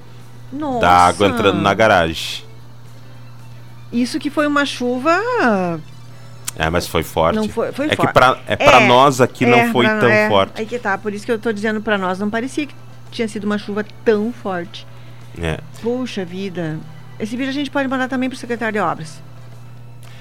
Nossa. 0.52 0.80
Da 0.80 0.90
água 0.90 1.28
entrando 1.28 1.60
na 1.60 1.72
garagem. 1.72 2.44
Isso 3.92 4.18
que 4.18 4.30
foi 4.30 4.46
uma 4.46 4.64
chuva. 4.64 5.18
É, 6.56 6.68
mas 6.68 6.86
foi 6.86 7.02
forte. 7.02 7.36
Não 7.36 7.48
foi, 7.48 7.72
foi 7.72 7.86
é 7.86 7.96
forte. 7.96 8.08
que 8.08 8.12
pra, 8.12 8.38
é, 8.46 8.56
pra 8.56 8.80
é, 8.80 8.86
nós 8.86 9.20
aqui 9.20 9.44
é, 9.44 9.48
não 9.48 9.72
foi 9.72 9.86
tão 9.86 10.08
é, 10.08 10.28
forte. 10.28 10.60
Aí 10.60 10.66
que 10.66 10.78
tá, 10.78 10.96
por 10.98 11.12
isso 11.12 11.24
que 11.24 11.32
eu 11.32 11.38
tô 11.38 11.52
dizendo 11.52 11.80
pra 11.80 11.96
nós, 11.96 12.18
não 12.18 12.28
parecia 12.28 12.66
que 12.66 12.74
tinha 13.10 13.28
sido 13.28 13.44
uma 13.44 13.58
chuva 13.58 13.84
tão 14.04 14.32
forte. 14.32 14.86
É. 15.40 15.58
Puxa 15.80 16.24
vida. 16.24 16.78
Esse 17.18 17.36
vídeo 17.36 17.50
a 17.50 17.54
gente 17.54 17.70
pode 17.70 17.88
mandar 17.88 18.08
também 18.08 18.28
pro 18.28 18.38
secretário 18.38 18.72
de 18.72 18.78
obras. 18.78 19.22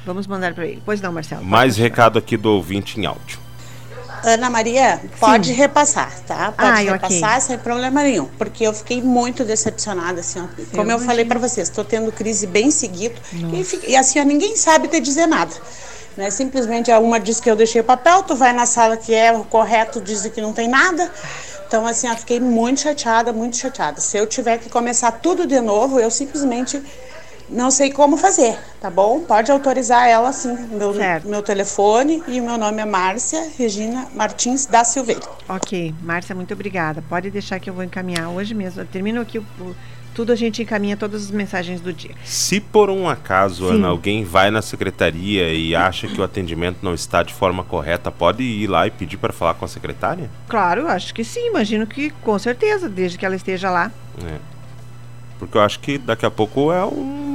Vamos 0.06 0.28
mandar 0.28 0.54
para 0.54 0.66
ele. 0.66 0.82
Pois 0.86 1.02
não, 1.02 1.12
Marcelo. 1.12 1.44
Mais 1.44 1.78
recado 1.78 2.18
aqui 2.18 2.38
do 2.38 2.52
ouvinte 2.52 3.00
em 3.00 3.06
áudio. 3.06 3.40
Ana 4.24 4.50
Maria, 4.50 5.02
pode 5.20 5.50
Sim. 5.50 5.54
repassar, 5.54 6.12
tá? 6.28 6.52
Pode 6.52 6.70
Ai, 6.70 6.86
repassar 6.86 7.30
okay. 7.30 7.42
sem 7.42 7.58
problema 7.58 8.04
nenhum, 8.04 8.26
porque 8.38 8.66
eu 8.66 8.74
fiquei 8.74 9.02
muito 9.02 9.44
decepcionada, 9.44 10.20
assim, 10.20 10.40
ó. 10.40 10.48
Como 10.76 10.92
eu, 10.92 10.98
eu 10.98 11.04
falei 11.04 11.26
para 11.26 11.40
vocês, 11.40 11.68
estou 11.68 11.84
tendo 11.84 12.12
crise 12.12 12.46
bem 12.46 12.72
seguido 12.72 13.20
e, 13.34 13.92
e, 13.92 13.96
assim, 13.96 14.20
ó, 14.20 14.24
ninguém 14.24 14.56
sabe 14.56 14.88
te 14.88 15.00
dizer 15.00 15.28
nada. 15.28 15.54
Né? 16.16 16.30
Simplesmente 16.30 16.92
uma 16.92 17.20
diz 17.20 17.40
que 17.40 17.50
eu 17.50 17.56
deixei 17.56 17.82
o 17.82 17.84
papel, 17.84 18.24
tu 18.24 18.36
vai 18.36 18.54
na 18.54 18.66
sala 18.66 18.98
que 18.98 19.14
é 19.14 19.32
o 19.32 19.44
correto, 19.44 20.02
diz 20.02 20.26
que 20.28 20.42
não 20.42 20.54
tem 20.54 20.68
nada. 20.68 21.12
Então, 21.68 21.88
assim, 21.88 22.08
eu 22.08 22.16
fiquei 22.18 22.40
muito 22.40 22.82
chateada, 22.82 23.32
muito 23.32 23.56
chateada. 23.56 24.02
Se 24.02 24.18
eu 24.18 24.28
tiver 24.28 24.58
que 24.58 24.70
começar 24.70 25.12
tudo 25.14 25.48
de 25.48 25.60
novo, 25.62 26.00
eu 26.00 26.12
simplesmente 26.12 26.84
não 27.52 27.70
sei 27.70 27.92
como 27.92 28.16
fazer, 28.16 28.58
tá 28.80 28.90
bom? 28.90 29.20
Pode 29.20 29.52
autorizar 29.52 30.08
ela 30.08 30.32
sim, 30.32 30.56
meu, 30.72 30.94
meu 31.26 31.42
telefone 31.44 32.24
e 32.28 32.40
o 32.40 32.44
meu 32.44 32.58
nome 32.58 32.82
é 32.82 32.86
Márcia 32.86 33.52
Regina 33.58 34.08
Martins 34.16 34.66
da 34.66 34.84
Silveira. 34.84 35.22
Ok, 35.50 35.94
Márcia, 36.02 36.34
muito 36.34 36.54
obrigada. 36.54 37.04
Pode 37.08 37.30
deixar 37.30 37.60
que 37.60 37.70
eu 37.70 37.74
vou 37.74 37.84
encaminhar 37.84 38.30
hoje 38.30 38.54
mesmo. 38.54 38.84
Termino 38.86 39.20
aqui 39.20 39.38
o, 39.38 39.46
o, 39.60 39.76
tudo, 40.14 40.32
a 40.32 40.36
gente 40.36 40.62
encaminha 40.62 40.96
todas 40.96 41.26
as 41.26 41.32
mensagens 41.32 41.82
do 41.82 41.92
dia. 41.92 42.16
Se 42.24 42.60
por 42.60 42.90
um 42.90 43.08
acaso, 43.08 43.68
sim. 43.68 43.76
Ana, 43.76 43.90
alguém 43.90 44.24
vai 44.24 44.50
na 44.50 44.62
secretaria 44.62 45.54
e 45.54 45.76
acha 45.76 46.08
que 46.08 46.20
o 46.20 46.24
atendimento 46.24 46.78
não 46.82 46.94
está 46.94 47.22
de 47.22 47.34
forma 47.34 47.64
correta, 47.64 48.10
pode 48.10 48.44
ir 48.44 48.68
lá 48.68 48.88
e 48.88 48.92
pedir 48.92 49.18
para 49.18 49.34
falar 49.34 49.56
com 49.56 49.66
a 49.66 49.68
secretária? 49.68 50.30
Claro, 50.48 50.88
acho 50.88 51.14
que 51.14 51.24
sim, 51.24 51.48
imagino 51.48 51.86
que 51.86 52.12
com 52.22 52.40
certeza, 52.40 52.88
desde 52.88 53.18
que 53.18 53.26
ela 53.26 53.36
esteja 53.36 53.70
lá. 53.70 53.92
É. 54.26 54.38
Porque 55.40 55.58
eu 55.58 55.62
acho 55.62 55.80
que 55.80 55.98
daqui 55.98 56.26
a 56.26 56.30
pouco 56.30 56.72
é 56.72 56.86
um 56.86 57.31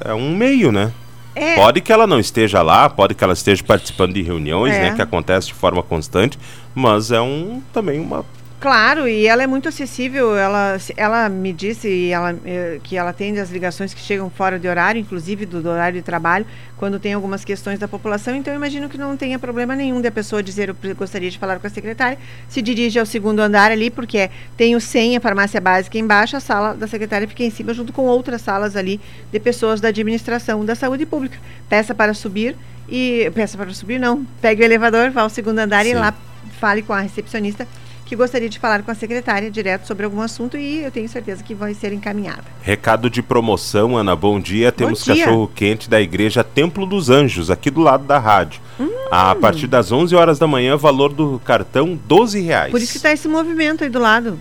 é 0.00 0.14
um 0.14 0.34
meio, 0.34 0.70
né? 0.72 0.92
É. 1.34 1.54
Pode 1.54 1.80
que 1.80 1.92
ela 1.92 2.06
não 2.06 2.20
esteja 2.20 2.62
lá, 2.62 2.90
pode 2.90 3.14
que 3.14 3.24
ela 3.24 3.32
esteja 3.32 3.62
participando 3.64 4.12
de 4.12 4.22
reuniões, 4.22 4.74
é. 4.74 4.82
né, 4.82 4.94
que 4.94 5.02
acontece 5.02 5.48
de 5.48 5.54
forma 5.54 5.82
constante, 5.82 6.38
mas 6.74 7.10
é 7.10 7.20
um 7.20 7.62
também 7.72 7.98
uma 8.00 8.24
Claro, 8.62 9.08
e 9.08 9.26
ela 9.26 9.42
é 9.42 9.46
muito 9.48 9.68
acessível. 9.68 10.36
Ela, 10.36 10.76
ela 10.96 11.28
me 11.28 11.52
disse 11.52 12.12
ela, 12.12 12.32
eh, 12.44 12.78
que 12.84 12.96
ela 12.96 13.10
atende 13.10 13.40
as 13.40 13.50
ligações 13.50 13.92
que 13.92 14.00
chegam 14.00 14.30
fora 14.30 14.56
de 14.56 14.68
horário, 14.68 15.00
inclusive 15.00 15.44
do, 15.44 15.60
do, 15.60 15.68
horário 15.68 15.98
de 15.98 16.02
trabalho, 16.04 16.46
quando 16.76 17.00
tem 17.00 17.12
algumas 17.12 17.44
questões 17.44 17.80
da 17.80 17.88
população. 17.88 18.36
Então, 18.36 18.54
eu 18.54 18.56
imagino 18.56 18.88
que 18.88 18.96
não 18.96 19.16
tenha 19.16 19.36
problema 19.36 19.74
nenhum 19.74 20.00
da 20.00 20.12
pessoa 20.12 20.40
dizer 20.44 20.68
eu 20.68 20.94
gostaria 20.94 21.28
de 21.28 21.40
falar 21.40 21.58
com 21.58 21.66
a 21.66 21.70
secretária. 21.70 22.16
Se 22.48 22.62
dirige 22.62 23.00
ao 23.00 23.04
segundo 23.04 23.40
andar 23.40 23.72
ali, 23.72 23.90
porque 23.90 24.16
é, 24.16 24.30
tem 24.56 24.76
o 24.76 24.80
100, 24.80 25.16
a 25.16 25.20
farmácia 25.20 25.60
básica 25.60 25.98
embaixo, 25.98 26.36
a 26.36 26.40
sala 26.40 26.72
da 26.72 26.86
secretária 26.86 27.26
fica 27.26 27.42
em 27.42 27.50
cima, 27.50 27.74
junto 27.74 27.92
com 27.92 28.02
outras 28.02 28.42
salas 28.42 28.76
ali 28.76 29.00
de 29.32 29.40
pessoas 29.40 29.80
da 29.80 29.88
administração 29.88 30.64
da 30.64 30.76
saúde 30.76 31.04
pública. 31.04 31.36
Peça 31.68 31.96
para 31.96 32.14
subir 32.14 32.54
e. 32.88 33.28
Peça 33.34 33.58
para 33.58 33.74
subir, 33.74 33.98
não. 33.98 34.24
Pegue 34.40 34.62
o 34.62 34.64
elevador, 34.64 35.10
vá 35.10 35.22
ao 35.22 35.28
segundo 35.28 35.58
andar 35.58 35.84
Sim. 35.84 35.90
e 35.90 35.94
lá 35.94 36.14
fale 36.60 36.80
com 36.80 36.92
a 36.92 37.00
recepcionista 37.00 37.66
que 38.12 38.16
gostaria 38.16 38.46
de 38.46 38.58
falar 38.58 38.82
com 38.82 38.90
a 38.90 38.94
secretária 38.94 39.50
direto 39.50 39.86
sobre 39.86 40.04
algum 40.04 40.20
assunto 40.20 40.58
e 40.58 40.82
eu 40.84 40.90
tenho 40.90 41.08
certeza 41.08 41.42
que 41.42 41.54
vai 41.54 41.72
ser 41.72 41.94
encaminhada. 41.94 42.44
Recado 42.60 43.08
de 43.08 43.22
promoção, 43.22 43.96
Ana, 43.96 44.14
bom 44.14 44.38
dia. 44.38 44.70
Temos 44.70 45.02
bom 45.02 45.14
dia. 45.14 45.24
cachorro 45.24 45.50
quente 45.54 45.88
da 45.88 45.98
igreja 45.98 46.44
Templo 46.44 46.84
dos 46.84 47.08
Anjos, 47.08 47.50
aqui 47.50 47.70
do 47.70 47.80
lado 47.80 48.04
da 48.04 48.18
rádio. 48.18 48.60
Hum. 48.78 48.90
A 49.10 49.34
partir 49.34 49.66
das 49.66 49.90
11 49.90 50.14
horas 50.14 50.38
da 50.38 50.46
manhã, 50.46 50.76
valor 50.76 51.10
do 51.10 51.40
cartão 51.42 51.98
12 52.06 52.42
reais. 52.42 52.70
Por 52.70 52.82
isso 52.82 52.92
que 52.92 52.98
está 52.98 53.10
esse 53.10 53.26
movimento 53.26 53.82
aí 53.82 53.88
do 53.88 53.98
lado. 53.98 54.38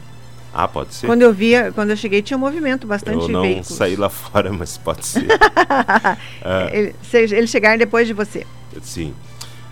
Ah, 0.53 0.67
pode 0.67 0.93
ser. 0.93 1.07
Quando 1.07 1.21
eu 1.21 1.31
via, 1.33 1.71
quando 1.73 1.91
eu 1.91 1.95
cheguei 1.95 2.21
tinha 2.21 2.35
um 2.35 2.41
movimento 2.41 2.85
bastante 2.85 3.21
Eu 3.21 3.29
não 3.29 3.43
veículos. 3.43 3.67
saí 3.67 3.95
lá 3.95 4.09
fora, 4.11 4.51
mas 4.51 4.77
pode 4.77 5.05
ser. 5.05 5.23
uh, 5.23 6.67
ele, 6.75 6.93
eles 7.13 7.49
chegaram 7.49 7.77
depois 7.77 8.05
de 8.05 8.11
você. 8.11 8.45
Sim. 8.81 9.13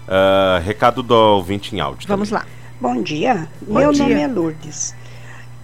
Uh, 0.07 0.63
recado 0.63 1.03
do 1.03 1.13
ouvinte 1.13 1.75
em 1.75 1.81
áudio. 1.81 2.07
Vamos 2.07 2.29
também. 2.29 2.45
lá. 2.45 2.58
Bom 2.81 3.01
dia, 3.01 3.49
Bom 3.61 3.77
meu 3.79 3.91
dia. 3.91 4.03
nome 4.03 4.21
é 4.21 4.27
Lourdes. 4.27 4.95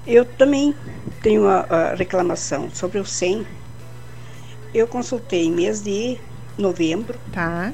Eu 0.05 0.26
também 0.26 0.76
tenho 1.22 1.43
uma, 1.43 1.66
uma 1.66 1.95
reclamação 1.95 2.70
sobre 2.74 2.99
o 2.99 3.05
SEM. 3.05 3.47
Eu 4.74 4.86
consultei 4.86 5.49
mês 5.49 5.82
de 5.82 6.20
novembro. 6.57 7.18
Tá. 7.32 7.72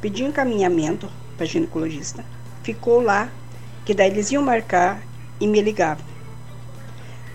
Pedi 0.00 0.24
encaminhamento 0.24 1.10
para 1.36 1.44
ginecologista. 1.44 2.24
Ficou 2.62 3.02
lá, 3.02 3.28
que 3.84 3.92
daí 3.92 4.08
eles 4.08 4.30
iam 4.30 4.42
marcar 4.42 5.02
e 5.38 5.46
me 5.46 5.60
ligavam. 5.60 6.06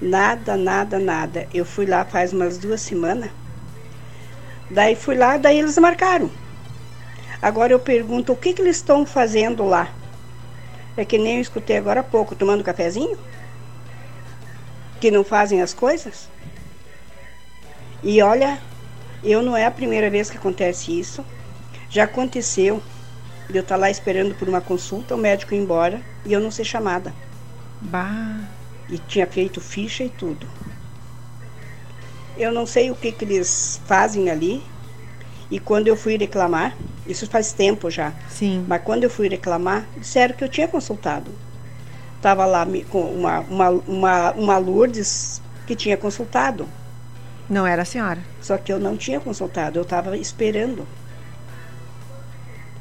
Nada, 0.02 0.58
nada, 0.58 0.98
nada. 0.98 1.48
Eu 1.54 1.64
fui 1.64 1.86
lá 1.86 2.04
faz 2.04 2.34
umas 2.34 2.58
duas 2.58 2.82
semanas. 2.82 3.30
Daí 4.72 4.96
fui 4.96 5.16
lá, 5.16 5.38
daí 5.38 5.60
eles 5.60 5.78
marcaram. 5.78 6.32
Agora 7.40 7.72
eu 7.72 7.80
pergunto 7.80 8.34
o 8.34 8.36
que, 8.36 8.52
que 8.52 8.64
eles 8.64 8.78
estão 8.78 9.06
fazendo 9.06 9.64
lá. 9.64 9.94
É 10.98 11.04
que 11.04 11.18
nem 11.18 11.36
eu 11.36 11.42
escutei 11.42 11.78
agora 11.78 12.00
há 12.00 12.04
pouco, 12.04 12.36
tomando 12.36 12.64
cafezinho? 12.64 13.18
Que 15.00 15.12
não 15.12 15.24
fazem 15.24 15.62
as 15.62 15.74
coisas? 15.74 16.30
E 18.02 18.22
olha, 18.22 18.60
eu 19.24 19.42
não 19.42 19.58
é 19.58 19.66
a 19.66 19.72
primeira 19.72 20.10
vez 20.10 20.30
que 20.30 20.38
acontece 20.38 20.98
isso. 20.98 21.26
Já 21.90 22.06
aconteceu 22.06 22.82
de 23.50 23.58
eu 23.58 23.62
estar 23.62 23.76
lá 23.76 23.90
esperando 23.90 24.36
por 24.36 24.48
uma 24.48 24.62
consulta, 24.62 25.16
o 25.16 25.18
médico 25.18 25.54
ir 25.54 25.58
embora 25.58 26.02
e 26.26 26.32
eu 26.32 26.40
não 26.40 26.50
ser 26.50 26.64
chamada. 26.64 27.14
Bah. 27.82 28.40
E 28.90 28.98
tinha 28.98 29.28
feito 29.28 29.60
ficha 29.60 30.04
e 30.04 30.10
tudo. 30.10 30.48
Eu 32.38 32.52
não 32.52 32.66
sei 32.66 32.92
o 32.92 32.96
que, 32.96 33.12
que 33.12 33.26
eles 33.26 33.82
fazem 33.86 34.30
ali, 34.30 34.64
e 35.50 35.60
quando 35.60 35.88
eu 35.88 35.96
fui 35.96 36.18
reclamar, 36.18 36.76
isso 37.06 37.28
faz 37.28 37.54
tempo 37.54 37.90
já. 37.90 38.14
Sim. 38.30 38.66
Mas 38.68 38.82
quando 38.84 39.04
eu 39.04 39.10
fui 39.10 39.28
reclamar, 39.28 39.86
disseram 39.98 40.36
que 40.36 40.44
eu 40.44 40.50
tinha 40.50 40.68
consultado. 40.68 41.32
Estava 42.18 42.46
lá 42.46 42.66
com 42.90 43.02
uma, 43.02 43.40
uma, 43.42 43.70
uma, 43.70 44.32
uma 44.32 44.58
Lourdes 44.58 45.42
que 45.68 45.76
tinha 45.76 45.96
consultado. 45.96 46.68
Não 47.48 47.68
era 47.68 47.84
a 47.84 47.86
senhora. 47.86 48.20
Só 48.42 48.58
que 48.58 48.74
eu 48.74 48.80
não 48.80 48.98
tinha 48.98 49.20
consultado, 49.20 49.78
eu 49.78 49.84
estava 49.84 50.18
esperando. 50.18 50.88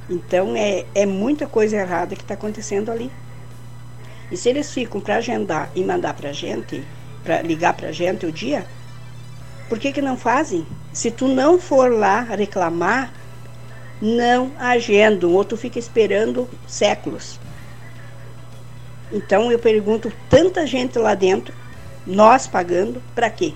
Então 0.09 0.55
é, 0.57 0.87
é 0.95 1.05
muita 1.05 1.47
coisa 1.47 1.77
errada 1.77 2.17
que 2.17 2.23
está 2.23 2.35
acontecendo 2.35 2.91
ali. 2.91 3.11
E 4.31 4.37
se 4.37 4.49
eles 4.49 4.73
ficam 4.73 5.01
para 5.01 5.17
agendar 5.17 5.71
e 5.75 5.85
mandar 5.85 6.15
para 6.15 6.31
a 6.31 6.33
gente, 6.33 6.83
para 7.23 7.43
ligar 7.43 7.75
para 7.75 7.89
a 7.89 7.93
gente 7.93 8.25
o 8.25 8.33
dia, 8.33 8.67
por 9.75 9.81
que, 9.81 9.91
que 9.91 10.01
não 10.01 10.17
fazem? 10.17 10.65
Se 10.93 11.11
tu 11.11 11.27
não 11.27 11.59
for 11.59 11.91
lá 11.91 12.21
reclamar, 12.21 13.13
não 14.01 14.53
agendam, 14.57 15.33
ou 15.33 15.45
tu 15.45 15.57
fica 15.57 15.81
esperando 15.81 16.49
séculos. 16.65 17.41
Então 19.11 19.51
eu 19.51 19.59
pergunto, 19.59 20.13
tanta 20.31 20.65
gente 20.65 20.97
lá 20.97 21.17
dentro, 21.17 21.53
nós 22.07 22.47
pagando, 22.47 23.03
para 23.17 23.29
quê? 23.29 23.53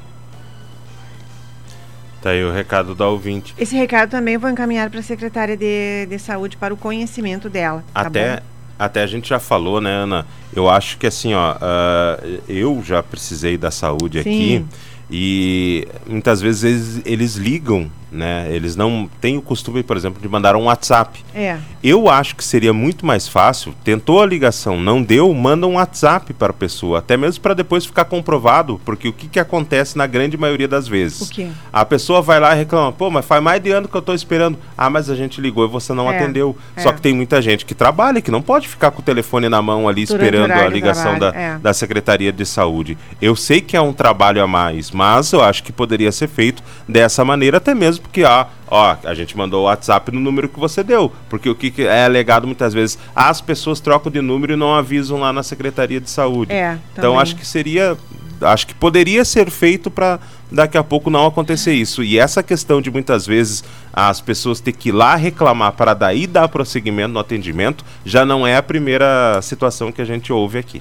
Tá 2.20 2.30
aí 2.30 2.42
o 2.42 2.50
recado 2.50 2.96
da 2.96 3.06
ouvinte. 3.06 3.54
Esse 3.56 3.76
recado 3.76 4.10
também 4.10 4.34
eu 4.34 4.40
vou 4.40 4.50
encaminhar 4.50 4.90
para 4.90 4.98
a 4.98 5.04
secretária 5.04 5.56
de, 5.56 6.04
de 6.06 6.18
saúde 6.18 6.56
para 6.56 6.74
o 6.74 6.76
conhecimento 6.76 7.48
dela. 7.48 7.84
Tá 7.94 8.00
até, 8.00 8.36
bom? 8.38 8.42
até 8.76 9.02
a 9.04 9.06
gente 9.06 9.28
já 9.28 9.38
falou, 9.38 9.80
né, 9.80 9.92
Ana? 9.92 10.26
Eu 10.52 10.68
acho 10.68 10.98
que 10.98 11.06
assim, 11.06 11.32
ó, 11.32 11.54
uh, 11.54 12.42
eu 12.48 12.82
já 12.84 13.04
precisei 13.04 13.56
da 13.56 13.70
saúde 13.70 14.20
Sim. 14.20 14.30
aqui. 14.30 14.66
E 15.10 15.88
muitas 16.06 16.40
vezes 16.40 16.64
eles, 16.64 17.02
eles 17.04 17.34
ligam 17.36 17.90
né? 18.10 18.48
Eles 18.50 18.76
não 18.76 19.08
têm 19.20 19.36
o 19.36 19.42
costume, 19.42 19.82
por 19.82 19.96
exemplo, 19.96 20.20
de 20.20 20.28
mandar 20.28 20.56
um 20.56 20.64
WhatsApp. 20.64 21.24
É. 21.34 21.58
Eu 21.82 22.08
acho 22.08 22.34
que 22.36 22.44
seria 22.44 22.72
muito 22.72 23.06
mais 23.06 23.28
fácil, 23.28 23.74
tentou 23.84 24.22
a 24.22 24.26
ligação, 24.26 24.80
não 24.80 25.02
deu, 25.02 25.32
manda 25.34 25.66
um 25.66 25.74
WhatsApp 25.74 26.32
para 26.32 26.50
a 26.50 26.54
pessoa, 26.54 26.98
até 26.98 27.16
mesmo 27.16 27.40
para 27.40 27.54
depois 27.54 27.84
ficar 27.84 28.04
comprovado, 28.04 28.80
porque 28.84 29.08
o 29.08 29.12
que, 29.12 29.28
que 29.28 29.38
acontece 29.40 29.96
na 29.96 30.06
grande 30.06 30.36
maioria 30.36 30.68
das 30.68 30.88
vezes? 30.88 31.30
A 31.72 31.84
pessoa 31.84 32.20
vai 32.22 32.40
lá 32.40 32.54
e 32.54 32.58
reclama, 32.58 32.92
pô, 32.92 33.10
mas 33.10 33.24
faz 33.24 33.42
mais 33.42 33.62
de 33.62 33.70
ano 33.70 33.88
que 33.88 33.94
eu 33.94 34.00
estou 34.00 34.14
esperando. 34.14 34.58
Ah, 34.76 34.90
mas 34.90 35.10
a 35.10 35.14
gente 35.14 35.40
ligou 35.40 35.64
e 35.64 35.68
você 35.68 35.92
não 35.92 36.10
é. 36.10 36.16
atendeu. 36.16 36.56
É. 36.76 36.80
Só 36.80 36.92
que 36.92 37.00
tem 37.00 37.14
muita 37.14 37.40
gente 37.42 37.64
que 37.64 37.74
trabalha, 37.74 38.20
que 38.20 38.30
não 38.30 38.42
pode 38.42 38.68
ficar 38.68 38.90
com 38.90 39.00
o 39.00 39.04
telefone 39.04 39.48
na 39.48 39.60
mão 39.62 39.88
ali 39.88 40.04
Durante 40.04 40.24
esperando 40.24 40.52
a 40.52 40.68
ligação 40.68 41.18
da, 41.18 41.28
é. 41.28 41.58
da 41.58 41.72
Secretaria 41.72 42.32
de 42.32 42.44
Saúde. 42.44 42.96
Eu 43.20 43.36
sei 43.36 43.60
que 43.60 43.76
é 43.76 43.80
um 43.80 43.92
trabalho 43.92 44.42
a 44.42 44.46
mais, 44.46 44.90
mas 44.90 45.32
eu 45.32 45.42
acho 45.42 45.62
que 45.62 45.72
poderia 45.72 46.10
ser 46.10 46.28
feito 46.28 46.62
dessa 46.88 47.24
maneira, 47.24 47.58
até 47.58 47.74
mesmo 47.74 47.97
porque 48.00 48.24
ó, 48.24 48.46
ó, 48.66 48.96
a 49.04 49.14
gente 49.14 49.36
mandou 49.36 49.62
o 49.62 49.64
WhatsApp 49.64 50.12
no 50.12 50.20
número 50.20 50.48
que 50.48 50.58
você 50.58 50.82
deu, 50.82 51.12
porque 51.28 51.48
o 51.48 51.54
que 51.54 51.82
é 51.82 52.04
alegado 52.04 52.46
muitas 52.46 52.72
vezes, 52.72 52.98
as 53.14 53.40
pessoas 53.40 53.80
trocam 53.80 54.10
de 54.10 54.20
número 54.20 54.52
e 54.52 54.56
não 54.56 54.74
avisam 54.74 55.18
lá 55.18 55.32
na 55.32 55.42
Secretaria 55.42 56.00
de 56.00 56.10
Saúde. 56.10 56.52
É, 56.52 56.78
então 56.92 57.18
acho 57.18 57.36
que 57.36 57.46
seria 57.46 57.96
acho 58.40 58.66
que 58.66 58.74
poderia 58.74 59.24
ser 59.24 59.50
feito 59.50 59.90
para 59.90 60.18
daqui 60.50 60.78
a 60.78 60.84
pouco 60.84 61.10
não 61.10 61.26
acontecer 61.26 61.72
isso. 61.74 62.02
E 62.02 62.18
essa 62.18 62.42
questão 62.42 62.80
de 62.80 62.90
muitas 62.90 63.26
vezes 63.26 63.64
as 63.92 64.20
pessoas 64.20 64.60
ter 64.60 64.72
que 64.72 64.90
ir 64.90 64.92
lá 64.92 65.16
reclamar 65.16 65.72
para 65.72 65.94
daí 65.94 66.26
dar 66.26 66.48
prosseguimento 66.48 67.12
no 67.12 67.20
atendimento 67.20 67.84
já 68.04 68.24
não 68.24 68.46
é 68.46 68.56
a 68.56 68.62
primeira 68.62 69.40
situação 69.42 69.92
que 69.92 70.00
a 70.00 70.04
gente 70.04 70.32
ouve 70.32 70.58
aqui. 70.58 70.80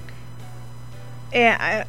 É, 1.32 1.86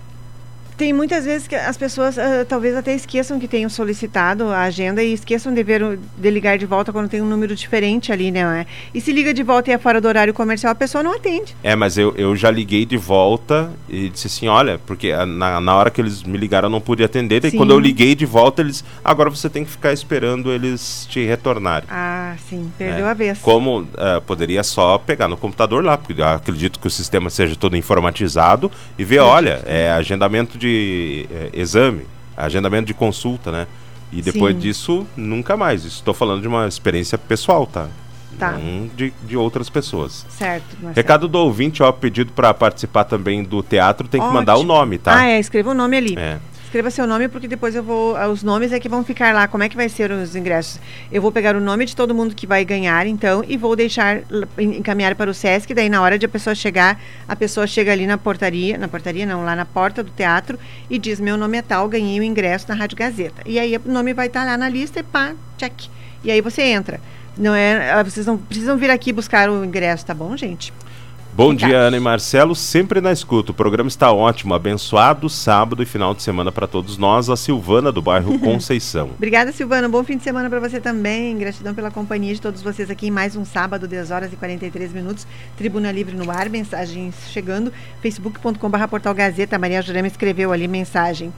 tem 0.79 0.93
muitas 0.93 1.25
vezes 1.25 1.49
que 1.49 1.57
as 1.57 1.77
pessoas 1.77 2.17
uh, 2.17 2.45
talvez 2.49 2.77
até 2.77 2.95
esqueçam 2.95 3.41
que 3.41 3.49
tenham 3.49 3.69
solicitado 3.69 4.45
a 4.45 4.63
agenda 4.63 5.03
e 5.03 5.13
esqueçam 5.13 5.53
de, 5.53 5.61
ver, 5.65 5.99
de 6.17 6.31
ligar 6.31 6.57
de 6.57 6.65
volta 6.65 6.93
quando 6.93 7.09
tem 7.09 7.21
um 7.21 7.27
número 7.27 7.57
diferente 7.57 8.13
ali, 8.13 8.31
né? 8.31 8.65
E 8.95 9.01
se 9.01 9.13
liga 9.13 9.35
de 9.35 9.43
volta 9.43 9.71
e 9.71 9.75
é 9.75 9.79
fora 9.79 10.01
do 10.01 10.07
horário 10.07 10.33
comercial, 10.33 10.71
a 10.71 10.77
pessoa 10.77 11.03
não 11.03 11.13
atende. 11.13 11.57
É, 11.65 11.75
mas 11.75 11.99
eu, 11.99 12.15
eu 12.17 12.37
já 12.37 12.49
liguei 12.49 12.87
de 12.87 12.97
volta 12.97 13.73
e 13.89 14.09
disse 14.09 14.29
assim, 14.29 14.47
olha, 14.47 14.79
porque 14.87 15.13
na, 15.27 15.61
na 15.61 15.75
hora 15.75 15.91
que 15.91 16.01
eles 16.01 16.23
me 16.23 16.39
ligaram 16.39 16.67
eu 16.67 16.71
não 16.71 16.81
pude 16.81 17.03
atender, 17.03 17.45
e 17.45 17.51
quando 17.51 17.73
eu 17.73 17.81
liguei 17.81 18.15
de 18.15 18.25
volta 18.25 18.63
eles, 18.63 18.85
agora 19.05 19.29
você 19.29 19.51
tem 19.51 19.65
que 19.65 19.71
ficar 19.73 19.93
esperando 19.93 20.53
eles 20.53 21.07
te 21.11 21.25
retornarem. 21.27 21.89
Ah, 21.91 22.37
sim, 22.49 22.71
perdeu 22.79 23.07
é. 23.07 23.11
a 23.11 23.15
vez. 23.15 23.41
Como 23.41 23.81
uh, 23.81 23.87
poderia 24.25 24.63
só 24.63 24.97
pegar 24.97 25.27
no 25.27 25.37
computador 25.37 25.85
lá, 25.85 25.99
porque 25.99 26.23
acredito 26.23 26.79
que 26.79 26.87
o 26.87 26.91
sistema 26.91 27.31
seja 27.31 27.57
todo 27.57 27.77
informatizado 27.77 28.71
e 28.97 29.05
ver, 29.05 29.19
olha, 29.19 29.61
é 29.67 29.91
agendamento 29.91 30.57
de 30.57 30.68
de 30.69 31.27
é, 31.31 31.51
exame, 31.55 32.07
agendamento 32.37 32.87
de 32.87 32.95
consulta, 32.95 33.51
né? 33.51 33.67
E 34.13 34.23
depois 34.23 34.55
Sim. 34.55 34.61
disso, 34.61 35.07
nunca 35.17 35.57
mais. 35.57 35.85
Estou 35.85 36.15
falando 36.15 36.41
de 36.41 36.49
uma 36.49 36.67
experiência 36.67 37.19
pessoal, 37.19 37.67
tá? 37.67 37.89
Tá. 38.39 38.53
Não 38.53 38.89
de, 38.95 39.13
de 39.25 39.37
outras 39.37 39.69
pessoas. 39.69 40.25
Certo. 40.29 40.77
Recado 40.95 41.23
certo. 41.23 41.29
do 41.29 41.39
ouvinte, 41.39 41.83
ó, 41.83 41.91
pedido 41.91 42.33
para 42.33 42.55
participar 42.55 43.05
também 43.05 43.43
do 43.43 43.63
teatro, 43.63 44.07
tem 44.07 44.21
Ótimo. 44.21 44.33
que 44.33 44.39
mandar 44.39 44.57
o 44.57 44.63
nome, 44.63 44.99
tá? 44.99 45.19
Ah, 45.19 45.27
é, 45.27 45.41
escreva 45.41 45.71
o 45.71 45.75
nome 45.75 45.97
ali. 45.97 46.15
É. 46.17 46.39
Escreva 46.69 46.91
seu 46.91 47.07
nome 47.07 47.29
porque 47.29 47.49
depois 47.49 47.75
eu 47.75 47.83
vou. 47.83 48.15
Ah, 48.15 48.29
os 48.29 48.43
nomes 48.43 48.73
é 48.73 48.79
que 48.79 48.91
vão 48.91 49.03
ficar 49.03 49.33
lá. 49.33 49.49
Como 49.49 49.65
é 49.65 49.71
que 49.71 49.75
vai 49.75 49.89
ser 49.89 50.11
os 50.11 50.37
ingressos? 50.37 50.79
Eu 51.11 51.23
vou 51.23 51.33
pegar 51.33 51.57
o 51.57 51.61
nome 51.61 51.87
de 51.87 51.97
todo 51.97 52.15
mundo 52.15 52.35
que 52.35 52.47
vai 52.47 52.63
ganhar, 52.63 53.07
então, 53.07 53.43
e 53.49 53.57
vou 53.57 53.75
deixar 53.75 54.21
encaminhar 54.59 55.15
para 55.15 55.31
o 55.31 55.35
SESC. 55.35 55.73
Daí, 55.73 55.89
na 55.89 56.03
hora 56.03 56.19
de 56.19 56.27
a 56.27 56.29
pessoa 56.29 56.55
chegar, 56.55 57.01
a 57.27 57.35
pessoa 57.35 57.67
chega 57.67 57.91
ali 57.91 58.07
na 58.07 58.19
portaria, 58.19 58.77
na 58.77 58.87
portaria 58.87 59.25
não, 59.25 59.47
lá 59.47 59.57
na 59.57 59.65
porta 59.65 60.03
do 60.03 60.11
teatro 60.11 60.59
e 60.91 60.99
diz: 60.99 61.19
Meu 61.19 61.39
nome 61.39 61.57
é 61.57 61.63
tal, 61.63 61.89
ganhei 61.89 62.21
o 62.21 62.23
ingresso 62.23 62.67
na 62.69 62.75
Rádio 62.75 62.99
Gazeta. 62.99 63.41
E 63.47 63.59
aí 63.59 63.75
o 63.75 63.91
nome 63.91 64.13
vai 64.13 64.27
estar 64.27 64.45
lá 64.45 64.59
na 64.59 64.69
lista 64.69 65.01
e 65.01 65.03
pá, 65.03 65.33
check. 65.57 65.87
E 66.23 66.31
aí 66.31 66.43
você 66.43 66.61
entra. 66.61 67.01
Não 67.35 67.55
é, 67.55 67.93
ah, 67.93 68.03
vocês 68.03 68.27
não 68.27 68.37
precisam 68.37 68.77
vir 68.77 68.91
aqui 68.91 69.11
buscar 69.11 69.49
o 69.49 69.65
ingresso, 69.65 70.05
tá 70.05 70.13
bom, 70.13 70.37
gente? 70.37 70.71
Bom 71.39 71.55
dia, 71.55 71.79
Ana 71.79 71.97
e 71.97 72.01
Marcelo, 72.01 72.53
sempre 72.53 73.01
na 73.01 73.13
escuta. 73.13 73.53
O 73.53 73.55
programa 73.55 73.87
está 73.87 74.11
ótimo, 74.11 74.55
abençoado 74.55 75.31
sábado 75.31 75.81
e 75.81 75.87
final 75.87 76.13
de 76.13 76.21
semana 76.21 76.51
para 76.51 76.67
todos 76.67 76.99
nós. 76.99 77.31
A 77.31 77.37
Silvana 77.37 77.93
do 77.93 78.03
bairro 78.03 78.37
Conceição. 78.43 79.11
Obrigada, 79.15 79.53
Silvana. 79.53 79.89
Bom 79.89 80.03
fim 80.03 80.17
de 80.17 80.25
semana 80.25 80.51
para 80.51 80.59
você 80.59 80.81
também. 80.81 81.39
Gratidão 81.39 81.77
pela 81.77 81.93
companhia 81.93 82.35
de 82.35 82.41
todos 82.41 82.61
vocês 82.61 82.91
aqui 82.91 83.07
em 83.07 83.13
mais 83.13 83.37
um 83.37 83.45
sábado, 83.45 83.87
10 83.87 84.11
horas 84.11 84.33
e 84.33 84.37
43 84.37 84.93
minutos. 84.93 85.29
Tribuna 85.57 85.93
Livre 85.93 86.17
no 86.17 86.29
ar, 86.29 86.49
mensagens 86.49 87.15
chegando. 87.29 87.73
facebook.com.br 88.03 88.89
portal 88.91 89.15
Gazeta. 89.15 89.57
Maria 89.61 89.81
Jurema 89.81 90.09
escreveu 90.09 90.51
ali 90.51 90.67
mensagem. 90.67 91.33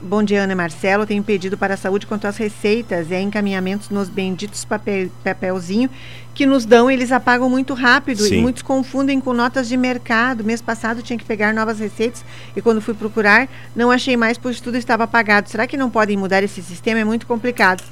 Bom 0.00 0.24
dia, 0.24 0.42
Ana 0.42 0.54
e 0.54 0.56
Marcelo. 0.56 1.06
Tenho 1.06 1.22
pedido 1.22 1.56
para 1.56 1.74
a 1.74 1.76
saúde 1.76 2.04
quanto 2.04 2.26
às 2.26 2.36
receitas 2.36 3.12
e 3.12 3.20
encaminhamentos 3.20 3.90
nos 3.90 4.08
benditos 4.08 4.64
papel, 4.64 5.08
papelzinho 5.22 5.88
que 6.36 6.44
nos 6.44 6.66
dão, 6.66 6.90
eles 6.90 7.10
apagam 7.10 7.48
muito 7.48 7.72
rápido 7.72 8.22
Sim. 8.22 8.36
e 8.36 8.40
muitos 8.42 8.60
confundem 8.60 9.18
com 9.18 9.32
notas 9.32 9.66
de 9.66 9.74
mercado. 9.74 10.44
Mês 10.44 10.60
passado 10.60 11.00
tinha 11.02 11.18
que 11.18 11.24
pegar 11.24 11.54
novas 11.54 11.78
receitas 11.78 12.22
e 12.54 12.60
quando 12.60 12.78
fui 12.82 12.92
procurar, 12.92 13.48
não 13.74 13.90
achei 13.90 14.18
mais, 14.18 14.36
pois 14.36 14.60
tudo 14.60 14.76
estava 14.76 15.04
apagado. 15.04 15.48
Será 15.48 15.66
que 15.66 15.78
não 15.78 15.88
podem 15.88 16.14
mudar 16.14 16.42
esse 16.42 16.62
sistema? 16.62 17.00
É 17.00 17.04
muito 17.04 17.26
complicado. 17.26 17.82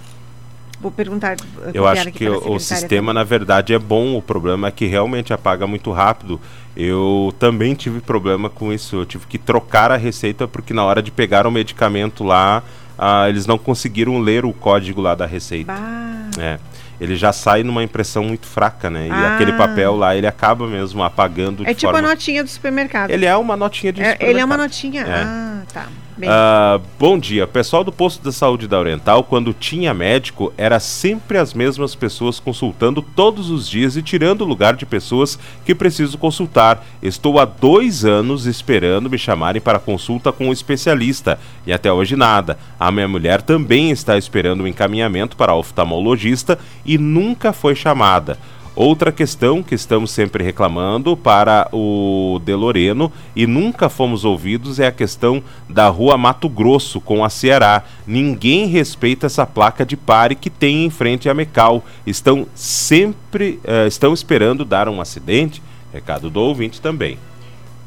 Vou 0.79 0.91
perguntar. 0.91 1.39
Eu 1.73 1.87
acho 1.87 2.13
que 2.13 2.29
o, 2.29 2.53
o 2.53 2.61
sistema, 2.61 3.09
também. 3.09 3.15
na 3.15 3.25
verdade, 3.25 3.73
é 3.73 3.79
bom. 3.79 4.15
O 4.15 4.21
problema 4.21 4.69
é 4.69 4.71
que 4.71 4.85
realmente 4.85 5.33
apaga 5.33 5.67
muito 5.67 5.91
rápido. 5.91 6.39
Eu 6.77 7.35
também 7.39 7.75
tive 7.75 8.01
problema 8.01 8.51
com 8.51 8.71
isso. 8.71 8.97
Eu 8.97 9.07
tive 9.07 9.27
que 9.27 9.39
trocar 9.39 9.91
a 9.91 9.97
receita 9.97 10.47
porque 10.47 10.75
na 10.75 10.85
hora 10.85 11.03
de 11.03 11.11
pegar 11.11 11.47
o 11.47 11.51
medicamento 11.51 12.23
lá, 12.23 12.63
ah, 12.99 13.27
eles 13.27 13.47
não 13.47 13.57
conseguiram 13.57 14.19
ler 14.19 14.45
o 14.45 14.53
código 14.53 15.01
lá 15.01 15.15
da 15.15 15.25
receita. 15.25 15.73
Bah. 15.73 16.43
É 16.43 16.59
ele 17.05 17.17
já 17.17 17.33
sai 17.33 17.63
numa 17.63 17.83
impressão 17.83 18.25
muito 18.25 18.47
fraca, 18.47 18.89
né? 18.89 19.09
Ah. 19.11 19.21
E 19.21 19.27
aquele 19.35 19.53
papel 19.53 19.95
lá, 19.95 20.17
ele 20.17 20.27
acaba 20.27 20.67
mesmo 20.67 21.03
apagando. 21.03 21.63
É 21.67 21.75
tipo 21.75 21.93
forma... 21.93 21.99
a 22.09 22.11
notinha 22.11 22.43
do 22.43 22.49
supermercado. 22.49 23.11
Ele 23.11 23.27
é 23.27 23.37
uma 23.37 23.57
notinha 23.57 23.93
de 23.93 24.01
é, 24.01 24.13
supermercado. 24.13 24.31
Ele 24.31 24.41
é 24.41 24.45
uma 24.45 24.57
notinha. 24.57 25.03
É. 25.03 25.23
Ah, 25.23 25.63
tá. 25.73 25.87
Uh, 26.17 26.81
bom 26.97 27.19
dia. 27.19 27.45
Pessoal 27.45 27.83
do 27.83 27.91
posto 27.91 28.23
de 28.23 28.33
saúde 28.33 28.69
da 28.69 28.79
Oriental, 28.79 29.25
quando 29.25 29.53
tinha 29.53 29.93
médico, 29.93 30.53
era 30.57 30.79
sempre 30.79 31.39
as 31.39 31.53
mesmas 31.53 31.97
pessoas 31.97 32.39
consultando 32.39 33.03
todos 33.03 33.51
os 33.51 33.69
dias 33.69 33.97
e 33.97 34.03
tirando 34.03 34.43
o 34.43 34.45
lugar 34.45 34.77
de 34.77 34.87
pessoas 34.87 35.37
que 35.65 35.75
preciso 35.75 36.17
consultar. 36.17 36.87
Estou 37.03 37.41
há 37.41 37.45
dois 37.45 38.05
anos 38.05 38.47
esperando 38.47 39.11
me 39.11 39.19
chamarem 39.19 39.61
para 39.61 39.81
consulta 39.81 40.31
com 40.31 40.49
um 40.49 40.53
especialista 40.53 41.37
e 41.67 41.73
até 41.73 41.93
hoje 41.93 42.15
nada. 42.15 42.57
A 42.79 42.93
minha 42.93 43.09
mulher 43.09 43.43
também 43.43 43.91
está 43.91 44.17
esperando 44.17 44.63
um 44.63 44.69
encaminhamento 44.69 45.37
para 45.37 45.55
oftalmologista 45.55 46.59
e 46.87 46.97
nunca 46.97 47.53
foi 47.53 47.75
chamada. 47.75 48.39
Outra 48.77 49.13
questão 49.13 49.63
que 49.63 49.75
estamos 49.75 50.11
sempre 50.11 50.43
reclamando 50.43 51.17
para 51.17 51.69
o 51.73 52.41
De 52.45 52.53
Loreno 52.55 53.13
e 53.37 53.47
nunca 53.47 53.89
fomos 53.89 54.25
ouvidos 54.25 54.81
é 54.81 54.89
a 54.89 54.93
questão 54.93 55.41
da 55.69 55.87
rua 55.89 56.19
Mato 56.19 56.49
Grosso 56.49 57.01
com 57.01 57.25
a 57.25 57.31
Ceará. 57.31 57.85
Ninguém 58.05 58.67
respeita 58.67 59.27
essa 59.27 59.47
placa 59.47 59.87
de 59.87 59.97
pare 59.97 60.35
que 60.35 60.51
tem 60.51 60.85
em 60.85 60.91
frente 60.91 61.29
a 61.29 61.35
Mecal. 61.35 61.85
Estão 62.05 62.49
sempre 62.53 63.61
uh, 63.63 63.87
estão 63.87 64.13
esperando 64.13 64.65
dar 64.65 64.89
um 64.89 65.01
acidente. 65.01 65.63
Recado 65.93 66.29
do 66.29 66.41
ouvinte 66.41 66.81
também. 66.81 67.17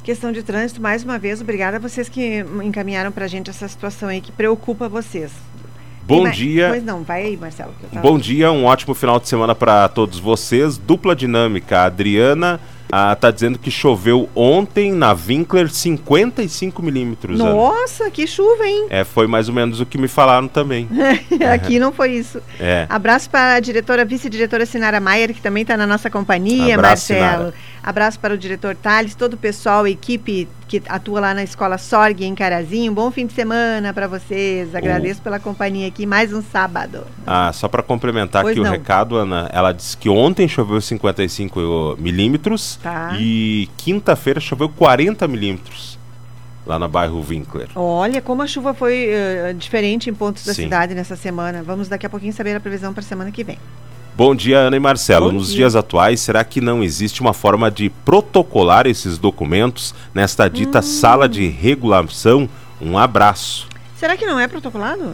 Questão 0.06 0.32
de 0.32 0.42
trânsito, 0.42 0.82
mais 0.82 1.04
uma 1.04 1.20
vez, 1.20 1.42
obrigada 1.42 1.76
a 1.76 1.80
vocês 1.82 2.08
que 2.08 2.46
encaminharam 2.64 3.12
para 3.12 3.26
a 3.26 3.28
gente 3.28 3.50
essa 3.50 3.68
situação 3.68 4.08
aí 4.08 4.22
que 4.22 4.32
preocupa 4.32 4.88
vocês. 4.88 5.34
Bom 6.08 6.30
dia. 6.30 6.70
Pois 6.70 6.84
não, 6.84 7.04
vai 7.04 7.24
aí, 7.24 7.38
Marcelo. 7.38 7.74
Tava... 7.92 8.02
Bom 8.02 8.18
dia, 8.18 8.52
um 8.52 8.66
ótimo 8.66 8.96
final 8.96 9.20
de 9.20 9.28
semana 9.28 9.54
para 9.54 9.90
todos 9.90 10.20
vocês. 10.20 10.78
Dupla 10.78 11.16
dinâmica, 11.16 11.80
a 11.80 11.86
Adriana 11.86 12.60
ah, 12.92 13.16
tá 13.16 13.32
dizendo 13.32 13.60
que 13.60 13.70
choveu 13.70 14.30
ontem 14.34 14.94
na 14.94 15.12
Winkler 15.12 15.70
55 15.70 16.82
milímetros. 16.82 17.38
Nossa, 17.38 18.04
Ana. 18.04 18.12
que 18.12 18.26
chuva, 18.26 18.66
hein? 18.66 18.88
É, 18.90 19.04
foi 19.04 19.28
mais 19.28 19.50
ou 19.50 19.56
menos 19.56 19.82
o 19.82 19.86
que 19.86 19.98
me 19.98 20.08
falaram 20.08 20.48
também. 20.48 20.88
Aqui 21.54 21.80
não 21.80 21.92
foi 21.92 22.14
isso. 22.14 22.42
É. 22.60 22.86
Abraço 22.90 23.30
para 23.30 23.56
a 23.56 23.60
diretora, 23.60 24.06
vice-diretora 24.06 24.66
Sinara 24.66 25.00
Maier, 25.00 25.34
que 25.34 25.42
também 25.42 25.64
está 25.64 25.76
na 25.76 25.86
nossa 25.86 26.10
companhia, 26.10 26.76
Abraço, 26.76 27.12
Marcelo. 27.12 27.38
Sinara. 27.38 27.54
Abraço 27.84 28.20
para 28.20 28.34
o 28.34 28.38
diretor 28.38 28.76
Thales, 28.76 29.16
todo 29.16 29.34
o 29.34 29.38
pessoal, 29.38 29.86
a 29.86 29.90
equipe 29.90 30.48
que 30.68 30.82
atua 30.90 31.20
lá 31.20 31.34
na 31.34 31.44
Escola 31.44 31.78
Sorg 31.78 32.24
em 32.24 32.36
Carazinho. 32.36 32.92
Bom 32.92 33.10
fim 33.10 33.26
de 33.26 33.34
semana 33.34 33.94
para 33.94 34.08
vocês. 34.08 34.76
Agradeço 34.76 35.22
pela 35.22 35.40
companhia 35.40 35.88
aqui 35.88 36.06
mais 36.06 36.34
um 36.34 36.42
sábado. 36.42 37.06
Ah, 37.26 37.52
só 37.54 37.68
para 37.68 37.82
complementar 37.82 38.44
pois 38.44 38.54
aqui 38.54 38.62
não. 38.62 38.70
o 38.70 38.72
recado, 38.72 39.16
Ana, 39.16 39.50
ela 39.54 39.72
disse 39.72 39.96
que 39.96 40.10
ontem 40.10 40.48
choveu 40.48 40.82
55 40.82 41.98
milímetros 41.98 42.78
tá. 42.84 43.16
e 43.20 43.70
quinta-feira 43.78 44.40
choveu 44.40 44.68
40 44.70 45.28
milímetros 45.28 45.98
lá 46.68 46.78
no 46.78 46.88
bairro 46.88 47.24
Winkler. 47.28 47.70
Olha 47.76 48.22
como 48.22 48.42
a 48.42 48.48
chuva 48.48 48.74
foi 48.74 49.10
uh, 49.10 49.54
diferente 49.54 50.10
em 50.10 50.14
pontos 50.14 50.46
da 50.46 50.54
Sim. 50.54 50.64
cidade 50.64 50.94
nessa 50.94 51.16
semana. 51.16 51.64
Vamos 51.64 51.88
daqui 51.88 52.06
a 52.06 52.10
pouquinho 52.10 52.34
saber 52.34 52.56
a 52.56 52.60
previsão 52.60 52.94
para 52.94 53.02
a 53.02 53.06
semana 53.06 53.32
que 53.32 53.44
vem. 53.44 53.58
Bom 54.18 54.34
dia, 54.34 54.58
Ana 54.58 54.76
e 54.76 54.80
Marcelo. 54.80 55.28
Bom 55.28 55.34
Nos 55.34 55.50
dia. 55.50 55.58
dias 55.58 55.76
atuais, 55.76 56.20
será 56.22 56.44
que 56.44 56.60
não 56.60 56.84
existe 56.84 57.22
uma 57.22 57.34
forma 57.34 57.70
de 57.70 57.88
protocolar 58.04 58.88
esses 58.88 59.20
documentos 59.20 59.94
nesta 60.12 60.50
dita 60.50 60.80
hum. 60.80 60.82
sala 60.82 61.30
de 61.30 61.48
regulação? 61.48 62.50
Um 62.82 62.98
abraço. 62.98 63.68
Será 63.96 64.18
que 64.18 64.26
não 64.26 64.40
é 64.40 64.48
protocolado? 64.48 65.14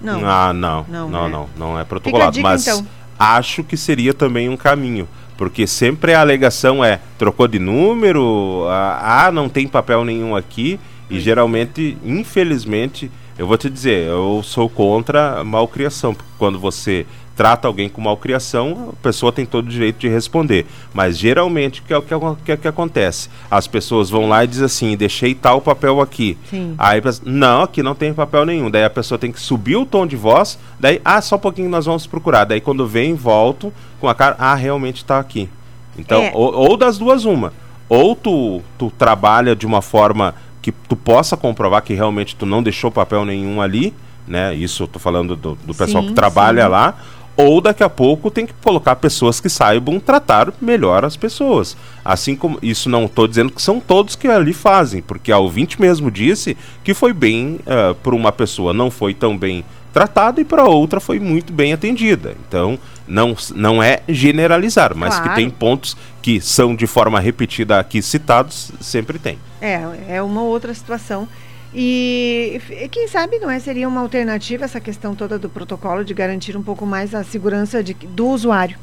Não. 0.00 0.22
Ah, 0.24 0.54
não. 0.54 0.86
Não, 0.88 1.10
não, 1.10 1.24
né? 1.24 1.28
não, 1.28 1.50
não 1.54 1.78
é 1.78 1.84
protocolado. 1.84 2.32
Dica, 2.32 2.48
mas 2.48 2.66
então. 2.66 2.86
acho 3.18 3.62
que 3.62 3.76
seria 3.76 4.14
também 4.14 4.48
um 4.48 4.56
caminho. 4.56 5.06
Porque 5.36 5.66
sempre 5.66 6.14
a 6.14 6.22
alegação 6.22 6.82
é 6.82 6.98
trocou 7.18 7.46
de 7.46 7.58
número, 7.58 8.64
ah, 8.70 9.30
não 9.30 9.50
tem 9.50 9.68
papel 9.68 10.02
nenhum 10.02 10.34
aqui. 10.34 10.80
E 11.10 11.20
geralmente, 11.20 11.98
infelizmente, 12.02 13.10
eu 13.36 13.46
vou 13.46 13.58
te 13.58 13.68
dizer, 13.68 14.06
eu 14.06 14.42
sou 14.42 14.68
contra 14.68 15.40
a 15.40 15.44
malcriação. 15.44 16.14
Porque 16.14 16.30
quando 16.38 16.58
você 16.58 17.04
trata 17.40 17.66
alguém 17.66 17.88
com 17.88 18.02
malcriação, 18.02 18.90
a 18.92 19.02
pessoa 19.02 19.32
tem 19.32 19.46
todo 19.46 19.64
o 19.66 19.70
direito 19.70 19.96
de 19.96 20.08
responder. 20.10 20.66
Mas 20.92 21.16
geralmente 21.16 21.80
o 21.80 21.84
que 21.84 21.94
é 21.94 21.96
o 21.96 22.02
que, 22.02 22.14
que, 22.44 22.56
que, 22.58 22.68
acontece? 22.68 23.30
As 23.50 23.66
pessoas 23.66 24.10
vão 24.10 24.28
lá 24.28 24.44
e 24.44 24.46
dizem 24.46 24.66
assim, 24.66 24.94
deixei 24.94 25.34
tal 25.34 25.58
papel 25.58 26.02
aqui. 26.02 26.36
Sim. 26.50 26.74
Aí 26.76 27.00
não, 27.24 27.62
aqui 27.62 27.82
não 27.82 27.94
tem 27.94 28.12
papel 28.12 28.44
nenhum. 28.44 28.70
Daí 28.70 28.84
a 28.84 28.90
pessoa 28.90 29.18
tem 29.18 29.32
que 29.32 29.40
subir 29.40 29.76
o 29.76 29.86
tom 29.86 30.06
de 30.06 30.16
voz, 30.16 30.58
daí, 30.78 31.00
ah, 31.02 31.18
só 31.22 31.36
um 31.36 31.38
pouquinho 31.38 31.70
nós 31.70 31.86
vamos 31.86 32.06
procurar. 32.06 32.44
Daí 32.44 32.60
quando 32.60 32.86
vem, 32.86 33.14
volto 33.14 33.72
com 33.98 34.06
a 34.06 34.14
cara, 34.14 34.36
ah, 34.38 34.54
realmente 34.54 34.98
está 34.98 35.18
aqui. 35.18 35.48
Então, 35.96 36.20
é. 36.20 36.32
ou, 36.34 36.52
ou 36.52 36.76
das 36.76 36.98
duas 36.98 37.24
uma. 37.24 37.54
Ou 37.88 38.14
tu, 38.14 38.60
tu 38.76 38.92
trabalha 38.98 39.56
de 39.56 39.64
uma 39.64 39.80
forma 39.80 40.34
que 40.60 40.72
tu 40.72 40.94
possa 40.94 41.38
comprovar 41.38 41.80
que 41.80 41.94
realmente 41.94 42.36
tu 42.36 42.44
não 42.44 42.62
deixou 42.62 42.90
papel 42.90 43.24
nenhum 43.24 43.62
ali, 43.62 43.94
né? 44.28 44.54
Isso 44.54 44.82
eu 44.82 44.86
tô 44.86 44.98
falando 44.98 45.34
do, 45.34 45.54
do 45.64 45.74
pessoal 45.74 46.02
sim, 46.02 46.10
que 46.10 46.14
trabalha 46.14 46.64
sim. 46.64 46.68
lá 46.68 46.94
ou 47.40 47.60
daqui 47.60 47.82
a 47.82 47.88
pouco 47.88 48.30
tem 48.30 48.46
que 48.46 48.52
colocar 48.54 48.96
pessoas 48.96 49.40
que 49.40 49.48
saibam 49.48 49.98
tratar 49.98 50.52
melhor 50.60 51.04
as 51.04 51.16
pessoas. 51.16 51.76
Assim 52.04 52.36
como 52.36 52.58
isso 52.62 52.88
não 52.88 53.04
estou 53.04 53.26
dizendo 53.26 53.52
que 53.52 53.62
são 53.62 53.80
todos 53.80 54.16
que 54.16 54.28
ali 54.28 54.52
fazem, 54.52 55.02
porque 55.02 55.32
a 55.32 55.38
ouvinte 55.38 55.80
mesmo 55.80 56.10
disse 56.10 56.56
que 56.84 56.94
foi 56.94 57.12
bem 57.12 57.60
uh, 57.60 57.94
por 57.96 58.14
uma 58.14 58.32
pessoa 58.32 58.72
não 58.72 58.90
foi 58.90 59.14
tão 59.14 59.36
bem 59.36 59.64
tratada 59.92 60.40
e 60.40 60.44
para 60.44 60.64
outra 60.64 61.00
foi 61.00 61.18
muito 61.18 61.52
bem 61.52 61.72
atendida. 61.72 62.34
Então 62.46 62.78
não, 63.06 63.36
não 63.54 63.82
é 63.82 64.00
generalizar, 64.08 64.94
mas 64.94 65.14
claro. 65.14 65.30
que 65.30 65.36
tem 65.36 65.50
pontos 65.50 65.96
que 66.22 66.40
são 66.40 66.74
de 66.74 66.86
forma 66.86 67.18
repetida 67.18 67.78
aqui 67.78 68.00
citados, 68.00 68.70
sempre 68.80 69.18
tem. 69.18 69.38
É, 69.60 69.82
é 70.08 70.22
uma 70.22 70.42
outra 70.42 70.72
situação 70.72 71.28
e 71.72 72.60
quem 72.90 73.06
sabe 73.06 73.38
não 73.38 73.50
é 73.50 73.60
seria 73.60 73.88
uma 73.88 74.00
alternativa 74.00 74.64
essa 74.64 74.80
questão 74.80 75.14
toda 75.14 75.38
do 75.38 75.48
protocolo 75.48 76.04
de 76.04 76.12
garantir 76.12 76.56
um 76.56 76.62
pouco 76.62 76.84
mais 76.84 77.14
a 77.14 77.22
segurança 77.22 77.82
de, 77.82 77.94
do 77.94 78.26
usuário. 78.28 78.76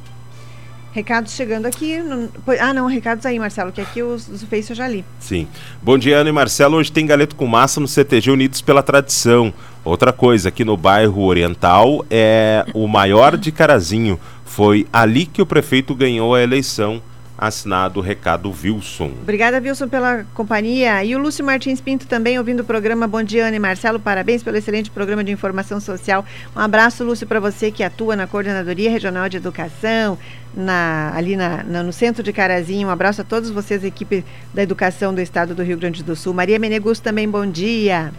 Recados 0.94 1.34
chegando 1.34 1.66
aqui. 1.66 1.98
No, 2.00 2.30
ah, 2.60 2.74
não, 2.74 2.88
recados 2.88 3.26
aí, 3.26 3.38
Marcelo, 3.38 3.72
que 3.72 3.82
aqui 3.82 4.02
os, 4.02 4.28
os 4.30 4.42
Face 4.44 4.72
eu 4.72 4.76
já 4.76 4.88
li. 4.88 5.06
Sim. 5.20 5.48
Bom 5.82 5.98
dia, 5.98 6.18
Ana 6.18 6.30
e 6.30 6.32
Marcelo. 6.32 6.78
Hoje 6.78 6.92
tem 6.92 7.06
galeto 7.06 7.36
com 7.36 7.46
massa 7.46 7.80
no 7.80 7.88
CTG 7.88 8.32
Unidos 8.32 8.62
pela 8.62 8.82
Tradição. 8.82 9.54
Outra 9.84 10.12
coisa, 10.12 10.50
aqui 10.50 10.66
no 10.66 10.76
bairro 10.76 11.24
Oriental 11.24 12.04
é 12.10 12.66
o 12.74 12.88
maior 12.88 13.38
de 13.38 13.52
Carazinho. 13.52 14.20
Foi 14.46 14.88
ali 14.92 15.26
que 15.26 15.42
o 15.42 15.46
prefeito 15.46 15.94
ganhou 15.94 16.34
a 16.34 16.42
eleição 16.42 17.02
Assinado 17.38 18.00
o 18.00 18.04
recado 18.04 18.50
Wilson. 18.50 19.12
Obrigada, 19.22 19.60
Wilson, 19.60 19.88
pela 19.88 20.26
companhia. 20.34 21.04
E 21.04 21.16
o 21.16 21.20
Lúcio 21.20 21.46
Martins 21.46 21.80
Pinto 21.80 22.08
também 22.08 22.40
ouvindo 22.40 22.62
o 22.62 22.64
programa 22.64 23.08
Bom 23.08 23.22
Dia, 23.22 23.46
Ana 23.46 23.56
e 23.56 23.60
Marcelo. 23.60 24.00
Parabéns 24.00 24.42
pelo 24.42 24.58
excelente 24.58 24.90
programa 24.90 25.24
de 25.24 25.32
informação 25.32 25.80
social. 25.80 26.26
Um 26.56 26.60
abraço, 26.60 27.04
Lúcio, 27.04 27.28
para 27.28 27.40
você 27.40 27.70
que 27.70 27.84
atua 27.84 28.16
na 28.16 28.26
Coordenadoria 28.26 28.90
Regional 28.90 29.30
de 29.30 29.38
Educação, 29.38 30.18
na, 30.56 31.12
ali 31.16 31.36
na, 31.36 31.64
na, 31.64 31.84
no 31.84 31.94
centro 31.94 32.24
de 32.24 32.34
Carazinho. 32.34 32.88
Um 32.88 32.92
abraço 32.92 33.22
a 33.22 33.24
todos 33.24 33.52
vocês, 33.52 33.84
equipe 33.84 34.26
da 34.52 34.64
educação 34.64 35.14
do 35.14 35.22
estado 35.22 35.54
do 35.54 35.62
Rio 35.62 35.78
Grande 35.78 36.04
do 36.04 36.16
Sul. 36.16 36.34
Maria 36.34 36.58
Menegus 36.58 37.00
também, 37.00 37.30
bom 37.30 37.46
dia. 37.46 38.12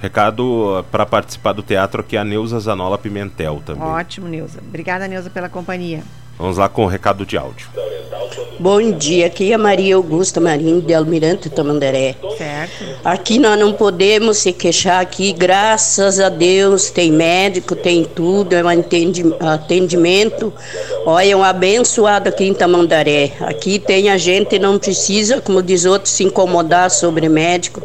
Recado 0.00 0.80
uh, 0.80 0.84
para 0.84 1.04
participar 1.04 1.52
do 1.52 1.62
teatro 1.62 2.00
aqui 2.00 2.16
a 2.16 2.24
Neuza 2.24 2.58
Zanola 2.58 2.96
Pimentel 2.96 3.62
também. 3.64 3.84
Ótimo, 3.84 4.26
Neuza. 4.26 4.58
Obrigada, 4.66 5.06
Neuza, 5.06 5.28
pela 5.28 5.48
companhia. 5.48 6.02
Vamos 6.42 6.58
lá 6.58 6.68
com 6.68 6.82
o 6.82 6.88
recado 6.88 7.24
de 7.24 7.38
áudio. 7.38 7.68
Bom 8.58 8.90
dia, 8.90 9.26
aqui 9.26 9.52
é 9.52 9.54
a 9.54 9.58
Maria 9.58 9.94
Augusta 9.94 10.40
Marinho 10.40 10.82
de 10.82 10.92
Almirante 10.92 11.48
Tamandaré. 11.48 12.16
Certo. 12.36 12.84
Aqui 13.04 13.38
nós 13.38 13.56
não 13.56 13.72
podemos 13.72 14.38
se 14.38 14.52
queixar 14.52 15.00
aqui, 15.00 15.32
graças 15.32 16.18
a 16.18 16.28
Deus, 16.28 16.90
tem 16.90 17.12
médico, 17.12 17.76
tem 17.76 18.04
tudo, 18.04 18.54
é 18.54 18.62
um 18.64 18.68
atendi- 18.68 19.32
atendimento. 19.38 20.52
Olha, 21.06 21.30
é 21.30 21.36
um 21.36 21.44
abençoado 21.44 22.28
aqui 22.28 22.42
em 22.44 22.54
Tamandaré. 22.54 23.34
Aqui 23.42 23.78
tem 23.78 24.10
a 24.10 24.18
gente, 24.18 24.58
não 24.58 24.80
precisa, 24.80 25.40
como 25.40 25.62
diz 25.62 25.84
outros, 25.84 26.12
se 26.12 26.24
incomodar 26.24 26.90
sobre 26.90 27.28
médico. 27.28 27.80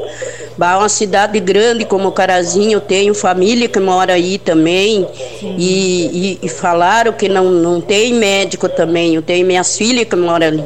Bah, 0.58 0.74
É 0.74 0.78
uma 0.78 0.90
cidade 0.90 1.40
grande 1.40 1.86
como 1.86 2.12
Carazinho, 2.12 2.74
eu 2.74 2.82
tenho 2.82 3.14
família 3.14 3.68
que 3.68 3.80
mora 3.80 4.14
aí 4.14 4.38
também. 4.38 5.08
E, 5.42 6.38
e- 6.42 6.46
e 6.46 6.50
falaram 6.50 7.14
que 7.14 7.30
não, 7.30 7.46
não 7.52 7.80
tem 7.80 8.14
médico 8.14 8.68
também. 8.68 9.16
Eu 9.16 9.22
tenho 9.22 9.46
minhas 9.46 9.78
filhas 9.78 10.06
que 10.08 10.16
moram 10.16 10.48
ali. 10.48 10.64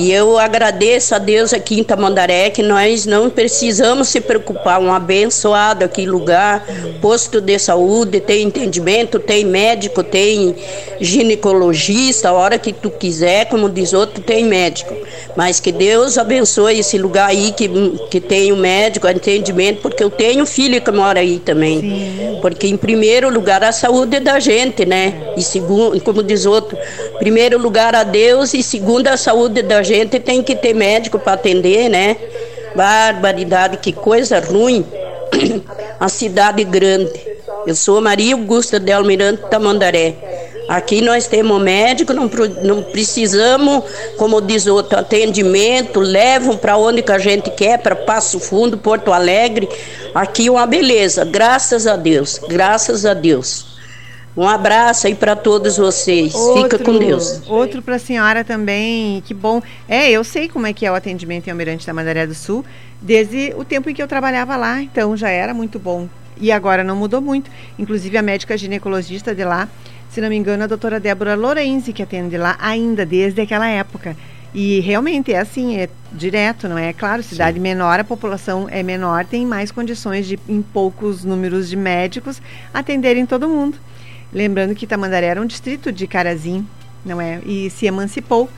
E 0.00 0.10
eu 0.10 0.38
agradeço 0.38 1.14
a 1.14 1.18
Deus 1.18 1.52
aqui 1.52 1.78
em 1.78 1.84
Tamandaré 1.84 2.48
que 2.48 2.62
nós 2.62 3.04
não 3.04 3.28
precisamos 3.28 4.08
se 4.08 4.18
preocupar. 4.18 4.80
Um 4.80 4.90
abençoado 4.90 5.84
aqui 5.84 6.06
lugar, 6.06 6.64
posto 7.02 7.38
de 7.38 7.58
saúde, 7.58 8.18
tem 8.18 8.46
entendimento, 8.46 9.18
tem 9.18 9.44
médico, 9.44 10.02
tem 10.02 10.56
ginecologista, 11.02 12.30
a 12.30 12.32
hora 12.32 12.58
que 12.58 12.72
tu 12.72 12.88
quiser, 12.88 13.44
como 13.50 13.68
diz 13.68 13.92
outro, 13.92 14.22
tem 14.22 14.42
médico. 14.42 14.96
Mas 15.36 15.60
que 15.60 15.70
Deus 15.70 16.16
abençoe 16.16 16.78
esse 16.78 16.96
lugar 16.96 17.28
aí 17.28 17.52
que, 17.52 17.68
que 18.10 18.22
tem 18.22 18.52
o 18.52 18.56
médico, 18.56 19.06
atendimento, 19.06 19.82
porque 19.82 20.02
eu 20.02 20.10
tenho 20.10 20.46
filho 20.46 20.80
que 20.80 20.90
mora 20.90 21.20
aí 21.20 21.38
também. 21.38 22.38
Porque 22.40 22.66
em 22.66 22.76
primeiro 22.78 23.28
lugar 23.28 23.62
a 23.62 23.70
saúde 23.70 24.16
é 24.16 24.20
da 24.20 24.40
gente, 24.40 24.86
né? 24.86 25.12
E 25.36 25.42
segundo, 25.42 26.00
como 26.00 26.22
diz 26.22 26.46
outro, 26.46 26.78
primeiro 27.18 27.58
lugar 27.58 27.94
a 27.94 28.02
Deus 28.02 28.54
e 28.54 28.62
segundo 28.62 29.06
a 29.06 29.18
saúde 29.18 29.60
da 29.60 29.82
gente 29.82 29.89
tem 30.20 30.42
que 30.42 30.54
ter 30.54 30.74
médico 30.74 31.18
para 31.18 31.34
atender, 31.34 31.88
né? 31.88 32.16
Barbaridade, 32.74 33.76
que 33.78 33.92
coisa 33.92 34.40
ruim. 34.40 34.84
A 35.98 36.08
cidade 36.08 36.64
grande. 36.64 37.12
Eu 37.66 37.74
sou 37.74 38.00
Maria 38.00 38.34
Augusta 38.34 38.80
de 38.80 38.90
Almirante 38.90 39.42
Tamandaré. 39.50 40.14
Aqui 40.70 41.00
nós 41.02 41.26
temos 41.26 41.60
médico, 41.60 42.12
não, 42.12 42.30
não 42.62 42.82
precisamos, 42.82 43.82
como 44.16 44.40
diz 44.40 44.68
outro, 44.68 44.96
atendimento, 44.96 45.98
levam 45.98 46.56
para 46.56 46.76
onde 46.76 47.02
que 47.02 47.10
a 47.10 47.18
gente 47.18 47.50
quer, 47.50 47.78
para 47.78 47.96
Passo 47.96 48.38
Fundo, 48.38 48.78
Porto 48.78 49.12
Alegre. 49.12 49.68
Aqui 50.14 50.48
uma 50.48 50.66
beleza, 50.66 51.24
graças 51.24 51.88
a 51.88 51.96
Deus, 51.96 52.40
graças 52.48 53.04
a 53.04 53.14
Deus. 53.14 53.79
Um 54.40 54.48
abraço 54.48 55.06
aí 55.06 55.14
para 55.14 55.36
todos 55.36 55.76
vocês. 55.76 56.32
Fica 56.54 56.78
com 56.78 56.98
Deus. 56.98 57.42
Outro 57.46 57.82
para 57.82 57.96
a 57.96 57.98
senhora 57.98 58.42
também, 58.42 59.20
que 59.26 59.34
bom. 59.34 59.62
É, 59.86 60.10
eu 60.10 60.24
sei 60.24 60.48
como 60.48 60.66
é 60.66 60.72
que 60.72 60.86
é 60.86 60.90
o 60.90 60.94
atendimento 60.94 61.46
em 61.46 61.50
Almirante 61.50 61.86
da 61.86 61.92
Mandaré 61.92 62.26
do 62.26 62.34
Sul, 62.34 62.64
desde 63.02 63.52
o 63.58 63.66
tempo 63.66 63.90
em 63.90 63.94
que 63.94 64.02
eu 64.02 64.08
trabalhava 64.08 64.56
lá, 64.56 64.80
então 64.80 65.14
já 65.14 65.28
era 65.28 65.52
muito 65.52 65.78
bom. 65.78 66.08
E 66.40 66.50
agora 66.50 66.82
não 66.82 66.96
mudou 66.96 67.20
muito. 67.20 67.50
Inclusive 67.78 68.16
a 68.16 68.22
médica 68.22 68.56
ginecologista 68.56 69.34
de 69.34 69.44
lá, 69.44 69.68
se 70.08 70.22
não 70.22 70.30
me 70.30 70.36
engano, 70.36 70.64
a 70.64 70.66
doutora 70.66 70.98
Débora 70.98 71.34
Lorenzi, 71.34 71.92
que 71.92 72.02
atende 72.02 72.38
lá 72.38 72.56
ainda 72.58 73.04
desde 73.04 73.42
aquela 73.42 73.68
época. 73.68 74.16
E 74.54 74.80
realmente 74.80 75.34
é 75.34 75.38
assim, 75.38 75.76
é 75.76 75.86
direto, 76.10 76.66
não 76.66 76.78
é? 76.78 76.94
Claro, 76.94 77.22
cidade 77.22 77.60
menor, 77.60 78.00
a 78.00 78.04
população 78.04 78.66
é 78.70 78.82
menor, 78.82 79.26
tem 79.26 79.44
mais 79.44 79.70
condições 79.70 80.26
de, 80.26 80.40
em 80.48 80.62
poucos 80.62 81.24
números 81.24 81.68
de 81.68 81.76
médicos, 81.76 82.40
atenderem 82.72 83.26
todo 83.26 83.46
mundo. 83.46 83.76
Lembrando 84.32 84.74
que 84.74 84.86
Tamandaré 84.86 85.26
era 85.26 85.40
um 85.40 85.46
distrito 85.46 85.90
de 85.90 86.06
Carazim, 86.06 86.66
não 87.04 87.20
é? 87.20 87.40
E 87.44 87.68
se 87.70 87.86
emancipou. 87.86 88.48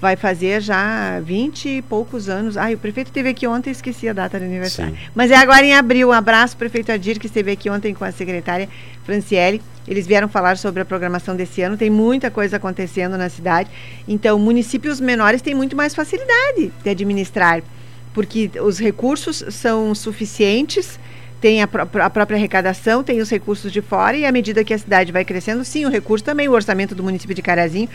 Vai 0.00 0.14
fazer 0.14 0.60
já 0.60 1.18
20 1.20 1.68
e 1.68 1.82
poucos 1.82 2.28
anos. 2.28 2.56
Ai, 2.56 2.74
o 2.74 2.78
prefeito 2.78 3.08
esteve 3.08 3.30
aqui 3.30 3.48
ontem, 3.48 3.70
esqueci 3.70 4.08
a 4.08 4.12
data 4.12 4.38
do 4.38 4.44
aniversário. 4.44 4.94
Sim. 4.94 5.00
Mas 5.12 5.32
é 5.32 5.36
agora 5.36 5.66
em 5.66 5.74
abril. 5.74 6.10
Um 6.10 6.12
abraço, 6.12 6.56
prefeito 6.56 6.92
Adir, 6.92 7.18
que 7.18 7.26
esteve 7.26 7.50
aqui 7.50 7.68
ontem 7.68 7.92
com 7.92 8.04
a 8.04 8.12
secretária 8.12 8.68
Franciele. 9.04 9.60
Eles 9.88 10.06
vieram 10.06 10.28
falar 10.28 10.56
sobre 10.56 10.82
a 10.82 10.84
programação 10.84 11.34
desse 11.34 11.62
ano. 11.62 11.76
Tem 11.76 11.90
muita 11.90 12.30
coisa 12.30 12.58
acontecendo 12.58 13.18
na 13.18 13.28
cidade. 13.28 13.70
Então, 14.06 14.38
municípios 14.38 15.00
menores 15.00 15.42
têm 15.42 15.54
muito 15.54 15.74
mais 15.74 15.96
facilidade 15.96 16.70
de 16.84 16.90
administrar, 16.90 17.60
porque 18.14 18.52
os 18.60 18.78
recursos 18.78 19.42
são 19.50 19.96
suficientes 19.96 21.00
tem 21.40 21.62
a, 21.62 21.66
pró- 21.66 21.86
a 22.00 22.10
própria 22.10 22.36
arrecadação, 22.36 23.02
tem 23.04 23.20
os 23.20 23.30
recursos 23.30 23.70
de 23.72 23.80
fora 23.80 24.16
e 24.16 24.24
à 24.26 24.32
medida 24.32 24.64
que 24.64 24.74
a 24.74 24.78
cidade 24.78 25.12
vai 25.12 25.24
crescendo, 25.24 25.64
sim, 25.64 25.84
o 25.84 25.88
recurso 25.88 26.24
também, 26.24 26.48
o 26.48 26.52
orçamento 26.52 26.94
do 26.94 27.02
município 27.02 27.34
de 27.34 27.42
Carazinho, 27.42 27.88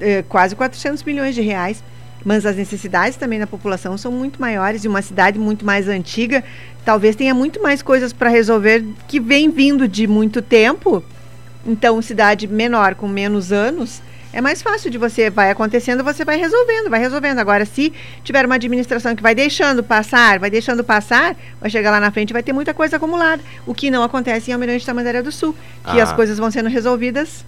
eh, 0.00 0.22
quase 0.28 0.54
400 0.54 1.02
milhões 1.02 1.34
de 1.34 1.40
reais. 1.40 1.82
Mas 2.26 2.46
as 2.46 2.56
necessidades 2.56 3.18
também 3.18 3.38
da 3.38 3.46
população 3.46 3.98
são 3.98 4.10
muito 4.10 4.40
maiores 4.40 4.82
e 4.82 4.88
uma 4.88 5.02
cidade 5.02 5.38
muito 5.38 5.62
mais 5.66 5.88
antiga, 5.88 6.42
talvez 6.82 7.14
tenha 7.14 7.34
muito 7.34 7.62
mais 7.62 7.82
coisas 7.82 8.14
para 8.14 8.30
resolver 8.30 8.82
que 9.06 9.20
vem 9.20 9.50
vindo 9.50 9.86
de 9.86 10.06
muito 10.06 10.40
tempo. 10.40 11.04
Então, 11.66 12.00
cidade 12.00 12.46
menor 12.46 12.94
com 12.94 13.06
menos 13.06 13.52
anos, 13.52 14.00
é 14.34 14.40
mais 14.40 14.60
fácil 14.60 14.90
de 14.90 14.98
você 14.98 15.30
vai 15.30 15.50
acontecendo, 15.50 16.02
você 16.02 16.24
vai 16.24 16.36
resolvendo, 16.36 16.90
vai 16.90 16.98
resolvendo. 16.98 17.38
Agora, 17.38 17.64
se 17.64 17.92
tiver 18.24 18.44
uma 18.44 18.56
administração 18.56 19.14
que 19.14 19.22
vai 19.22 19.34
deixando 19.34 19.82
passar, 19.82 20.40
vai 20.40 20.50
deixando 20.50 20.82
passar, 20.82 21.36
vai 21.60 21.70
chegar 21.70 21.92
lá 21.92 22.00
na 22.00 22.10
frente 22.10 22.30
e 22.30 22.32
vai 22.32 22.42
ter 22.42 22.52
muita 22.52 22.74
coisa 22.74 22.96
acumulada. 22.96 23.40
O 23.64 23.72
que 23.72 23.90
não 23.90 24.02
acontece 24.02 24.50
em 24.50 24.54
Almirante 24.54 24.84
Tamandaré 24.84 25.22
do 25.22 25.30
Sul, 25.30 25.54
que 25.84 26.00
Ah. 26.00 26.02
as 26.02 26.12
coisas 26.12 26.36
vão 26.36 26.50
sendo 26.50 26.68
resolvidas 26.68 27.44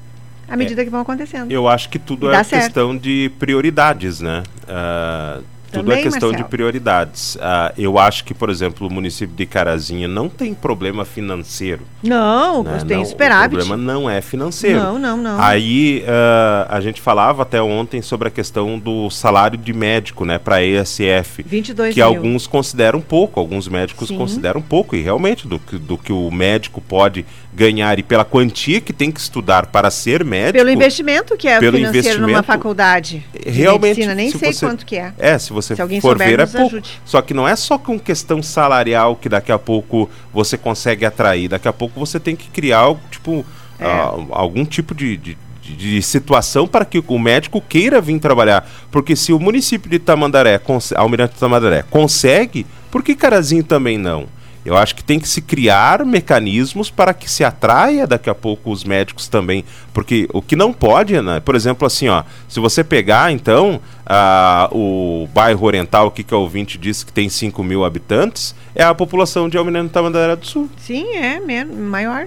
à 0.49 0.57
medida 0.57 0.85
que 0.85 0.91
vão 0.91 1.01
acontecendo. 1.01 1.51
Eu 1.51 1.67
acho 1.67 1.89
que 1.89 1.99
tudo 1.99 2.31
é 2.31 2.45
certo. 2.45 2.63
questão 2.65 2.97
de 2.97 3.33
prioridades, 3.37 4.21
né? 4.21 4.45
Ah, 4.69 5.41
tudo 5.77 5.87
Também, 5.87 6.01
é 6.01 6.03
questão 6.03 6.29
Marcelo. 6.31 6.45
de 6.45 6.51
prioridades. 6.51 7.37
Ah, 7.41 7.73
eu 7.77 7.99
acho 7.99 8.25
que, 8.25 8.35
por 8.35 8.51
exemplo, 8.51 8.87
o 8.87 8.91
município 8.93 9.35
de 9.35 9.47
Carazinha 9.47 10.09
não 10.09 10.29
tem 10.29 10.55
problema 10.55 11.05
financeiro. 11.05 11.83
Não, 12.03 12.63
né? 12.63 12.79
tem 12.87 12.99
Não, 12.99 13.05
superávit. 13.05 13.55
O 13.55 13.59
problema 13.59 13.77
não 13.77 14.09
é 14.09 14.21
financeiro. 14.21 14.79
Não, 14.79 14.99
não, 14.99 15.17
não. 15.17 15.41
Aí 15.43 16.05
ah, 16.07 16.67
a 16.71 16.81
gente 16.81 17.01
falava 17.01 17.43
até 17.43 17.61
ontem 17.61 18.03
sobre 18.03 18.29
a 18.29 18.31
questão 18.31 18.79
do 18.79 19.11
salário 19.11 19.57
de 19.59 19.73
médico, 19.73 20.25
né, 20.25 20.39
para 20.39 20.63
ESF. 20.63 21.43
22 21.45 21.95
que 21.95 22.01
mil. 22.01 22.07
alguns 22.09 22.47
consideram 22.47 23.01
pouco, 23.01 23.39
alguns 23.41 23.69
médicos 23.69 24.09
Sim. 24.09 24.17
consideram 24.17 24.61
pouco, 24.63 24.95
e 24.97 25.03
realmente 25.03 25.47
do, 25.47 25.59
que- 25.59 25.79
do 25.79 25.97
que 25.99 26.13
o 26.13 26.31
médico 26.31 26.81
pode 26.81 27.25
ganhar 27.55 27.99
e 27.99 28.03
pela 28.03 28.25
quantia 28.25 28.81
que 28.83 28.93
tem 28.93 29.11
que 29.11 29.19
estudar 29.19 29.67
para 29.67 29.91
ser 29.91 30.23
médico. 30.25 30.59
Pelo 30.59 30.71
investimento 30.71 31.37
que 31.39 31.49
é 31.49 31.59
pelo 31.59 31.79
financeiro 31.79 32.21
numa 32.21 32.31
investimento, 32.33 32.47
faculdade. 32.47 33.25
de 33.33 33.51
realmente, 33.51 33.83
medicina, 33.97 34.15
nem 34.15 34.31
se 34.31 34.39
sei 34.39 34.53
você- 34.53 34.67
quanto 34.67 34.85
que 34.85 34.97
é. 34.97 35.13
É, 35.19 35.39
se 35.39 35.53
você 35.55 35.66
Se 35.75 35.83
alguém 35.83 36.01
for 36.01 36.11
souber, 36.11 36.29
ver, 36.29 36.41
é 36.41 36.47
pouco. 36.47 36.67
ajude. 36.77 37.01
Só 37.05 37.21
que 37.23 37.35
não 37.35 37.49
é 37.49 37.57
só 37.57 37.77
com 37.79 37.99
questão 37.99 38.43
salarial 38.43 39.17
que 39.17 39.29
daqui 39.29 39.51
a 39.51 39.59
pouco 39.59 40.09
você 40.33 40.57
consegue 40.57 41.05
atrair. 41.05 41.49
Daqui 41.49 41.67
a 41.67 41.73
pouco 41.73 41.99
você 41.99 42.21
tem 42.21 42.37
que 42.37 42.49
criar, 42.49 42.95
tipo, 43.11 43.45
É. 43.79 43.85
ah, 43.87 44.13
algum 44.31 44.65
tipo 44.65 44.95
de, 44.95 45.17
de, 45.17 45.37
de- 45.63 46.03
situação 46.03 46.67
para 46.69 46.85
que 46.85 47.03
o 47.07 47.19
médico 47.19 47.61
queira 47.61 48.01
vir 48.01 48.19
trabalhar. 48.21 48.69
Porque 48.91 49.17
se 49.17 49.33
o 49.33 49.41
município 49.41 49.91
de 49.91 49.99
Tamandaré, 49.99 50.61
Almirante 50.95 51.35
Tamandaré, 51.39 51.83
consegue, 51.91 52.65
por 52.91 53.03
que 53.03 53.15
Carazinho 53.15 53.65
também 53.65 53.99
não? 53.99 54.27
Eu 54.67 54.77
acho 54.77 54.97
que 54.97 55.05
tem 55.05 55.21
que 55.21 55.29
se 55.29 55.41
criar 55.41 56.05
mecanismos 56.05 56.91
para 56.91 57.15
que 57.15 57.31
se 57.31 57.45
atraia 57.45 58.07
daqui 58.07 58.29
a 58.29 58.35
pouco 58.35 58.71
os 58.73 58.83
médicos 58.83 59.29
também. 59.29 59.65
Porque 59.95 60.29
o 60.33 60.43
que 60.43 60.57
não 60.57 60.73
pode, 60.73 61.21
né? 61.23 61.39
por 61.41 61.55
exemplo, 61.55 61.87
assim, 61.87 62.09
ó, 62.09 62.25
se 62.49 62.59
você 62.59 62.83
pegar, 62.83 63.31
então, 63.33 63.81
ah, 64.05 64.69
o 64.73 65.29
bairro 65.33 65.65
Oriental, 65.65 66.11
que, 66.11 66.25
que 66.25 66.35
o 66.35 66.41
ouvinte 66.41 66.77
disse 66.77 67.07
que 67.07 67.13
tem 67.13 67.29
5 67.29 67.63
mil 67.63 67.85
habitantes, 67.85 68.55
é 68.75 68.83
a 68.83 68.93
população 68.95 69.49
de 69.49 69.57
Almirante 69.57 69.93
Tamandaré 69.93 70.35
do 70.35 70.45
Sul. 70.47 70.69
Sim, 70.79 71.15
é 71.17 71.39
maior. 71.65 72.27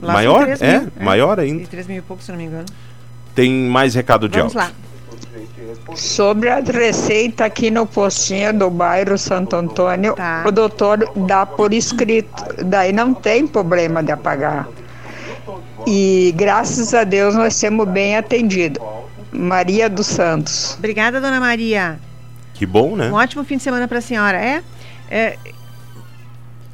Lá 0.00 0.12
Maior? 0.14 0.44
3 0.44 0.62
É, 0.62 0.78
mil, 0.78 0.92
maior 1.00 1.38
ainda. 1.40 1.58
Tem 1.58 1.66
3 1.66 1.86
mil 1.88 1.98
e 1.98 2.02
pouco, 2.02 2.22
se 2.22 2.30
não 2.30 2.38
me 2.38 2.44
engano. 2.44 2.66
Tem 3.34 3.52
mais 3.52 3.94
recado 3.94 4.28
de 4.28 4.38
Vamos 4.38 4.56
áudio. 4.56 4.70
lá. 4.70 4.89
Sobre 5.94 6.48
a 6.48 6.60
receita 6.60 7.44
aqui 7.44 7.70
no 7.70 7.86
postinho 7.86 8.52
do 8.52 8.70
bairro 8.70 9.16
Santo 9.18 9.56
Antônio, 9.56 10.14
Tá. 10.14 10.44
o 10.46 10.50
doutor 10.50 11.10
dá 11.26 11.44
por 11.44 11.72
escrito, 11.72 12.44
daí 12.64 12.92
não 12.92 13.14
tem 13.14 13.46
problema 13.46 14.02
de 14.02 14.12
apagar. 14.12 14.68
E 15.86 16.32
graças 16.36 16.92
a 16.94 17.04
Deus 17.04 17.34
nós 17.34 17.58
temos 17.58 17.88
bem 17.88 18.16
atendido. 18.16 18.80
Maria 19.32 19.88
dos 19.88 20.06
Santos. 20.06 20.74
Obrigada, 20.78 21.20
dona 21.20 21.40
Maria. 21.40 21.98
Que 22.54 22.66
bom, 22.66 22.96
né? 22.96 23.10
Um 23.10 23.14
ótimo 23.14 23.44
fim 23.44 23.56
de 23.56 23.62
semana 23.62 23.88
para 23.88 23.98
a 23.98 24.02
senhora. 24.02 24.38
É? 24.38 24.62
é 25.10 25.38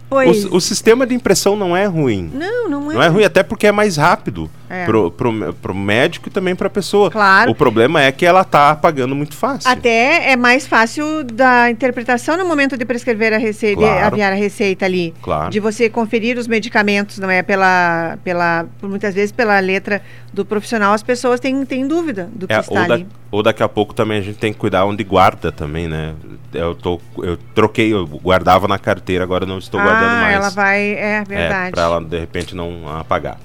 pois. 0.09 0.45
O, 0.47 0.57
o 0.57 0.61
sistema 0.61 1.07
de 1.07 1.14
impressão 1.14 1.55
não 1.55 1.77
é 1.77 1.87
ruim. 1.87 2.31
Não, 2.35 2.69
não 2.69 2.91
é. 2.91 2.95
Não 2.95 3.03
é 3.03 3.09
ruim, 3.09 3.25
até 3.25 3.43
porque 3.43 3.67
é 3.67 3.73
mais 3.73 3.97
rápido. 3.97 4.51
É. 4.69 4.85
Pro, 4.85 5.11
pro, 5.11 5.55
pro 5.55 5.75
médico 5.75 6.29
e 6.29 6.31
também 6.33 6.55
pra 6.57 6.69
pessoa. 6.69 7.11
Claro. 7.11 7.51
O 7.51 7.55
problema 7.55 8.03
é 8.03 8.11
que 8.12 8.25
ela 8.27 8.43
tá 8.45 8.75
pagando 8.75 9.14
muito 9.14 9.35
fácil. 9.37 9.71
Até 9.71 10.31
é 10.33 10.37
mais 10.37 10.67
fácil 10.67 11.23
da 11.25 11.71
interpretação 11.71 12.37
no 12.37 12.45
momento 12.45 12.77
de 12.77 12.85
prescrever 12.85 13.33
a 13.33 13.39
receita, 13.39 13.81
Claro. 13.81 14.07
aviar 14.07 14.33
a 14.33 14.37
receita 14.37 14.85
ali. 14.85 15.14
Claro. 15.23 15.51
De 15.51 15.61
você 15.61 15.89
conferir 15.89 16.37
os 16.39 16.47
medicamentos, 16.47 17.19
não 17.19 17.31
é? 17.31 17.43
Pela, 17.43 18.19
pela, 18.25 18.67
por 18.81 18.89
muitas 18.91 19.14
vezes 19.14 19.33
pela 19.33 19.59
letra 19.61 20.03
do 20.33 20.45
profissional, 20.45 20.93
as 20.93 21.03
pessoas 21.03 21.39
têm, 21.41 21.64
têm 21.64 21.87
dúvida 21.87 22.29
do 22.33 22.47
que 22.47 22.53
É, 22.55 22.59
está 22.61 22.81
ou, 22.83 22.89
da- 22.89 22.95
ali. 22.95 23.07
ou 23.31 23.43
daqui 23.43 23.62
a 23.62 23.69
pouco 23.69 23.95
também 23.95 24.19
a 24.19 24.23
gente 24.23 24.39
tem 24.39 24.53
que 24.53 24.59
cuidar 24.59 24.85
onde 24.85 25.03
guarda 25.05 25.51
também, 25.53 25.89
né? 25.89 26.14
Eu, 26.53 26.75
tô, 26.75 27.01
eu 27.19 27.37
troquei, 27.55 27.93
eu 27.93 28.07
guardava 28.07 28.67
na 28.67 28.79
carteira, 28.79 29.23
agora 29.25 29.45
não 29.47 29.59
estou 29.59 29.81
guardando 29.81 30.11
ah, 30.11 30.21
mais. 30.23 30.35
ela 30.37 30.51
vai. 30.51 30.81
É 30.95 31.17
É, 31.19 31.25
verdade. 31.25 31.71
para 31.73 31.83
ela 31.83 32.01
de 32.01 32.19
repente 32.19 32.55
não 32.55 32.83
apagar. 32.99 33.39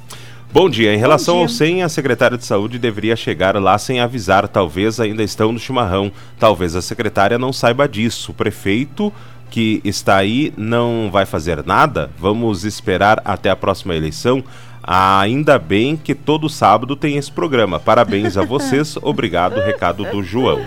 Bom 0.54 0.70
dia. 0.70 0.93
Em 0.93 0.97
relação 0.97 1.36
dia. 1.36 1.43
ao 1.43 1.49
100, 1.49 1.84
a 1.84 1.88
secretária 1.88 2.38
de 2.38 2.45
saúde 2.45 2.78
deveria 2.78 3.16
chegar 3.16 3.56
lá 3.56 3.78
sem 3.78 4.02
avisar. 4.02 4.49
Talvez 4.49 4.99
ainda 4.99 5.24
estão 5.24 5.54
no 5.54 5.58
chimarrão. 5.58 6.12
Talvez 6.38 6.76
a 6.76 6.82
secretária 6.82 7.39
não 7.39 7.54
saiba 7.54 7.88
disso. 7.88 8.32
O 8.32 8.36
prefeito 8.36 9.14
que 9.49 9.80
está 9.86 10.18
aí 10.18 10.54
não 10.58 11.10
vai 11.10 11.26
fazer 11.26 11.66
nada. 11.66 12.10
Vamos 12.20 12.66
esperar 12.66 13.22
até 13.24 13.49
a 13.49 13.56
próxima 13.56 13.95
eleição. 13.95 14.43
Ainda 14.84 15.58
bem 15.58 15.95
que 15.95 16.14
todo 16.14 16.49
sábado 16.49 16.97
tem 16.97 17.16
esse 17.16 17.32
programa. 17.32 17.80
Parabéns 17.80 18.36
a 18.36 18.43
vocês. 18.43 18.97
Obrigado. 19.02 19.62
Recado 19.62 20.04
do 20.04 20.22
João. 20.22 20.62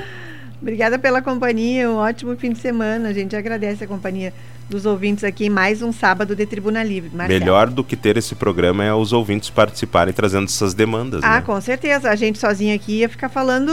Obrigada 0.63 0.99
pela 0.99 1.21
companhia, 1.21 1.91
um 1.91 1.97
ótimo 1.97 2.35
fim 2.37 2.51
de 2.51 2.59
semana. 2.59 3.11
A 3.11 3.13
gente 3.13 3.37
agradece 3.37 3.85
a 3.85 3.87
companhia 3.87 4.33
dos 4.69 4.87
ouvintes 4.87 5.25
aqui. 5.25 5.47
em 5.47 5.51
Mais 5.51 5.83
um 5.83 5.93
sábado 5.93 6.35
de 6.35 6.47
Tribuna 6.47 6.83
Livre. 6.83 7.11
Marcelo. 7.15 7.39
Melhor 7.39 7.71
do 7.71 7.85
que 7.85 7.97
ter 7.97 8.17
esse 8.17 8.35
programa 8.35 8.85
é 8.85 8.93
os 8.95 9.13
ouvintes 9.13 9.51
participarem 9.51 10.13
trazendo 10.15 10.45
essas 10.47 10.75
demandas. 10.75 11.23
Ah, 11.23 11.37
né? 11.37 11.41
com 11.43 11.61
certeza. 11.61 12.11
A 12.11 12.17
gente 12.17 12.39
sozinho 12.39 12.75
aqui 12.75 13.01
ia 13.01 13.09
ficar 13.09 13.29
falando 13.29 13.73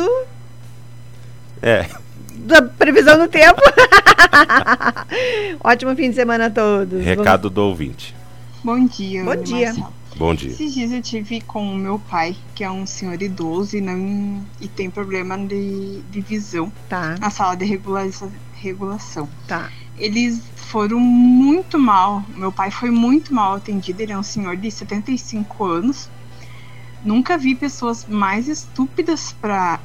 É. 1.61 1.87
da 2.35 2.61
previsão 2.61 3.17
do 3.17 3.27
tempo. 3.27 3.61
ótimo 5.63 5.95
fim 5.95 6.09
de 6.09 6.15
semana 6.15 6.47
a 6.47 6.49
todos. 6.49 7.03
Recado 7.03 7.49
do 7.49 7.61
ouvinte. 7.61 8.15
Bom 8.63 8.85
dia, 8.85 9.23
Bom 9.23 9.35
dia. 9.35 9.67
Marcela. 9.67 9.93
Bom 10.17 10.35
dia. 10.35 10.51
Esses 10.51 10.73
dias 10.73 10.91
eu 10.91 11.01
tive 11.01 11.41
com 11.41 11.73
o 11.73 11.75
meu 11.75 11.97
pai, 11.97 12.35
que 12.53 12.63
é 12.63 12.69
um 12.69 12.85
senhor 12.85 13.19
idoso 13.21 13.77
e, 13.77 13.81
não, 13.81 14.41
e 14.59 14.67
tem 14.67 14.89
problema 14.89 15.37
de, 15.37 16.01
de 16.11 16.21
visão 16.21 16.71
Tá, 16.89 17.15
na 17.19 17.29
sala 17.29 17.55
de 17.55 17.65
regulação. 17.65 18.29
tá. 19.47 19.69
Eles 20.01 20.41
foram 20.55 20.99
muito 20.99 21.77
mal. 21.77 22.25
Meu 22.29 22.51
pai 22.51 22.71
foi 22.71 22.89
muito 22.89 23.33
mal 23.33 23.53
atendido. 23.53 24.01
Ele 24.01 24.11
é 24.11 24.17
um 24.17 24.23
senhor 24.23 24.57
de 24.57 24.71
75 24.71 25.63
anos. 25.63 26.09
Nunca 27.03 27.37
vi 27.37 27.55
pessoas 27.55 28.05
mais 28.05 28.47
estúpidas 28.47 29.31
para 29.33 29.79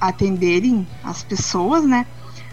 atenderem 0.00 0.86
as 1.02 1.22
pessoas, 1.22 1.84
né? 1.84 2.06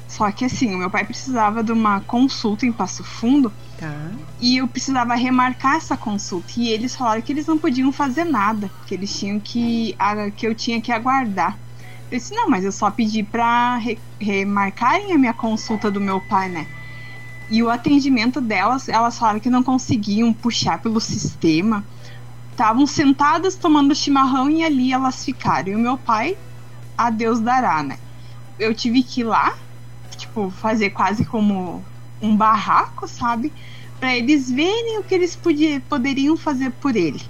Só 0.07 0.31
que 0.31 0.45
assim, 0.45 0.73
o 0.73 0.77
meu 0.77 0.89
pai 0.89 1.05
precisava 1.05 1.63
de 1.63 1.71
uma 1.71 1.99
consulta 2.01 2.65
em 2.65 2.71
Passo 2.71 3.03
Fundo 3.03 3.51
Tá. 3.77 4.11
e 4.39 4.57
eu 4.57 4.67
precisava 4.67 5.15
remarcar 5.15 5.75
essa 5.75 5.97
consulta. 5.97 6.53
E 6.57 6.69
eles 6.69 6.95
falaram 6.95 7.21
que 7.21 7.31
eles 7.31 7.47
não 7.47 7.57
podiam 7.57 7.91
fazer 7.91 8.23
nada, 8.23 8.69
que 8.87 8.93
eles 8.93 9.17
tinham 9.17 9.39
que. 9.39 9.95
que 10.35 10.47
eu 10.47 10.53
tinha 10.55 10.79
que 10.81 10.91
aguardar. 10.91 11.57
Eu 12.11 12.17
disse, 12.19 12.35
não, 12.35 12.47
mas 12.47 12.63
eu 12.63 12.71
só 12.71 12.91
pedi 12.91 13.23
pra 13.23 13.77
re- 13.77 13.97
remarcarem 14.21 15.13
a 15.13 15.17
minha 15.17 15.33
consulta 15.33 15.89
do 15.89 15.99
meu 15.99 16.21
pai, 16.21 16.47
né? 16.49 16.67
E 17.49 17.61
o 17.61 17.69
atendimento 17.69 18.39
delas, 18.39 18.87
elas 18.89 19.17
falaram 19.17 19.39
que 19.39 19.49
não 19.49 19.63
conseguiam 19.63 20.33
puxar 20.33 20.81
pelo 20.81 20.99
sistema. 20.99 21.83
Estavam 22.51 22.85
sentadas 22.87 23.55
tomando 23.55 23.95
chimarrão 23.95 24.49
e 24.49 24.63
ali 24.63 24.93
elas 24.93 25.23
ficaram. 25.23 25.69
E 25.69 25.75
o 25.75 25.79
meu 25.79 25.97
pai, 25.97 26.37
a 26.97 27.09
Deus 27.09 27.39
dará, 27.39 27.83
né? 27.83 27.97
Eu 28.57 28.73
tive 28.73 29.03
que 29.03 29.21
ir 29.21 29.25
lá, 29.25 29.55
tipo, 30.15 30.49
fazer 30.49 30.91
quase 30.91 31.25
como 31.25 31.83
um 32.21 32.35
barraco, 32.35 33.07
sabe? 33.07 33.51
Para 33.99 34.15
eles 34.15 34.49
verem 34.49 34.99
o 34.99 35.03
que 35.03 35.13
eles 35.13 35.35
podia, 35.35 35.81
poderiam 35.81 36.37
fazer 36.37 36.71
por 36.71 36.95
ele. 36.95 37.21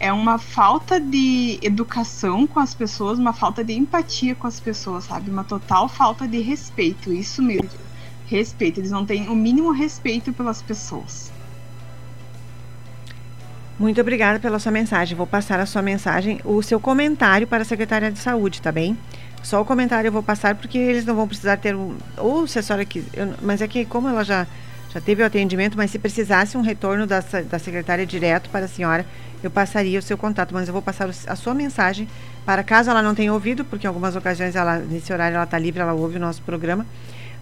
É 0.00 0.12
uma 0.12 0.38
falta 0.38 1.00
de 1.00 1.58
educação 1.60 2.46
com 2.46 2.60
as 2.60 2.72
pessoas, 2.72 3.18
uma 3.18 3.32
falta 3.32 3.64
de 3.64 3.72
empatia 3.72 4.34
com 4.34 4.46
as 4.46 4.60
pessoas, 4.60 5.04
sabe? 5.04 5.30
Uma 5.30 5.42
total 5.42 5.88
falta 5.88 6.28
de 6.28 6.40
respeito, 6.40 7.12
isso 7.12 7.42
mesmo. 7.42 7.87
Respeito, 8.28 8.78
eles 8.78 8.90
não 8.90 9.06
têm 9.06 9.28
o 9.28 9.34
mínimo 9.34 9.72
respeito 9.72 10.32
pelas 10.32 10.60
pessoas. 10.60 11.32
Muito 13.78 14.00
obrigada 14.00 14.38
pela 14.38 14.58
sua 14.58 14.72
mensagem. 14.72 15.16
Vou 15.16 15.26
passar 15.26 15.58
a 15.60 15.66
sua 15.66 15.80
mensagem, 15.80 16.40
o 16.44 16.60
seu 16.62 16.78
comentário 16.78 17.46
para 17.46 17.62
a 17.62 17.64
secretária 17.64 18.10
de 18.10 18.18
saúde, 18.18 18.60
tá 18.60 18.70
bem? 18.72 18.98
Só 19.42 19.62
o 19.62 19.64
comentário 19.64 20.08
eu 20.08 20.12
vou 20.12 20.22
passar 20.22 20.56
porque 20.56 20.76
eles 20.76 21.06
não 21.06 21.14
vão 21.14 21.28
precisar 21.28 21.56
ter 21.56 21.74
um. 21.74 21.96
Ou 22.16 22.46
se 22.46 22.58
a 22.58 22.62
senhora 22.62 22.84
quiser. 22.84 23.08
Mas 23.40 23.62
é 23.62 23.68
que, 23.68 23.84
como 23.84 24.08
ela 24.08 24.24
já, 24.24 24.46
já 24.92 25.00
teve 25.00 25.22
o 25.22 25.26
atendimento, 25.26 25.76
mas 25.76 25.90
se 25.90 25.98
precisasse 25.98 26.58
um 26.58 26.60
retorno 26.60 27.06
da, 27.06 27.20
da 27.20 27.58
secretária 27.58 28.04
direto 28.04 28.50
para 28.50 28.64
a 28.64 28.68
senhora, 28.68 29.06
eu 29.42 29.50
passaria 29.50 29.98
o 29.98 30.02
seu 30.02 30.18
contato. 30.18 30.52
Mas 30.52 30.66
eu 30.66 30.72
vou 30.72 30.82
passar 30.82 31.08
a 31.08 31.36
sua 31.36 31.54
mensagem 31.54 32.08
para 32.44 32.62
caso 32.64 32.90
ela 32.90 33.00
não 33.00 33.14
tenha 33.14 33.32
ouvido, 33.32 33.64
porque 33.64 33.86
em 33.86 33.88
algumas 33.88 34.16
ocasiões 34.16 34.56
ela, 34.56 34.78
nesse 34.78 35.12
horário 35.12 35.36
ela 35.36 35.44
está 35.44 35.58
livre, 35.58 35.80
ela 35.80 35.94
ouve 35.94 36.16
o 36.16 36.20
nosso 36.20 36.42
programa. 36.42 36.84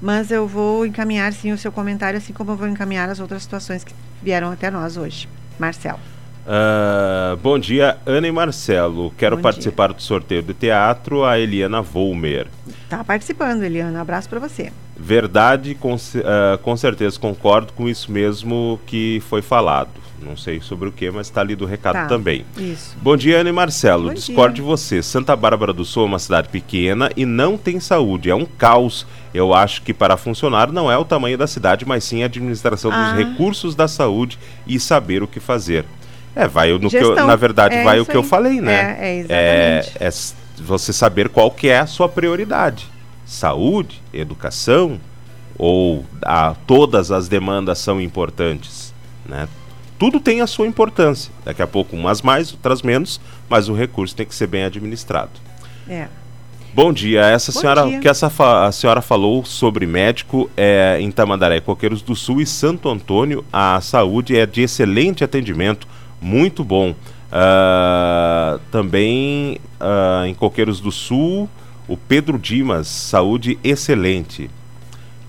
Mas 0.00 0.30
eu 0.30 0.46
vou 0.46 0.84
encaminhar 0.84 1.32
sim 1.32 1.52
o 1.52 1.58
seu 1.58 1.72
comentário, 1.72 2.18
assim 2.18 2.32
como 2.32 2.52
eu 2.52 2.56
vou 2.56 2.68
encaminhar 2.68 3.08
as 3.08 3.20
outras 3.20 3.42
situações 3.42 3.82
que 3.82 3.94
vieram 4.22 4.50
até 4.50 4.70
nós 4.70 4.96
hoje. 4.96 5.28
Marcelo. 5.58 6.00
Ah, 6.46 7.36
bom 7.42 7.58
dia, 7.58 7.98
Ana 8.06 8.28
e 8.28 8.32
Marcelo. 8.32 9.12
Quero 9.18 9.36
Bom 9.36 9.42
participar 9.42 9.92
do 9.92 10.00
sorteio 10.00 10.42
de 10.42 10.54
teatro, 10.54 11.24
a 11.24 11.38
Eliana 11.38 11.82
Volmer. 11.82 12.46
Tá 12.88 13.02
participando, 13.02 13.64
Eliana. 13.64 14.00
Abraço 14.00 14.28
para 14.28 14.38
você. 14.38 14.72
Verdade, 14.96 15.74
com, 15.74 15.96
ah, 16.24 16.58
com 16.62 16.76
certeza 16.76 17.18
concordo 17.18 17.72
com 17.72 17.88
isso 17.88 18.12
mesmo 18.12 18.78
que 18.86 19.20
foi 19.28 19.42
falado. 19.42 20.05
Não 20.20 20.36
sei 20.36 20.60
sobre 20.60 20.88
o 20.88 20.92
que, 20.92 21.10
mas 21.10 21.26
está 21.26 21.40
ali 21.42 21.54
do 21.54 21.66
recado 21.66 21.94
Tá, 21.94 22.06
também. 22.06 22.44
Isso. 22.56 22.96
Bom 23.02 23.16
dia, 23.16 23.38
Ana 23.38 23.50
e 23.50 23.52
Marcelo. 23.52 24.08
Bom 24.08 24.14
Discordo 24.14 24.54
de 24.54 24.62
você. 24.62 25.02
Santa 25.02 25.36
Bárbara 25.36 25.72
do 25.72 25.84
Sul 25.84 26.04
é 26.04 26.06
uma 26.06 26.18
cidade 26.18 26.48
pequena 26.48 27.10
e 27.16 27.26
não 27.26 27.56
tem 27.58 27.78
saúde. 27.78 28.30
É 28.30 28.34
um 28.34 28.46
caos. 28.46 29.06
Eu 29.34 29.52
acho 29.52 29.82
que 29.82 29.92
para 29.92 30.16
funcionar 30.16 30.72
não 30.72 30.90
é 30.90 30.96
o 30.96 31.04
tamanho 31.04 31.36
da 31.36 31.46
cidade, 31.46 31.84
mas 31.86 32.02
sim 32.02 32.22
a 32.22 32.26
administração 32.26 32.90
Ah. 32.90 33.10
dos 33.12 33.18
recursos 33.18 33.74
da 33.74 33.86
saúde 33.86 34.38
e 34.66 34.80
saber 34.80 35.22
o 35.22 35.28
que 35.28 35.38
fazer. 35.38 35.84
É, 36.34 36.48
vai 36.48 36.72
no 36.72 36.88
que 36.90 36.96
eu- 36.96 37.08
Gestão. 37.08 37.26
na 37.26 37.36
verdade, 37.36 37.74
É 37.76 37.84
vai 37.84 38.00
o 38.00 38.06
que 38.06 38.16
eu 38.16 38.22
aí. 38.22 38.26
falei, 38.26 38.60
né? 38.60 38.96
É, 38.98 39.08
é 39.08 39.18
exatamente. 39.80 39.96
é 40.02 40.06
s- 40.06 40.34
você 40.58 40.92
saber 40.92 41.28
qual 41.28 41.50
que 41.50 41.68
é 41.68 41.78
a 41.78 41.86
sua 41.86 42.08
prioridade. 42.08 42.86
Saúde, 43.26 44.00
educação 44.12 44.98
ou 45.58 46.04
a, 46.22 46.54
todas 46.66 47.10
as 47.10 47.28
demandas 47.28 47.78
são 47.78 48.00
importantes, 48.00 48.94
né? 49.26 49.46
Tudo 49.98 50.20
tem 50.20 50.40
a 50.40 50.46
sua 50.46 50.66
importância. 50.66 51.32
Daqui 51.44 51.62
a 51.62 51.66
pouco 51.66 51.96
umas 51.96 52.22
mais, 52.22 52.52
outras 52.52 52.82
menos, 52.82 53.20
mas 53.48 53.68
o 53.68 53.74
recurso 53.74 54.14
tem 54.14 54.26
que 54.26 54.34
ser 54.34 54.46
bem 54.46 54.64
administrado. 54.64 55.30
É. 55.88 56.08
Bom 56.74 56.92
dia, 56.92 57.22
essa 57.22 57.52
Bom 57.52 57.60
senhora, 57.60 57.86
dia. 57.86 58.00
que 58.00 58.08
essa 58.08 58.30
a 58.66 58.70
senhora 58.70 59.00
falou 59.00 59.46
sobre 59.46 59.86
médico 59.86 60.50
é, 60.54 60.98
em 61.00 61.10
Tamandaré, 61.10 61.58
Coqueiros 61.58 62.02
do 62.02 62.14
Sul 62.14 62.42
e 62.42 62.46
Santo 62.46 62.90
Antônio, 62.90 63.42
a 63.50 63.80
saúde 63.80 64.36
é 64.36 64.44
de 64.44 64.60
excelente 64.60 65.24
atendimento, 65.24 65.88
muito 66.20 66.62
bom. 66.62 66.94
Ah, 67.32 68.58
também 68.70 69.58
ah, 69.80 70.24
em 70.26 70.34
Coqueiros 70.34 70.78
do 70.78 70.92
Sul, 70.92 71.48
o 71.88 71.96
Pedro 71.96 72.38
Dimas, 72.38 72.88
saúde 72.88 73.58
excelente. 73.64 74.50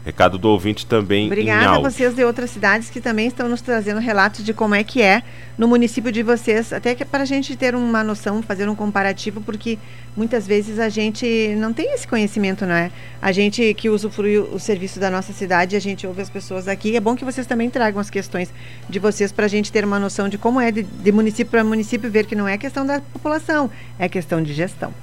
Recado 0.07 0.37
do 0.37 0.47
ouvinte 0.47 0.85
também 0.85 1.25
em 1.25 1.27
Obrigada 1.27 1.75
a 1.75 1.79
vocês 1.79 2.15
de 2.15 2.23
outras 2.23 2.49
cidades 2.49 2.89
que 2.89 3.01
também 3.01 3.27
estão 3.27 3.49
nos 3.49 3.59
trazendo 3.59 3.99
relatos 3.99 4.41
de 4.41 4.53
como 4.53 4.73
é 4.73 4.81
que 4.81 5.01
é 5.01 5.21
no 5.57 5.67
município 5.67 6.13
de 6.13 6.23
vocês, 6.23 6.71
até 6.71 6.95
que 6.95 7.03
para 7.03 7.23
a 7.23 7.25
gente 7.25 7.57
ter 7.57 7.75
uma 7.75 8.05
noção, 8.05 8.41
fazer 8.41 8.69
um 8.69 8.75
comparativo, 8.75 9.41
porque 9.41 9.77
muitas 10.15 10.47
vezes 10.47 10.79
a 10.79 10.87
gente 10.87 11.53
não 11.57 11.73
tem 11.73 11.93
esse 11.93 12.07
conhecimento, 12.07 12.65
não 12.65 12.73
é? 12.73 12.89
A 13.21 13.33
gente 13.33 13.73
que 13.73 13.89
usufrui 13.89 14.37
o 14.37 14.57
serviço 14.57 14.97
da 14.97 15.11
nossa 15.11 15.33
cidade, 15.33 15.75
a 15.75 15.79
gente 15.81 16.07
ouve 16.07 16.21
as 16.21 16.29
pessoas 16.29 16.69
aqui. 16.69 16.95
É 16.95 17.01
bom 17.01 17.13
que 17.13 17.25
vocês 17.25 17.45
também 17.45 17.69
tragam 17.69 17.99
as 17.99 18.09
questões 18.09 18.49
de 18.87 18.99
vocês 18.99 19.33
para 19.33 19.43
a 19.43 19.49
gente 19.49 19.73
ter 19.73 19.83
uma 19.83 19.99
noção 19.99 20.29
de 20.29 20.37
como 20.37 20.61
é 20.61 20.71
de, 20.71 20.83
de 20.83 21.11
município 21.11 21.51
para 21.51 21.65
município, 21.65 22.09
ver 22.09 22.25
que 22.25 22.33
não 22.33 22.47
é 22.47 22.57
questão 22.57 22.85
da 22.85 23.01
população, 23.01 23.69
é 23.99 24.07
questão 24.07 24.41
de 24.41 24.53
gestão. 24.53 24.93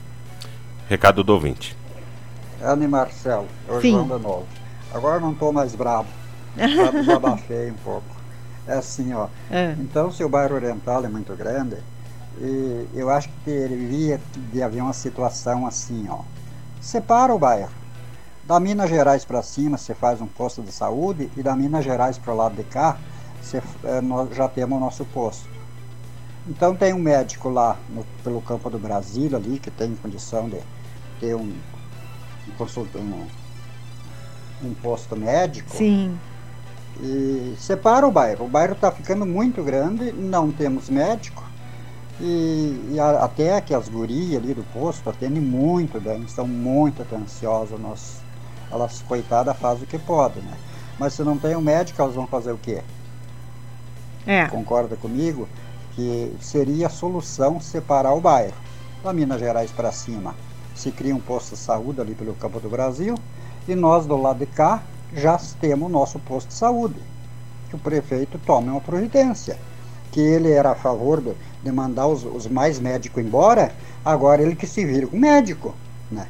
Recado 0.88 1.22
do 1.22 1.34
ouvinte. 1.34 1.76
Ana 2.62 2.84
e 2.84 2.88
Marcelo, 2.88 3.46
eu 3.68 3.82
Sim. 3.82 3.90
João 3.90 4.05
de 4.05 4.22
novo. 4.22 4.64
Agora 4.95 5.18
não 5.18 5.32
estou 5.32 5.53
mais 5.53 5.74
bravo. 5.74 6.09
Já 6.57 6.90
desabafei 6.92 7.68
um 7.72 7.74
pouco. 7.74 8.07
É 8.66 8.74
assim, 8.74 9.12
ó. 9.12 9.26
É. 9.51 9.74
Então, 9.78 10.11
se 10.11 10.22
o 10.22 10.28
bairro 10.28 10.55
oriental 10.55 11.05
é 11.05 11.09
muito 11.09 11.34
grande, 11.34 11.76
e 12.38 12.86
eu 12.95 13.11
acho 13.11 13.28
que 13.28 13.51
deveria 13.51 14.20
de 14.53 14.62
haver 14.62 14.80
uma 14.80 14.92
situação 14.92 15.66
assim, 15.66 16.07
ó. 16.09 16.20
Separa 16.80 17.34
o 17.34 17.38
bairro. 17.38 17.72
Da 18.45 18.61
Minas 18.61 18.88
Gerais 18.88 19.24
para 19.24 19.42
cima, 19.42 19.76
você 19.76 19.95
faz 19.95 20.20
um 20.20 20.26
posto 20.26 20.62
de 20.62 20.70
saúde, 20.70 21.30
e 21.36 21.42
da 21.42 21.57
Minas 21.57 21.84
Gerais 21.84 22.16
para 22.16 22.32
o 22.32 22.36
lado 22.36 22.55
de 22.55 22.64
cá, 22.64 22.97
você, 23.40 23.61
eh, 23.84 24.01
nós 24.01 24.34
já 24.34 24.49
temos 24.49 24.76
o 24.76 24.80
nosso 24.80 25.05
posto. 25.07 25.49
Então 26.47 26.76
tem 26.76 26.92
um 26.92 26.99
médico 26.99 27.49
lá 27.49 27.76
no, 27.88 28.05
pelo 28.22 28.40
campo 28.42 28.68
do 28.68 28.78
Brasil 28.78 29.34
ali 29.34 29.59
que 29.59 29.70
tem 29.70 29.97
condição 29.97 30.49
de 30.49 30.61
ter 31.18 31.34
um, 31.34 31.40
um, 31.40 32.99
um, 32.99 33.26
um 34.62 34.74
posto 34.74 35.16
médico. 35.16 35.76
Sim. 35.76 36.18
E 37.00 37.55
separa 37.59 38.07
o 38.07 38.12
bairro. 38.12 38.44
O 38.44 38.48
bairro 38.48 38.74
está 38.74 38.90
ficando 38.90 39.26
muito 39.26 39.62
grande, 39.62 40.12
não 40.12 40.50
temos 40.50 40.88
médico. 40.88 41.42
E, 42.20 42.92
e 42.92 43.00
a, 43.00 43.24
até 43.24 43.61
que 43.61 43.74
as 43.74 43.88
gurias 43.88 44.42
ali 44.42 44.55
do 44.55 44.62
posto 44.72 45.11
atendem 45.11 45.42
muito 45.42 46.00
bem, 46.00 46.22
estão 46.22 46.46
muito 46.46 47.02
atenciosas. 47.02 47.78
Nós, 47.80 48.18
elas, 48.70 49.02
coitadas, 49.02 49.57
fazem 49.59 49.84
o 49.84 49.86
que 49.86 49.98
podem, 49.98 50.42
né? 50.42 50.57
Mas 50.98 51.14
se 51.14 51.22
não 51.22 51.36
tem 51.36 51.57
um 51.57 51.61
médico, 51.61 52.00
elas 52.00 52.14
vão 52.14 52.26
fazer 52.26 52.52
o 52.52 52.59
quê? 52.59 52.82
É. 54.26 54.46
Concorda 54.46 54.96
comigo? 54.96 55.48
Que 55.94 56.34
seria 56.40 56.86
a 56.86 56.90
solução 56.90 57.61
separar 57.61 58.14
o 58.14 58.20
bairro. 58.20 58.55
Da 59.02 59.12
Minas 59.12 59.38
Gerais 59.38 59.70
para 59.70 59.92
cima, 59.92 60.34
se 60.74 60.90
cria 60.90 61.14
um 61.14 61.20
posto 61.20 61.50
de 61.50 61.59
saúde 61.59 62.00
ali 62.00 62.14
pelo 62.14 62.32
Campo 62.34 62.59
do 62.59 62.70
Brasil, 62.70 63.14
e 63.67 63.75
nós 63.75 64.07
do 64.07 64.17
lado 64.17 64.39
de 64.39 64.47
cá 64.47 64.83
já 65.15 65.39
temos 65.61 65.89
o 65.89 65.93
nosso 65.93 66.19
posto 66.19 66.49
de 66.49 66.55
saúde. 66.55 67.01
Que 67.69 67.77
o 67.77 67.79
prefeito 67.79 68.39
tome 68.45 68.71
uma 68.71 68.81
providência. 68.81 69.59
Que 70.11 70.21
ele 70.21 70.51
era 70.51 70.73
a 70.73 70.75
favor 70.75 71.21
de, 71.21 71.33
de 71.62 71.73
mandar 71.73 72.07
os, 72.07 72.25
os 72.25 72.47
mais 72.47 72.79
médicos 72.79 73.25
embora, 73.25 73.73
agora 74.05 74.43
ele 74.43 74.55
que 74.55 74.67
se 74.67 74.85
vira 74.85 75.07
com 75.07 75.17
médico. 75.17 75.75
Né? 76.11 76.27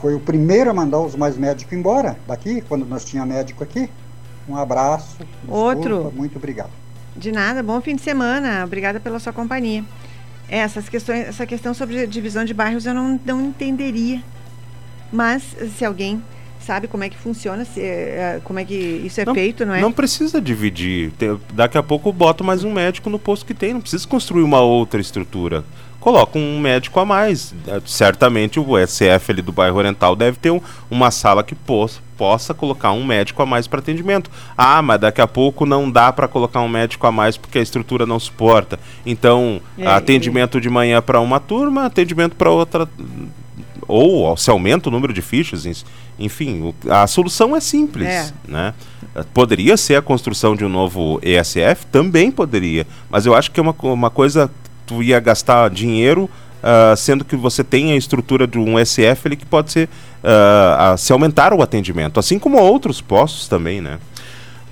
Foi 0.00 0.14
o 0.14 0.20
primeiro 0.20 0.70
a 0.70 0.74
mandar 0.74 1.00
os 1.00 1.14
mais 1.14 1.36
médicos 1.36 1.72
embora 1.72 2.18
daqui, 2.26 2.60
quando 2.62 2.84
nós 2.86 3.04
tínhamos 3.04 3.34
médico 3.34 3.62
aqui. 3.62 3.90
Um 4.48 4.56
abraço. 4.56 5.16
Desculpa, 5.18 5.52
Outro. 5.52 6.12
Muito 6.14 6.36
obrigado. 6.36 6.70
De 7.16 7.32
nada, 7.32 7.62
bom 7.62 7.80
fim 7.80 7.96
de 7.96 8.02
semana. 8.02 8.64
Obrigada 8.64 9.00
pela 9.00 9.18
sua 9.18 9.32
companhia. 9.32 9.84
Essas 10.48 10.88
questões, 10.88 11.26
essa 11.26 11.44
questão 11.44 11.74
sobre 11.74 12.06
divisão 12.06 12.44
de 12.44 12.54
bairros 12.54 12.86
eu 12.86 12.94
não, 12.94 13.18
não 13.24 13.46
entenderia. 13.46 14.22
Mas 15.10 15.42
se 15.76 15.84
alguém 15.84 16.22
sabe 16.66 16.88
como 16.88 17.04
é 17.04 17.08
que 17.08 17.16
funciona, 17.16 17.64
se, 17.64 17.80
é, 17.80 18.40
como 18.44 18.58
é 18.58 18.64
que 18.64 18.74
isso 18.74 19.20
é 19.20 19.24
feito, 19.32 19.64
não 19.64 19.74
é? 19.74 19.80
Não 19.80 19.92
precisa 19.92 20.40
dividir. 20.40 21.12
Daqui 21.52 21.78
a 21.78 21.82
pouco 21.82 22.12
bota 22.12 22.42
mais 22.42 22.64
um 22.64 22.72
médico 22.72 23.08
no 23.08 23.18
posto 23.18 23.46
que 23.46 23.54
tem. 23.54 23.72
Não 23.72 23.80
precisa 23.80 24.06
construir 24.06 24.42
uma 24.42 24.60
outra 24.60 25.00
estrutura. 25.00 25.64
Coloca 26.00 26.38
um 26.38 26.60
médico 26.60 27.00
a 27.00 27.04
mais. 27.04 27.52
Eh, 27.66 27.80
Certamente 27.84 28.60
o 28.60 28.78
SF 28.78 29.32
ali 29.32 29.42
do 29.42 29.50
bairro 29.52 29.76
Oriental 29.76 30.14
deve 30.14 30.36
ter 30.38 30.50
um- 30.52 30.60
uma 30.90 31.10
sala 31.10 31.42
que 31.42 31.54
possa, 31.54 32.00
possa 32.16 32.54
colocar 32.54 32.92
um 32.92 33.04
médico 33.04 33.42
a 33.42 33.46
mais 33.46 33.66
para 33.66 33.80
atendimento. 33.80 34.30
Ah, 34.56 34.80
mas 34.82 35.00
daqui 35.00 35.20
a 35.20 35.26
pouco 35.26 35.66
não 35.66 35.90
dá 35.90 36.12
para 36.12 36.28
colocar 36.28 36.60
um 36.60 36.68
médico 36.68 37.06
a 37.08 37.12
mais 37.12 37.36
porque 37.36 37.58
a 37.58 37.62
estrutura 37.62 38.06
não 38.06 38.20
suporta. 38.20 38.78
Então, 39.04 39.60
É, 39.76 39.86
atendimento 39.88 40.60
de 40.60 40.70
manhã 40.70 41.02
para 41.02 41.20
uma 41.20 41.40
turma, 41.40 41.86
atendimento 41.86 42.36
para 42.36 42.50
outra 42.50 42.88
ou 43.88 44.36
se 44.36 44.50
aumenta 44.50 44.88
o 44.88 44.92
número 44.92 45.12
de 45.12 45.22
fichas, 45.22 45.66
enfim, 46.18 46.74
a 46.88 47.06
solução 47.06 47.54
é 47.56 47.60
simples, 47.60 48.06
É. 48.08 48.28
né? 48.48 48.74
Poderia 49.32 49.76
ser 49.76 49.96
a 49.96 50.02
construção 50.02 50.54
de 50.56 50.64
um 50.64 50.68
novo 50.68 51.20
ESF, 51.22 51.86
também 51.90 52.30
poderia, 52.30 52.86
mas 53.10 53.26
eu 53.26 53.34
acho 53.34 53.50
que 53.50 53.60
é 53.60 53.62
uma, 53.62 53.74
uma 53.82 54.10
coisa 54.10 54.50
tu 54.86 55.02
ia 55.02 55.18
gastar 55.20 55.68
dinheiro, 55.70 56.28
ah, 56.62 56.94
sendo 56.96 57.24
que 57.24 57.36
você 57.36 57.62
tem 57.64 57.92
a 57.92 57.96
estrutura 57.96 58.46
de 58.46 58.58
um 58.58 58.78
SF 58.78 59.26
ele 59.28 59.36
que 59.36 59.46
pode 59.46 59.70
ser 59.72 59.88
a- 60.22 60.96
se 60.96 61.12
aumentar 61.12 61.52
o 61.52 61.62
atendimento, 61.62 62.18
assim 62.18 62.38
como 62.38 62.58
outros 62.58 63.00
postos 63.00 63.46
também, 63.48 63.80
né? 63.80 63.98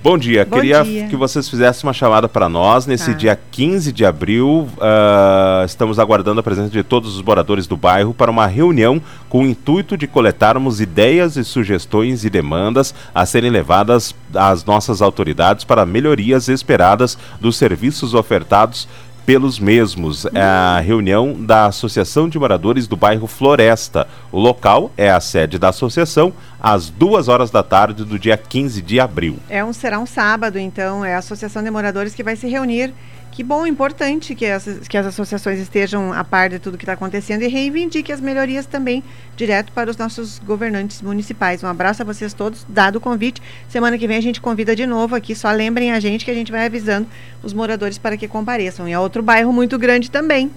Bom 0.05 0.19
dia, 0.19 0.45
Bom 0.45 0.57
queria 0.57 0.83
dia. 0.83 1.07
que 1.07 1.15
vocês 1.15 1.49
fizessem 1.49 1.81
uma 1.87 1.91
chamada 1.91 2.29
para 2.29 2.47
nós 2.47 2.85
nesse 2.85 3.07
Tá. 3.09 3.17
dia 3.17 3.39
15 3.49 3.91
de 3.91 4.05
abril. 4.05 4.67
ah, 4.79 5.63
estamos 5.65 5.97
aguardando 5.97 6.39
a 6.39 6.43
presença 6.43 6.69
de 6.69 6.83
todos 6.83 7.15
os 7.15 7.23
moradores 7.23 7.65
do 7.65 7.75
bairro 7.75 8.13
para 8.13 8.29
uma 8.29 8.45
reunião 8.45 9.01
com 9.27 9.41
o 9.41 9.47
intuito 9.47 9.97
de 9.97 10.05
coletarmos 10.05 10.79
ideias 10.79 11.37
e 11.37 11.43
sugestões 11.43 12.23
e 12.23 12.29
demandas 12.29 12.93
a 13.15 13.25
serem 13.25 13.49
levadas 13.49 14.13
às 14.35 14.63
nossas 14.63 15.01
autoridades 15.01 15.63
para 15.65 15.87
melhorias 15.87 16.49
esperadas 16.49 17.17
dos 17.41 17.57
serviços 17.57 18.13
ofertados 18.13 18.87
pelos 19.25 19.59
mesmos. 19.59 20.25
É 20.33 20.41
a 20.41 20.79
reunião 20.79 21.33
da 21.33 21.65
Associação 21.65 22.29
de 22.29 22.37
Moradores 22.37 22.87
do 22.87 22.95
Bairro 22.95 23.27
Floresta. 23.27 24.07
O 24.31 24.39
local 24.39 24.91
é 24.95 25.09
a 25.09 25.19
sede 25.19 25.57
da 25.57 25.69
associação, 25.69 26.31
às 26.61 26.89
duas 26.89 27.27
horas 27.27 27.49
da 27.49 27.63
tarde 27.63 28.05
do 28.05 28.19
dia 28.19 28.37
15 28.37 28.81
de 28.81 28.99
abril. 28.99 29.37
É 29.49 29.63
um, 29.63 29.73
será 29.73 29.99
um 29.99 30.05
sábado, 30.05 30.59
então, 30.59 31.03
é 31.03 31.15
a 31.15 31.19
Associação 31.19 31.63
de 31.63 31.71
Moradores 31.71 32.13
que 32.13 32.23
vai 32.23 32.35
se 32.35 32.47
reunir. 32.47 32.93
Que 33.35 33.43
bom, 33.43 33.67
importante 33.67 34.33
que 34.33 34.45
as, 34.45 34.63
que 34.87 34.97
as 34.97 35.05
associações 35.05 35.59
estejam 35.59 36.13
a 36.13 36.23
par 36.23 36.49
de 36.49 36.57
tudo 36.57 36.77
que 36.77 36.85
está 36.85 36.93
acontecendo 36.93 37.41
e 37.41 37.49
reivindique 37.49 38.09
as 38.09 38.21
melhorias 38.21 38.65
também 38.65 39.03
direto 39.35 39.73
para 39.73 39.91
os 39.91 39.97
nossos 39.97 40.39
governantes 40.39 41.01
municipais. 41.01 41.61
Um 41.61 41.67
abraço 41.67 42.01
a 42.01 42.05
vocês 42.05 42.33
todos, 42.33 42.65
dado 42.69 42.95
o 42.95 43.01
convite. 43.01 43.41
Semana 43.67 43.97
que 43.97 44.07
vem 44.07 44.15
a 44.15 44.21
gente 44.21 44.39
convida 44.39 44.73
de 44.73 44.85
novo 44.87 45.15
aqui, 45.15 45.35
só 45.35 45.51
lembrem 45.51 45.91
a 45.91 45.99
gente 45.99 46.23
que 46.23 46.31
a 46.31 46.33
gente 46.33 46.49
vai 46.49 46.65
avisando 46.65 47.09
os 47.43 47.51
moradores 47.51 47.97
para 47.97 48.15
que 48.15 48.25
compareçam. 48.25 48.87
E 48.87 48.93
é 48.93 48.99
outro 48.99 49.21
bairro 49.21 49.51
muito 49.51 49.77
grande 49.77 50.09
também, 50.09 50.49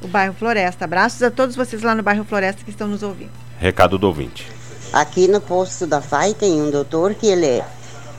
o 0.00 0.08
bairro 0.08 0.32
Floresta. 0.32 0.86
Abraços 0.86 1.22
a 1.22 1.30
todos 1.30 1.54
vocês 1.54 1.82
lá 1.82 1.94
no 1.94 2.02
bairro 2.02 2.24
Floresta 2.24 2.64
que 2.64 2.70
estão 2.70 2.88
nos 2.88 3.02
ouvindo. 3.02 3.32
Recado 3.58 3.98
do 3.98 4.06
ouvinte. 4.06 4.50
Aqui 4.94 5.28
no 5.28 5.42
posto 5.42 5.86
da 5.86 6.00
FAI 6.00 6.32
tem 6.32 6.62
um 6.62 6.70
doutor 6.70 7.14
que 7.14 7.26
ele 7.26 7.62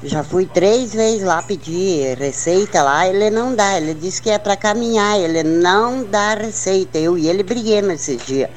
já 0.02 0.24
fui 0.24 0.45
três 0.45 0.93
vezes 0.93 1.24
lá 1.24 1.41
pedir 1.43 2.18
receita 2.18 2.82
lá, 2.82 3.08
ele 3.08 3.30
não 3.30 3.56
dá, 3.56 3.78
ele 3.78 3.93
disse 3.93 4.22
que 4.22 4.30
é 4.30 4.38
para 4.39 4.56
caminhar, 4.56 5.20
ele 5.20 5.43
não 5.43 6.04
dá 6.06 6.36
receita. 6.36 6.97
Eu 6.97 7.18
e 7.18 7.28
ele 7.28 7.43
briguemos 7.43 7.93
esses 7.93 8.26
dias, 8.26 8.50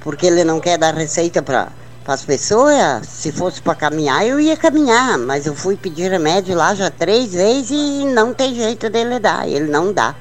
porque 0.00 0.26
ele 0.26 0.44
não 0.44 0.60
quer 0.60 0.78
dar 0.78 0.94
receita 0.94 1.42
para 1.42 1.72
as 2.06 2.24
pessoas. 2.24 3.06
Se 3.08 3.32
fosse 3.32 3.60
para 3.62 3.74
caminhar, 3.74 4.26
eu 4.26 4.40
ia 4.40 4.56
caminhar, 4.56 5.18
mas 5.18 5.46
eu 5.46 5.54
fui 5.54 5.76
pedir 5.76 6.10
remédio 6.10 6.54
lá 6.56 6.74
já 6.74 6.90
três 6.90 7.32
vezes 7.32 7.70
e 7.70 8.06
não 8.06 8.32
tem 8.34 8.54
jeito 8.54 8.88
dele 8.90 9.18
dar, 9.18 9.46
ele 9.48 9.66
não 9.70 9.92
dá. 9.92 10.16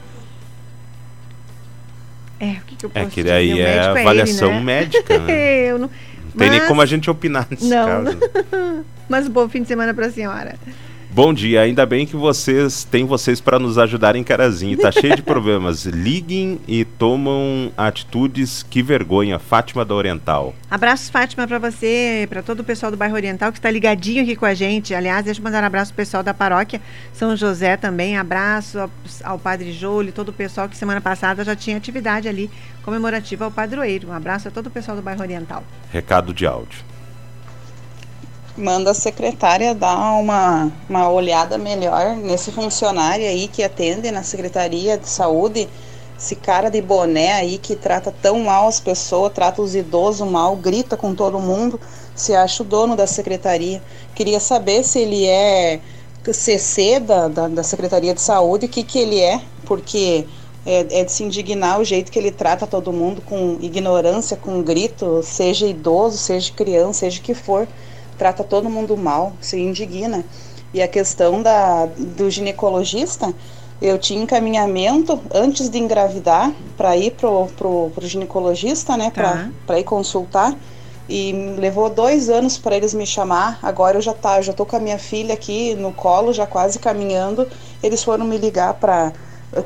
É, 2.39 2.53
o 2.59 2.61
que, 2.65 2.75
que 2.75 2.85
eu 2.85 2.91
É 2.93 3.05
posso 3.05 3.09
que 3.09 3.23
dizer? 3.23 3.23
daí 3.23 3.53
O 3.53 3.59
é 3.59 3.59
médico 3.59 3.97
ele, 3.97 3.99
avaliação 4.01 4.51
né? 4.51 4.59
médica, 4.59 5.19
né? 5.19 5.33
eu 5.69 5.77
não, 5.79 5.89
Não 6.33 6.39
tem 6.39 6.49
nem 6.49 6.59
Mas- 6.59 6.67
como 6.67 6.81
a 6.81 6.85
gente 6.85 7.09
opinar 7.09 7.47
nesse 7.49 7.67
Não. 7.67 7.85
caso. 8.05 8.17
Mas 9.09 9.27
bom 9.27 9.47
fim 9.49 9.61
de 9.61 9.67
semana 9.67 9.93
para 9.93 10.07
a 10.07 10.11
senhora. 10.11 10.55
Bom 11.13 11.33
dia, 11.33 11.59
ainda 11.59 11.85
bem 11.85 12.05
que 12.05 12.15
vocês 12.15 12.85
têm 12.85 13.03
vocês 13.03 13.41
para 13.41 13.59
nos 13.59 13.77
ajudar 13.77 14.15
em 14.15 14.23
Carazinho. 14.23 14.77
Tá 14.77 14.93
cheio 14.93 15.13
de 15.13 15.21
problemas. 15.21 15.83
Liguem 15.85 16.57
e 16.65 16.85
tomam 16.85 17.69
atitudes. 17.75 18.63
Que 18.63 18.81
vergonha. 18.81 19.37
Fátima 19.37 19.83
da 19.83 19.93
Oriental. 19.93 20.55
Abraços, 20.69 21.09
Fátima, 21.09 21.45
para 21.45 21.59
você, 21.59 22.25
para 22.29 22.41
todo 22.41 22.61
o 22.61 22.63
pessoal 22.63 22.89
do 22.89 22.97
bairro 22.97 23.13
Oriental 23.13 23.51
que 23.51 23.57
está 23.57 23.69
ligadinho 23.69 24.23
aqui 24.23 24.37
com 24.37 24.45
a 24.45 24.53
gente. 24.53 24.95
Aliás, 24.95 25.25
deixa 25.25 25.41
eu 25.41 25.43
mandar 25.43 25.61
um 25.61 25.65
abraço 25.65 25.91
pro 25.91 25.97
pessoal 25.97 26.23
da 26.23 26.33
paróquia 26.33 26.79
São 27.11 27.35
José 27.35 27.75
também. 27.75 28.17
Abraço 28.17 28.79
ao, 28.79 28.89
ao 29.25 29.37
Padre 29.37 29.73
Júlio 29.73 30.11
e 30.11 30.13
todo 30.13 30.29
o 30.29 30.33
pessoal 30.33 30.69
que 30.69 30.77
semana 30.77 31.01
passada 31.01 31.43
já 31.43 31.57
tinha 31.57 31.75
atividade 31.75 32.29
ali 32.29 32.49
comemorativa 32.83 33.43
ao 33.43 33.51
padroeiro. 33.51 34.07
Um 34.07 34.13
abraço 34.13 34.47
a 34.47 34.51
todo 34.51 34.67
o 34.67 34.71
pessoal 34.71 34.95
do 34.95 35.03
bairro 35.03 35.21
Oriental. 35.21 35.61
Recado 35.91 36.33
de 36.33 36.45
áudio. 36.45 36.90
Manda 38.57 38.91
a 38.91 38.93
secretária 38.93 39.73
dar 39.73 40.19
uma, 40.19 40.71
uma 40.89 41.09
olhada 41.09 41.57
melhor 41.57 42.15
nesse 42.15 42.51
funcionário 42.51 43.25
aí 43.25 43.47
que 43.47 43.63
atende 43.63 44.11
na 44.11 44.23
Secretaria 44.23 44.97
de 44.97 45.07
Saúde, 45.07 45.69
esse 46.17 46.35
cara 46.35 46.69
de 46.69 46.81
boné 46.81 47.33
aí 47.33 47.57
que 47.57 47.75
trata 47.75 48.13
tão 48.21 48.41
mal 48.41 48.67
as 48.67 48.79
pessoas, 48.79 49.33
trata 49.33 49.61
os 49.61 49.73
idosos 49.73 50.27
mal, 50.27 50.55
grita 50.55 50.95
com 50.95 51.15
todo 51.15 51.39
mundo, 51.39 51.79
se 52.15 52.35
acha 52.35 52.61
o 52.61 52.65
dono 52.65 52.95
da 52.95 53.07
secretaria. 53.07 53.81
Queria 54.13 54.39
saber 54.39 54.83
se 54.83 54.99
ele 54.99 55.25
é 55.25 55.79
CC 56.31 56.99
da, 56.99 57.27
da, 57.27 57.47
da 57.47 57.63
Secretaria 57.63 58.13
de 58.13 58.21
Saúde, 58.21 58.67
o 58.67 58.69
que, 58.69 58.83
que 58.83 58.99
ele 58.99 59.19
é, 59.19 59.41
porque 59.65 60.27
é, 60.63 60.99
é 60.99 61.03
de 61.03 61.11
se 61.11 61.23
indignar 61.23 61.79
o 61.79 61.83
jeito 61.83 62.11
que 62.11 62.19
ele 62.19 62.31
trata 62.31 62.67
todo 62.67 62.93
mundo 62.93 63.21
com 63.21 63.57
ignorância, 63.59 64.37
com 64.37 64.61
grito, 64.61 65.23
seja 65.23 65.65
idoso, 65.65 66.17
seja 66.17 66.53
criança, 66.53 66.99
seja 66.99 67.19
o 67.19 67.23
que 67.23 67.33
for 67.33 67.67
trata 68.21 68.43
todo 68.43 68.69
mundo 68.69 68.95
mal, 68.95 69.33
se 69.41 69.59
indigna. 69.59 70.23
E 70.71 70.79
a 70.79 70.87
questão 70.87 71.41
da, 71.41 71.87
do 71.97 72.29
ginecologista, 72.29 73.33
eu 73.81 73.97
tinha 73.97 74.21
encaminhamento 74.21 75.19
antes 75.33 75.67
de 75.67 75.79
engravidar 75.79 76.51
para 76.77 76.95
ir 76.95 77.13
pro, 77.13 77.47
pro, 77.57 77.89
pro 77.95 78.05
ginecologista, 78.07 78.95
né, 78.95 79.09
Tá. 79.09 79.49
para 79.65 79.79
ir 79.79 79.83
consultar. 79.83 80.55
E 81.09 81.33
levou 81.57 81.89
dois 81.89 82.29
anos 82.29 82.59
para 82.59 82.77
eles 82.77 82.93
me 82.93 83.07
chamar. 83.07 83.57
Agora 83.63 83.97
eu 83.97 84.01
já 84.01 84.13
tá, 84.13 84.39
já 84.39 84.53
tô 84.53 84.67
com 84.67 84.75
a 84.75 84.79
minha 84.79 84.99
filha 84.99 85.33
aqui 85.33 85.73
no 85.73 85.91
colo, 85.91 86.31
já 86.31 86.45
quase 86.45 86.77
caminhando. 86.77 87.47
Eles 87.81 88.03
foram 88.03 88.23
me 88.23 88.37
ligar 88.37 88.75
para 88.75 89.11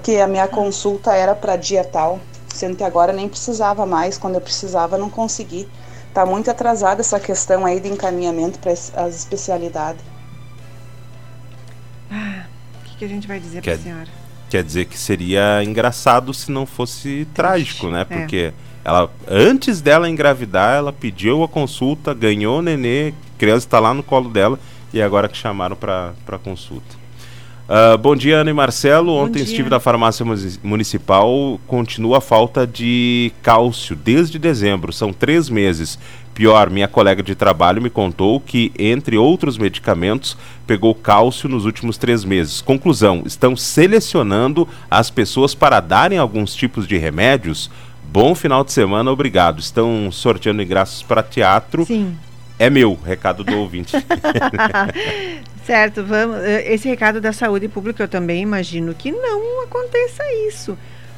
que 0.02 0.18
a 0.18 0.28
minha 0.28 0.48
consulta 0.48 1.14
era 1.14 1.36
para 1.36 1.58
dia 1.58 1.84
tal, 1.84 2.22
sendo 2.48 2.78
que 2.78 2.86
agora 2.86 3.12
nem 3.12 3.28
precisava 3.28 3.86
mais. 3.86 4.18
Quando 4.18 4.36
eu 4.36 4.42
precisava, 4.42 4.98
não 4.98 5.10
consegui. 5.10 5.68
Tá 6.16 6.26
muito 6.26 6.50
atrasada 6.50 7.02
essa 7.02 7.20
questão 7.20 7.66
aí 7.66 7.78
de 7.78 7.90
encaminhamento 7.90 8.58
para 8.60 8.72
as 8.72 9.16
especialidades. 9.16 10.02
Ah, 12.10 12.46
o 12.80 12.84
que, 12.86 12.98
que 13.00 13.04
a 13.04 13.08
gente 13.10 13.28
vai 13.28 13.38
dizer 13.38 13.62
Quer- 13.62 13.72
para 13.78 13.82
a 13.82 13.84
senhora? 13.84 14.10
Quer 14.50 14.64
dizer 14.64 14.86
que 14.86 14.98
seria 14.98 15.62
engraçado 15.62 16.34
se 16.34 16.50
não 16.50 16.66
fosse 16.66 17.28
trágico, 17.34 17.90
né? 17.90 18.02
É. 18.02 18.06
Porque 18.06 18.54
ela, 18.86 19.12
antes 19.28 19.82
dela 19.82 20.10
engravidar, 20.10 20.78
ela 20.78 20.94
pediu 20.94 21.44
a 21.44 21.50
consulta, 21.50 22.14
ganhou 22.14 22.60
o 22.60 22.62
nenê, 22.62 23.10
a 23.10 23.38
criança 23.38 23.68
está 23.68 23.80
lá 23.82 23.94
no 23.94 24.02
colo 24.02 24.30
dela 24.30 24.58
e 24.94 25.02
agora 25.02 25.28
que 25.28 25.36
chamaram 25.36 25.76
para 25.76 26.14
consulta. 26.42 26.96
Ah, 27.68 27.98
bom 27.98 28.16
dia, 28.16 28.38
Ana 28.38 28.52
e 28.52 28.54
Marcelo. 28.54 29.12
Ontem 29.14 29.40
dia. 29.40 29.44
estive 29.44 29.70
na 29.70 29.80
farmácia 29.80 30.24
munici- 30.24 30.60
municipal. 30.64 31.60
Continua 31.66 32.20
a 32.20 32.22
falta 32.22 32.66
de 32.68 33.32
cálcio 33.42 33.96
desde 33.96 34.38
dezembro. 34.38 34.94
São 34.94 35.12
três 35.12 35.50
meses. 35.50 35.98
Pior, 36.36 36.70
minha 36.70 36.88
colega 36.88 37.24
de 37.24 37.34
trabalho 37.34 37.82
me 37.82 37.90
contou 37.90 38.40
que, 38.42 38.72
entre 38.78 39.18
outros 39.18 39.58
medicamentos, 39.58 40.38
pegou 40.68 40.94
cálcio 40.94 41.48
nos 41.50 41.66
últimos 41.66 41.98
três 41.98 42.24
meses. 42.24 42.62
Conclusão: 42.62 43.24
estão 43.26 43.56
selecionando 43.56 44.68
as 44.92 45.10
pessoas 45.10 45.56
para 45.56 45.80
darem 45.80 46.18
alguns 46.20 46.54
tipos 46.54 46.88
de 46.88 46.98
remédios. 46.98 47.72
Bom 48.12 48.36
final 48.36 48.64
de 48.64 48.72
semana, 48.74 49.10
obrigado. 49.12 49.60
Estão 49.60 50.10
sorteando 50.12 50.62
ingressos 50.62 51.02
para 51.02 51.24
teatro. 51.24 51.86
Sim. 51.86 52.16
É 52.58 52.70
meu, 52.70 52.94
recado 52.96 53.44
do 53.44 53.58
ouvinte. 53.58 53.96
certo, 55.66 56.04
vamos. 56.06 56.38
eh, 56.44 56.74
Esse 56.74 56.88
recado 56.88 57.20
da 57.20 57.34
saúde 57.34 57.68
pública 57.68 58.04
eu 58.04 58.08
também 58.08 58.42
imagino 58.42 58.94
que 58.94 59.12
não 59.12 59.64
aconteça 59.64 60.24
isso. 60.48 60.78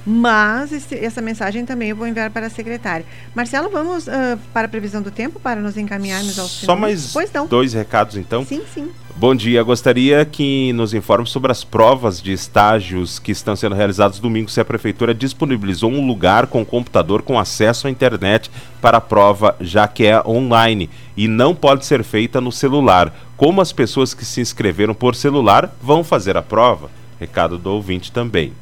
Mas 0.10 0.72
esse- 0.72 0.96
essa 0.96 1.22
mensagem 1.22 1.66
também 1.66 1.90
eu 1.90 1.96
vou 1.96 2.08
enviar 2.08 2.32
para 2.32 2.48
a 2.48 2.50
secretária. 2.50 3.06
Marcelo, 3.36 3.70
vamos 3.70 4.08
ah, 4.08 4.38
para 4.54 4.66
a 4.66 4.70
previsão 4.70 5.02
do 5.02 5.12
tempo 5.12 5.38
para 5.38 5.60
nos 5.60 5.76
encaminharmos 5.76 6.40
ao 6.40 6.48
Só 6.48 6.78
mais 6.78 7.14
dois 7.50 7.74
recados, 7.74 8.16
então. 8.16 8.46
Sim, 8.46 8.62
sim. 8.74 8.90
Bom 9.18 9.36
dia, 9.36 9.62
gostaria 9.64 10.24
que 10.24 10.72
nos 10.74 10.94
informe 10.94 11.28
sobre 11.28 11.52
as 11.52 11.62
provas 11.64 12.22
de 12.22 12.32
estágios 12.32 13.20
que 13.20 13.34
estão 13.34 13.54
sendo 13.56 13.76
realizados 13.76 14.20
domingo, 14.20 14.50
se 14.50 14.62
a 14.62 14.66
prefeitura 14.66 15.14
disponibilizou 15.14 15.92
um 15.92 16.08
lugar 16.08 16.48
com 16.48 16.64
computador 16.64 17.22
com 17.22 17.38
acesso 17.38 17.88
à 17.88 17.90
internet 17.90 18.50
para 18.80 19.00
a 19.00 19.02
prova, 19.02 19.58
já 19.60 19.90
que 19.90 20.06
é 20.06 20.22
online 20.26 20.90
e 21.18 21.28
não 21.28 21.54
pode 21.54 21.86
ser 21.86 22.02
feita 22.04 22.40
no 22.40 22.52
celular. 22.52 23.14
Como 23.36 23.60
as 23.60 23.74
pessoas 23.74 24.14
que 24.14 24.24
se 24.24 24.40
inscreveram 24.40 24.94
por 24.94 25.16
celular 25.16 25.76
vão 25.82 26.02
fazer 26.02 26.38
a 26.38 26.42
prova? 26.42 26.90
Recado 27.20 27.58
do 27.58 27.72
ouvinte 27.72 28.12
também. 28.12 28.54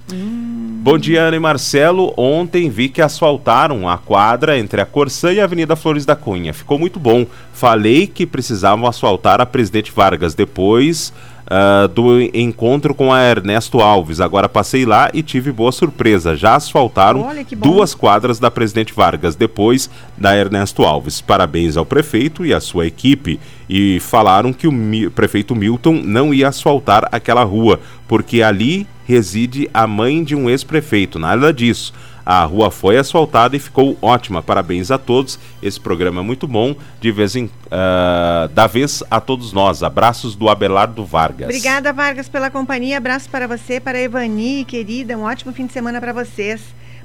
Bom 0.86 0.97
dia, 0.97 1.24
Ana 1.24 1.36
e 1.36 1.39
Marcelo. 1.39 2.14
Ontem 2.16 2.70
vi 2.70 2.89
que 2.89 3.01
asfaltaram 3.01 3.89
a 3.89 3.97
quadra 3.97 4.58
entre 4.58 4.80
a 4.80 4.86
Corsã 4.86 5.34
e 5.34 5.39
a 5.39 5.43
Avenida 5.43 5.76
Flores 5.76 6.06
da 6.06 6.16
Cunha. 6.16 6.53
Ficou 6.53 6.78
muito 6.78 6.99
bom. 6.99 7.26
Falei 7.53 8.08
que 8.08 8.26
precisavam 8.26 8.88
asfaltar 8.88 9.41
a 9.41 9.45
Presidente 9.45 9.91
Vargas 9.91 10.36
depois 10.36 11.12
ah, 11.48 11.88
do 11.88 12.20
encontro 12.34 12.93
com 12.93 13.12
a 13.14 13.22
Ernesto 13.22 13.80
Alves. 13.80 14.20
Agora 14.20 14.50
passei 14.50 14.86
lá 14.86 15.10
e 15.14 15.22
tive 15.22 15.52
boa 15.52 15.72
surpresa. 15.72 16.36
Já 16.36 16.56
asfaltaram 16.56 17.22
duas 17.56 17.93
quadras 17.93 18.39
da 18.39 18.50
Presidente 18.52 18.93
Vargas 18.93 19.36
depois 19.36 19.89
da 20.18 20.36
Ernesto 20.36 20.84
Alves. 20.84 21.22
Parabéns 21.22 21.78
ao 21.78 21.86
prefeito 21.86 22.46
e 22.46 22.54
à 22.54 22.60
sua 22.60 22.86
equipe. 22.88 23.39
E 23.70 24.00
falaram 24.00 24.54
que 24.54 24.68
o 24.68 24.72
Mi- 24.72 25.10
prefeito 25.10 25.56
Milton 25.56 26.02
não 26.04 26.34
ia 26.34 26.48
asfaltar 26.50 27.08
aquela 27.12 27.43
rua, 27.43 27.80
porque 28.08 28.41
ali 28.41 28.86
reside 29.08 29.70
a 29.74 29.86
mãe 29.88 30.24
de 30.24 30.36
um 30.36 30.50
ex-prefeito. 30.50 31.18
Nada 31.20 31.52
disso. 31.54 31.93
A 32.26 32.43
rua 32.43 32.71
foi 32.71 32.97
asfaltada 32.97 33.55
e 33.55 33.59
ficou 33.59 33.95
ótima. 34.01 34.41
Parabéns 34.41 34.89
a 34.89 34.97
todos. 34.97 35.38
Esse 35.61 35.80
programa 35.80 36.21
é 36.21 36.23
muito 36.23 36.47
bom. 36.47 36.76
De 36.99 37.11
vez 37.11 37.36
em 37.36 37.49
ah, 37.69 38.49
da 38.51 38.65
vez 38.65 39.03
a 39.11 39.19
todos 39.21 39.53
nós. 39.53 39.84
Abraços 39.84 40.36
do 40.36 40.49
Abelardo 40.49 41.05
Vargas. 41.05 41.47
Obrigada, 41.49 41.93
Vargas, 41.93 42.28
pela 42.28 42.49
companhia. 42.49 42.97
Abraço 42.97 43.30
para 43.30 43.47
você, 43.47 43.80
para 43.80 43.97
a 43.99 44.01
Evani, 44.01 44.65
querida. 44.65 45.15
Um 45.15 45.23
ótimo 45.23 45.53
fim 45.53 45.67
de 45.67 45.73
semana 45.73 45.99
para 46.01 46.13
vocês. 46.13 46.61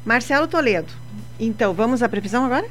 Marcelo 0.06 0.46
Toledo. 0.48 0.88
Então, 1.38 1.74
vamos 1.74 2.02
à 2.02 2.08
previsão 2.08 2.46
agora? 2.46 2.66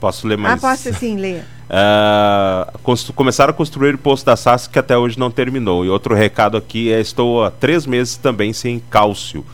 Posso 0.00 0.28
ler 0.28 0.38
mais? 0.38 0.54
Ah, 0.62 0.68
posso 0.70 0.94
sim, 0.94 1.16
leia. 1.16 1.44
Ah, 1.70 2.72
constru- 2.82 3.12
começaram 3.12 3.50
a 3.50 3.54
construir 3.54 3.94
o 3.94 3.98
poço 3.98 4.24
da 4.24 4.34
SAS 4.36 4.66
que 4.66 4.78
até 4.78 4.96
hoje 4.96 5.18
não 5.18 5.30
terminou. 5.30 5.84
E 5.84 5.90
outro 5.90 6.14
recado 6.14 6.56
aqui 6.56 6.90
é: 6.90 6.98
estou 6.98 7.44
há 7.44 7.50
três 7.50 7.84
meses 7.84 8.16
também 8.16 8.54
sem 8.54 8.78
cálcio. 8.78 9.44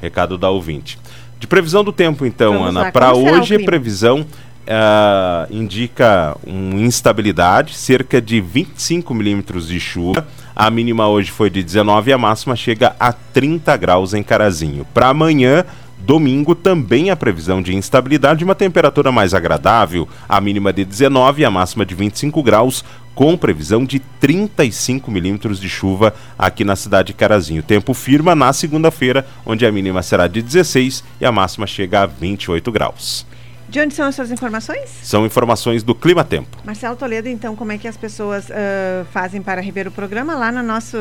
Recado 0.00 0.38
da 0.38 0.48
ouvinte. 0.50 0.98
De 1.44 1.48
previsão 1.48 1.84
do 1.84 1.92
tempo, 1.92 2.24
então, 2.24 2.54
Vamos 2.54 2.68
Ana. 2.68 2.90
Para 2.90 3.12
hoje, 3.12 3.56
a 3.56 3.58
previsão 3.58 4.24
ah, 4.66 5.46
indica 5.50 6.34
uma 6.42 6.80
instabilidade, 6.80 7.74
cerca 7.74 8.18
de 8.18 8.40
25 8.40 9.12
milímetros 9.12 9.68
de 9.68 9.78
chuva. 9.78 10.26
A 10.56 10.70
mínima 10.70 11.06
hoje 11.06 11.30
foi 11.30 11.50
de 11.50 11.62
19 11.62 12.08
e 12.08 12.14
a 12.14 12.16
máxima 12.16 12.56
chega 12.56 12.96
a 12.98 13.12
30 13.12 13.76
graus 13.76 14.14
em 14.14 14.22
Carazinho. 14.22 14.86
Para 14.94 15.08
amanhã, 15.08 15.66
Domingo 16.04 16.54
também 16.54 17.08
a 17.08 17.16
previsão 17.16 17.62
de 17.62 17.74
instabilidade, 17.74 18.44
uma 18.44 18.54
temperatura 18.54 19.10
mais 19.10 19.32
agradável, 19.32 20.06
a 20.28 20.38
mínima 20.38 20.70
de 20.70 20.84
19 20.84 21.40
e 21.40 21.44
a 21.46 21.50
máxima 21.50 21.86
de 21.86 21.94
25 21.94 22.42
graus, 22.42 22.84
com 23.14 23.38
previsão 23.38 23.86
de 23.86 24.00
35 24.20 25.10
milímetros 25.10 25.58
de 25.58 25.66
chuva 25.66 26.12
aqui 26.38 26.62
na 26.62 26.76
cidade 26.76 27.06
de 27.06 27.14
Carazinho. 27.14 27.62
Tempo 27.62 27.94
firma 27.94 28.34
na 28.34 28.52
segunda-feira, 28.52 29.26
onde 29.46 29.64
a 29.64 29.72
mínima 29.72 30.02
será 30.02 30.28
de 30.28 30.42
16 30.42 31.02
e 31.22 31.24
a 31.24 31.32
máxima 31.32 31.66
chega 31.66 32.02
a 32.02 32.06
28 32.06 32.70
graus. 32.70 33.26
De 33.66 33.80
onde 33.80 33.94
são 33.94 34.06
essas 34.06 34.30
informações? 34.30 34.90
São 35.02 35.24
informações 35.24 35.82
do 35.82 35.94
Clima 35.94 36.22
Tempo. 36.22 36.58
Marcelo 36.66 36.96
Toledo, 36.96 37.30
então, 37.30 37.56
como 37.56 37.72
é 37.72 37.78
que 37.78 37.88
as 37.88 37.96
pessoas 37.96 38.50
ah, 38.50 39.06
fazem 39.10 39.40
para 39.40 39.62
rever 39.62 39.88
o 39.88 39.90
programa 39.90 40.34
lá 40.34 40.52
no 40.52 40.62
nosso 40.62 40.98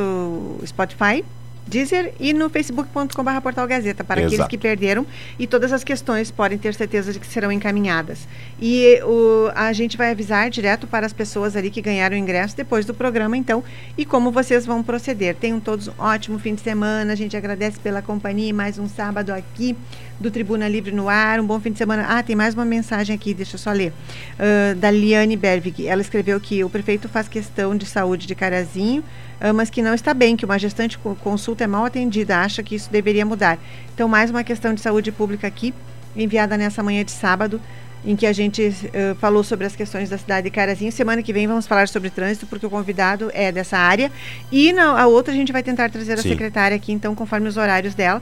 Spotify, 0.66 1.26
Deezer 1.66 2.14
e 2.20 2.34
no 2.34 2.50
facebook.com.br 2.50 3.42
Portal 3.42 3.68
Gazeta, 3.68 4.04
para 4.04 4.20
aqueles 4.20 4.34
Exato. 4.34 4.50
que 4.50 4.58
perderam. 4.58 5.06
E 5.40 5.48
todas 5.48 5.72
as 5.72 5.84
questões 5.84 6.30
podem 6.30 6.58
ter 6.58 6.74
certeza 6.74 7.14
de 7.14 7.20
que 7.20 7.28
serão 7.28 7.52
encaminhadas. 7.52 8.28
E 8.62 9.02
o, 9.04 9.50
a 9.56 9.72
gente 9.74 9.98
vai 9.98 10.12
avisar 10.12 10.50
direto 10.50 10.86
para 10.88 11.06
as 11.06 11.14
pessoas 11.14 11.56
ali 11.56 11.70
que 11.70 11.82
ganharam 11.82 12.16
o 12.16 12.20
ingresso 12.20 12.56
depois 12.56 12.86
do 12.86 12.94
programa, 12.94 13.38
então, 13.38 13.64
e 13.98 14.06
como 14.06 14.32
vocês 14.32 14.66
vão 14.66 14.84
proceder. 14.84 15.36
Tenham 15.36 15.60
todos 15.60 15.88
um 15.88 15.94
ótimo 15.98 16.38
fim 16.38 16.56
de 16.56 16.62
semana. 16.62 17.14
A 17.14 17.16
gente 17.16 17.36
agradece 17.36 17.80
pela 17.80 18.02
companhia 18.02 18.54
mais 18.54 18.78
um 18.78 18.88
sábado 18.88 19.32
aqui 19.32 19.76
do 20.20 20.30
Tribuna 20.30 20.68
Livre 20.68 20.92
no 20.92 21.10
ar. 21.10 21.40
Um 21.40 21.46
bom 21.46 21.60
fim 21.60 21.72
de 21.72 21.78
semana. 21.78 22.06
Ah, 22.08 22.22
tem 22.22 22.36
mais 22.36 22.54
uma 22.54 22.66
mensagem 22.66 23.16
aqui, 23.16 23.34
deixa 23.34 23.56
eu 23.56 23.60
só 23.60 23.72
ler. 23.72 23.94
Ah, 24.38 24.74
da 24.76 24.92
Liane 24.92 25.36
Bervig. 25.36 25.88
Ela 25.88 26.02
escreveu 26.02 26.40
que 26.40 26.64
o 26.64 26.70
prefeito 26.70 27.08
faz 27.10 27.28
questão 27.28 27.76
de 27.76 27.86
saúde 27.86 28.28
de 28.28 28.36
Carazinho, 28.36 29.04
mas 29.52 29.70
que 29.70 29.82
não 29.82 29.94
está 29.94 30.14
bem, 30.14 30.38
que 30.38 30.46
uma 30.46 30.58
gestante 30.58 30.98
consulta 30.98 31.64
é 31.64 31.68
mal 31.68 31.84
atendida, 31.84 32.38
acha 32.38 32.64
que 32.64 32.76
isso 32.76 32.90
deveria 32.90 33.26
mudar. 33.26 33.58
Então, 33.94 34.08
mais 34.08 34.30
uma 34.30 34.44
questão 34.44 34.74
de 34.74 34.80
saúde 34.80 35.12
pública 35.12 35.48
aqui, 35.48 35.74
enviada 36.16 36.56
nessa 36.56 36.82
manhã 36.82 37.04
de 37.04 37.12
sábado, 37.12 37.60
em 38.06 38.16
que 38.16 38.26
a 38.26 38.34
gente 38.34 38.74
eh, 38.94 39.16
falou 39.20 39.44
sobre 39.44 39.66
as 39.66 39.76
questões 39.76 40.10
da 40.10 40.18
cidade 40.18 40.46
de 40.46 40.52
Carazinho. 40.52 40.92
Semana 40.92 41.24
que 41.24 41.32
vem 41.32 41.48
vamos 41.48 41.66
falar 41.66 41.88
sobre 41.88 42.10
trânsito, 42.10 42.46
porque 42.46 42.66
o 42.66 42.70
convidado 42.70 43.32
é 43.34 43.52
dessa 43.52 43.78
área. 43.78 44.12
E 44.52 44.74
na 44.74 45.00
a 45.00 45.08
outra 45.08 45.34
a 45.34 45.36
gente 45.36 45.52
vai 45.52 45.64
tentar 45.64 45.90
trazer 45.90 46.14
a 46.14 46.18
Sim. 46.18 46.30
secretária 46.30 46.76
aqui, 46.76 46.92
então, 46.92 47.16
conforme 47.16 47.48
os 47.48 47.58
horários 47.58 47.94
dela. 47.96 48.22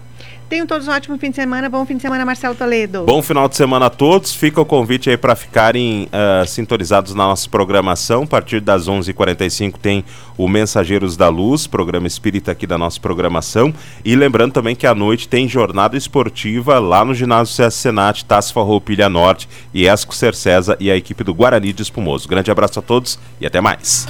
Tenham 0.51 0.67
todos 0.67 0.85
um 0.85 0.91
ótimo 0.91 1.17
fim 1.17 1.29
de 1.29 1.37
semana. 1.37 1.69
Bom 1.69 1.85
fim 1.85 1.95
de 1.95 2.01
semana, 2.01 2.25
Marcelo 2.25 2.53
Toledo. 2.53 3.05
Bom 3.05 3.21
final 3.21 3.47
de 3.47 3.55
semana 3.55 3.85
a 3.85 3.89
todos. 3.89 4.35
Fica 4.35 4.59
o 4.59 4.65
convite 4.65 5.09
aí 5.09 5.15
para 5.15 5.33
ficarem 5.33 6.09
ah, 6.11 6.43
sintonizados 6.45 7.15
na 7.15 7.23
nossa 7.23 7.49
programação. 7.49 8.23
A 8.23 8.27
partir 8.27 8.59
das 8.59 8.89
11h45 8.89 9.75
tem 9.81 10.03
o 10.37 10.49
Mensageiros 10.49 11.15
da 11.15 11.29
Luz, 11.29 11.67
programa 11.67 12.05
espírita 12.05 12.51
aqui 12.51 12.67
da 12.67 12.77
nossa 12.77 12.99
programação. 12.99 13.73
E 14.03 14.13
lembrando 14.13 14.51
também 14.51 14.75
que 14.75 14.85
à 14.85 14.93
noite 14.93 15.25
tem 15.25 15.47
jornada 15.47 15.95
esportiva 15.95 16.79
lá 16.79 17.05
no 17.05 17.13
ginásio 17.13 17.53
CS 17.53 17.75
Senat, 17.75 18.25
Taça 18.25 18.51
Farroupilha 18.51 19.07
Norte 19.07 19.47
e 19.73 19.87
Esco 19.87 20.15
Cercesa 20.15 20.75
e 20.79 20.91
a 20.91 20.95
equipe 20.95 21.23
do 21.23 21.33
Guarani 21.33 21.73
de 21.73 21.81
Espumoso. 21.81 22.27
Grande 22.27 22.51
abraço 22.51 22.79
a 22.79 22.81
todos 22.81 23.19
e 23.39 23.45
até 23.45 23.61
mais. 23.61 24.07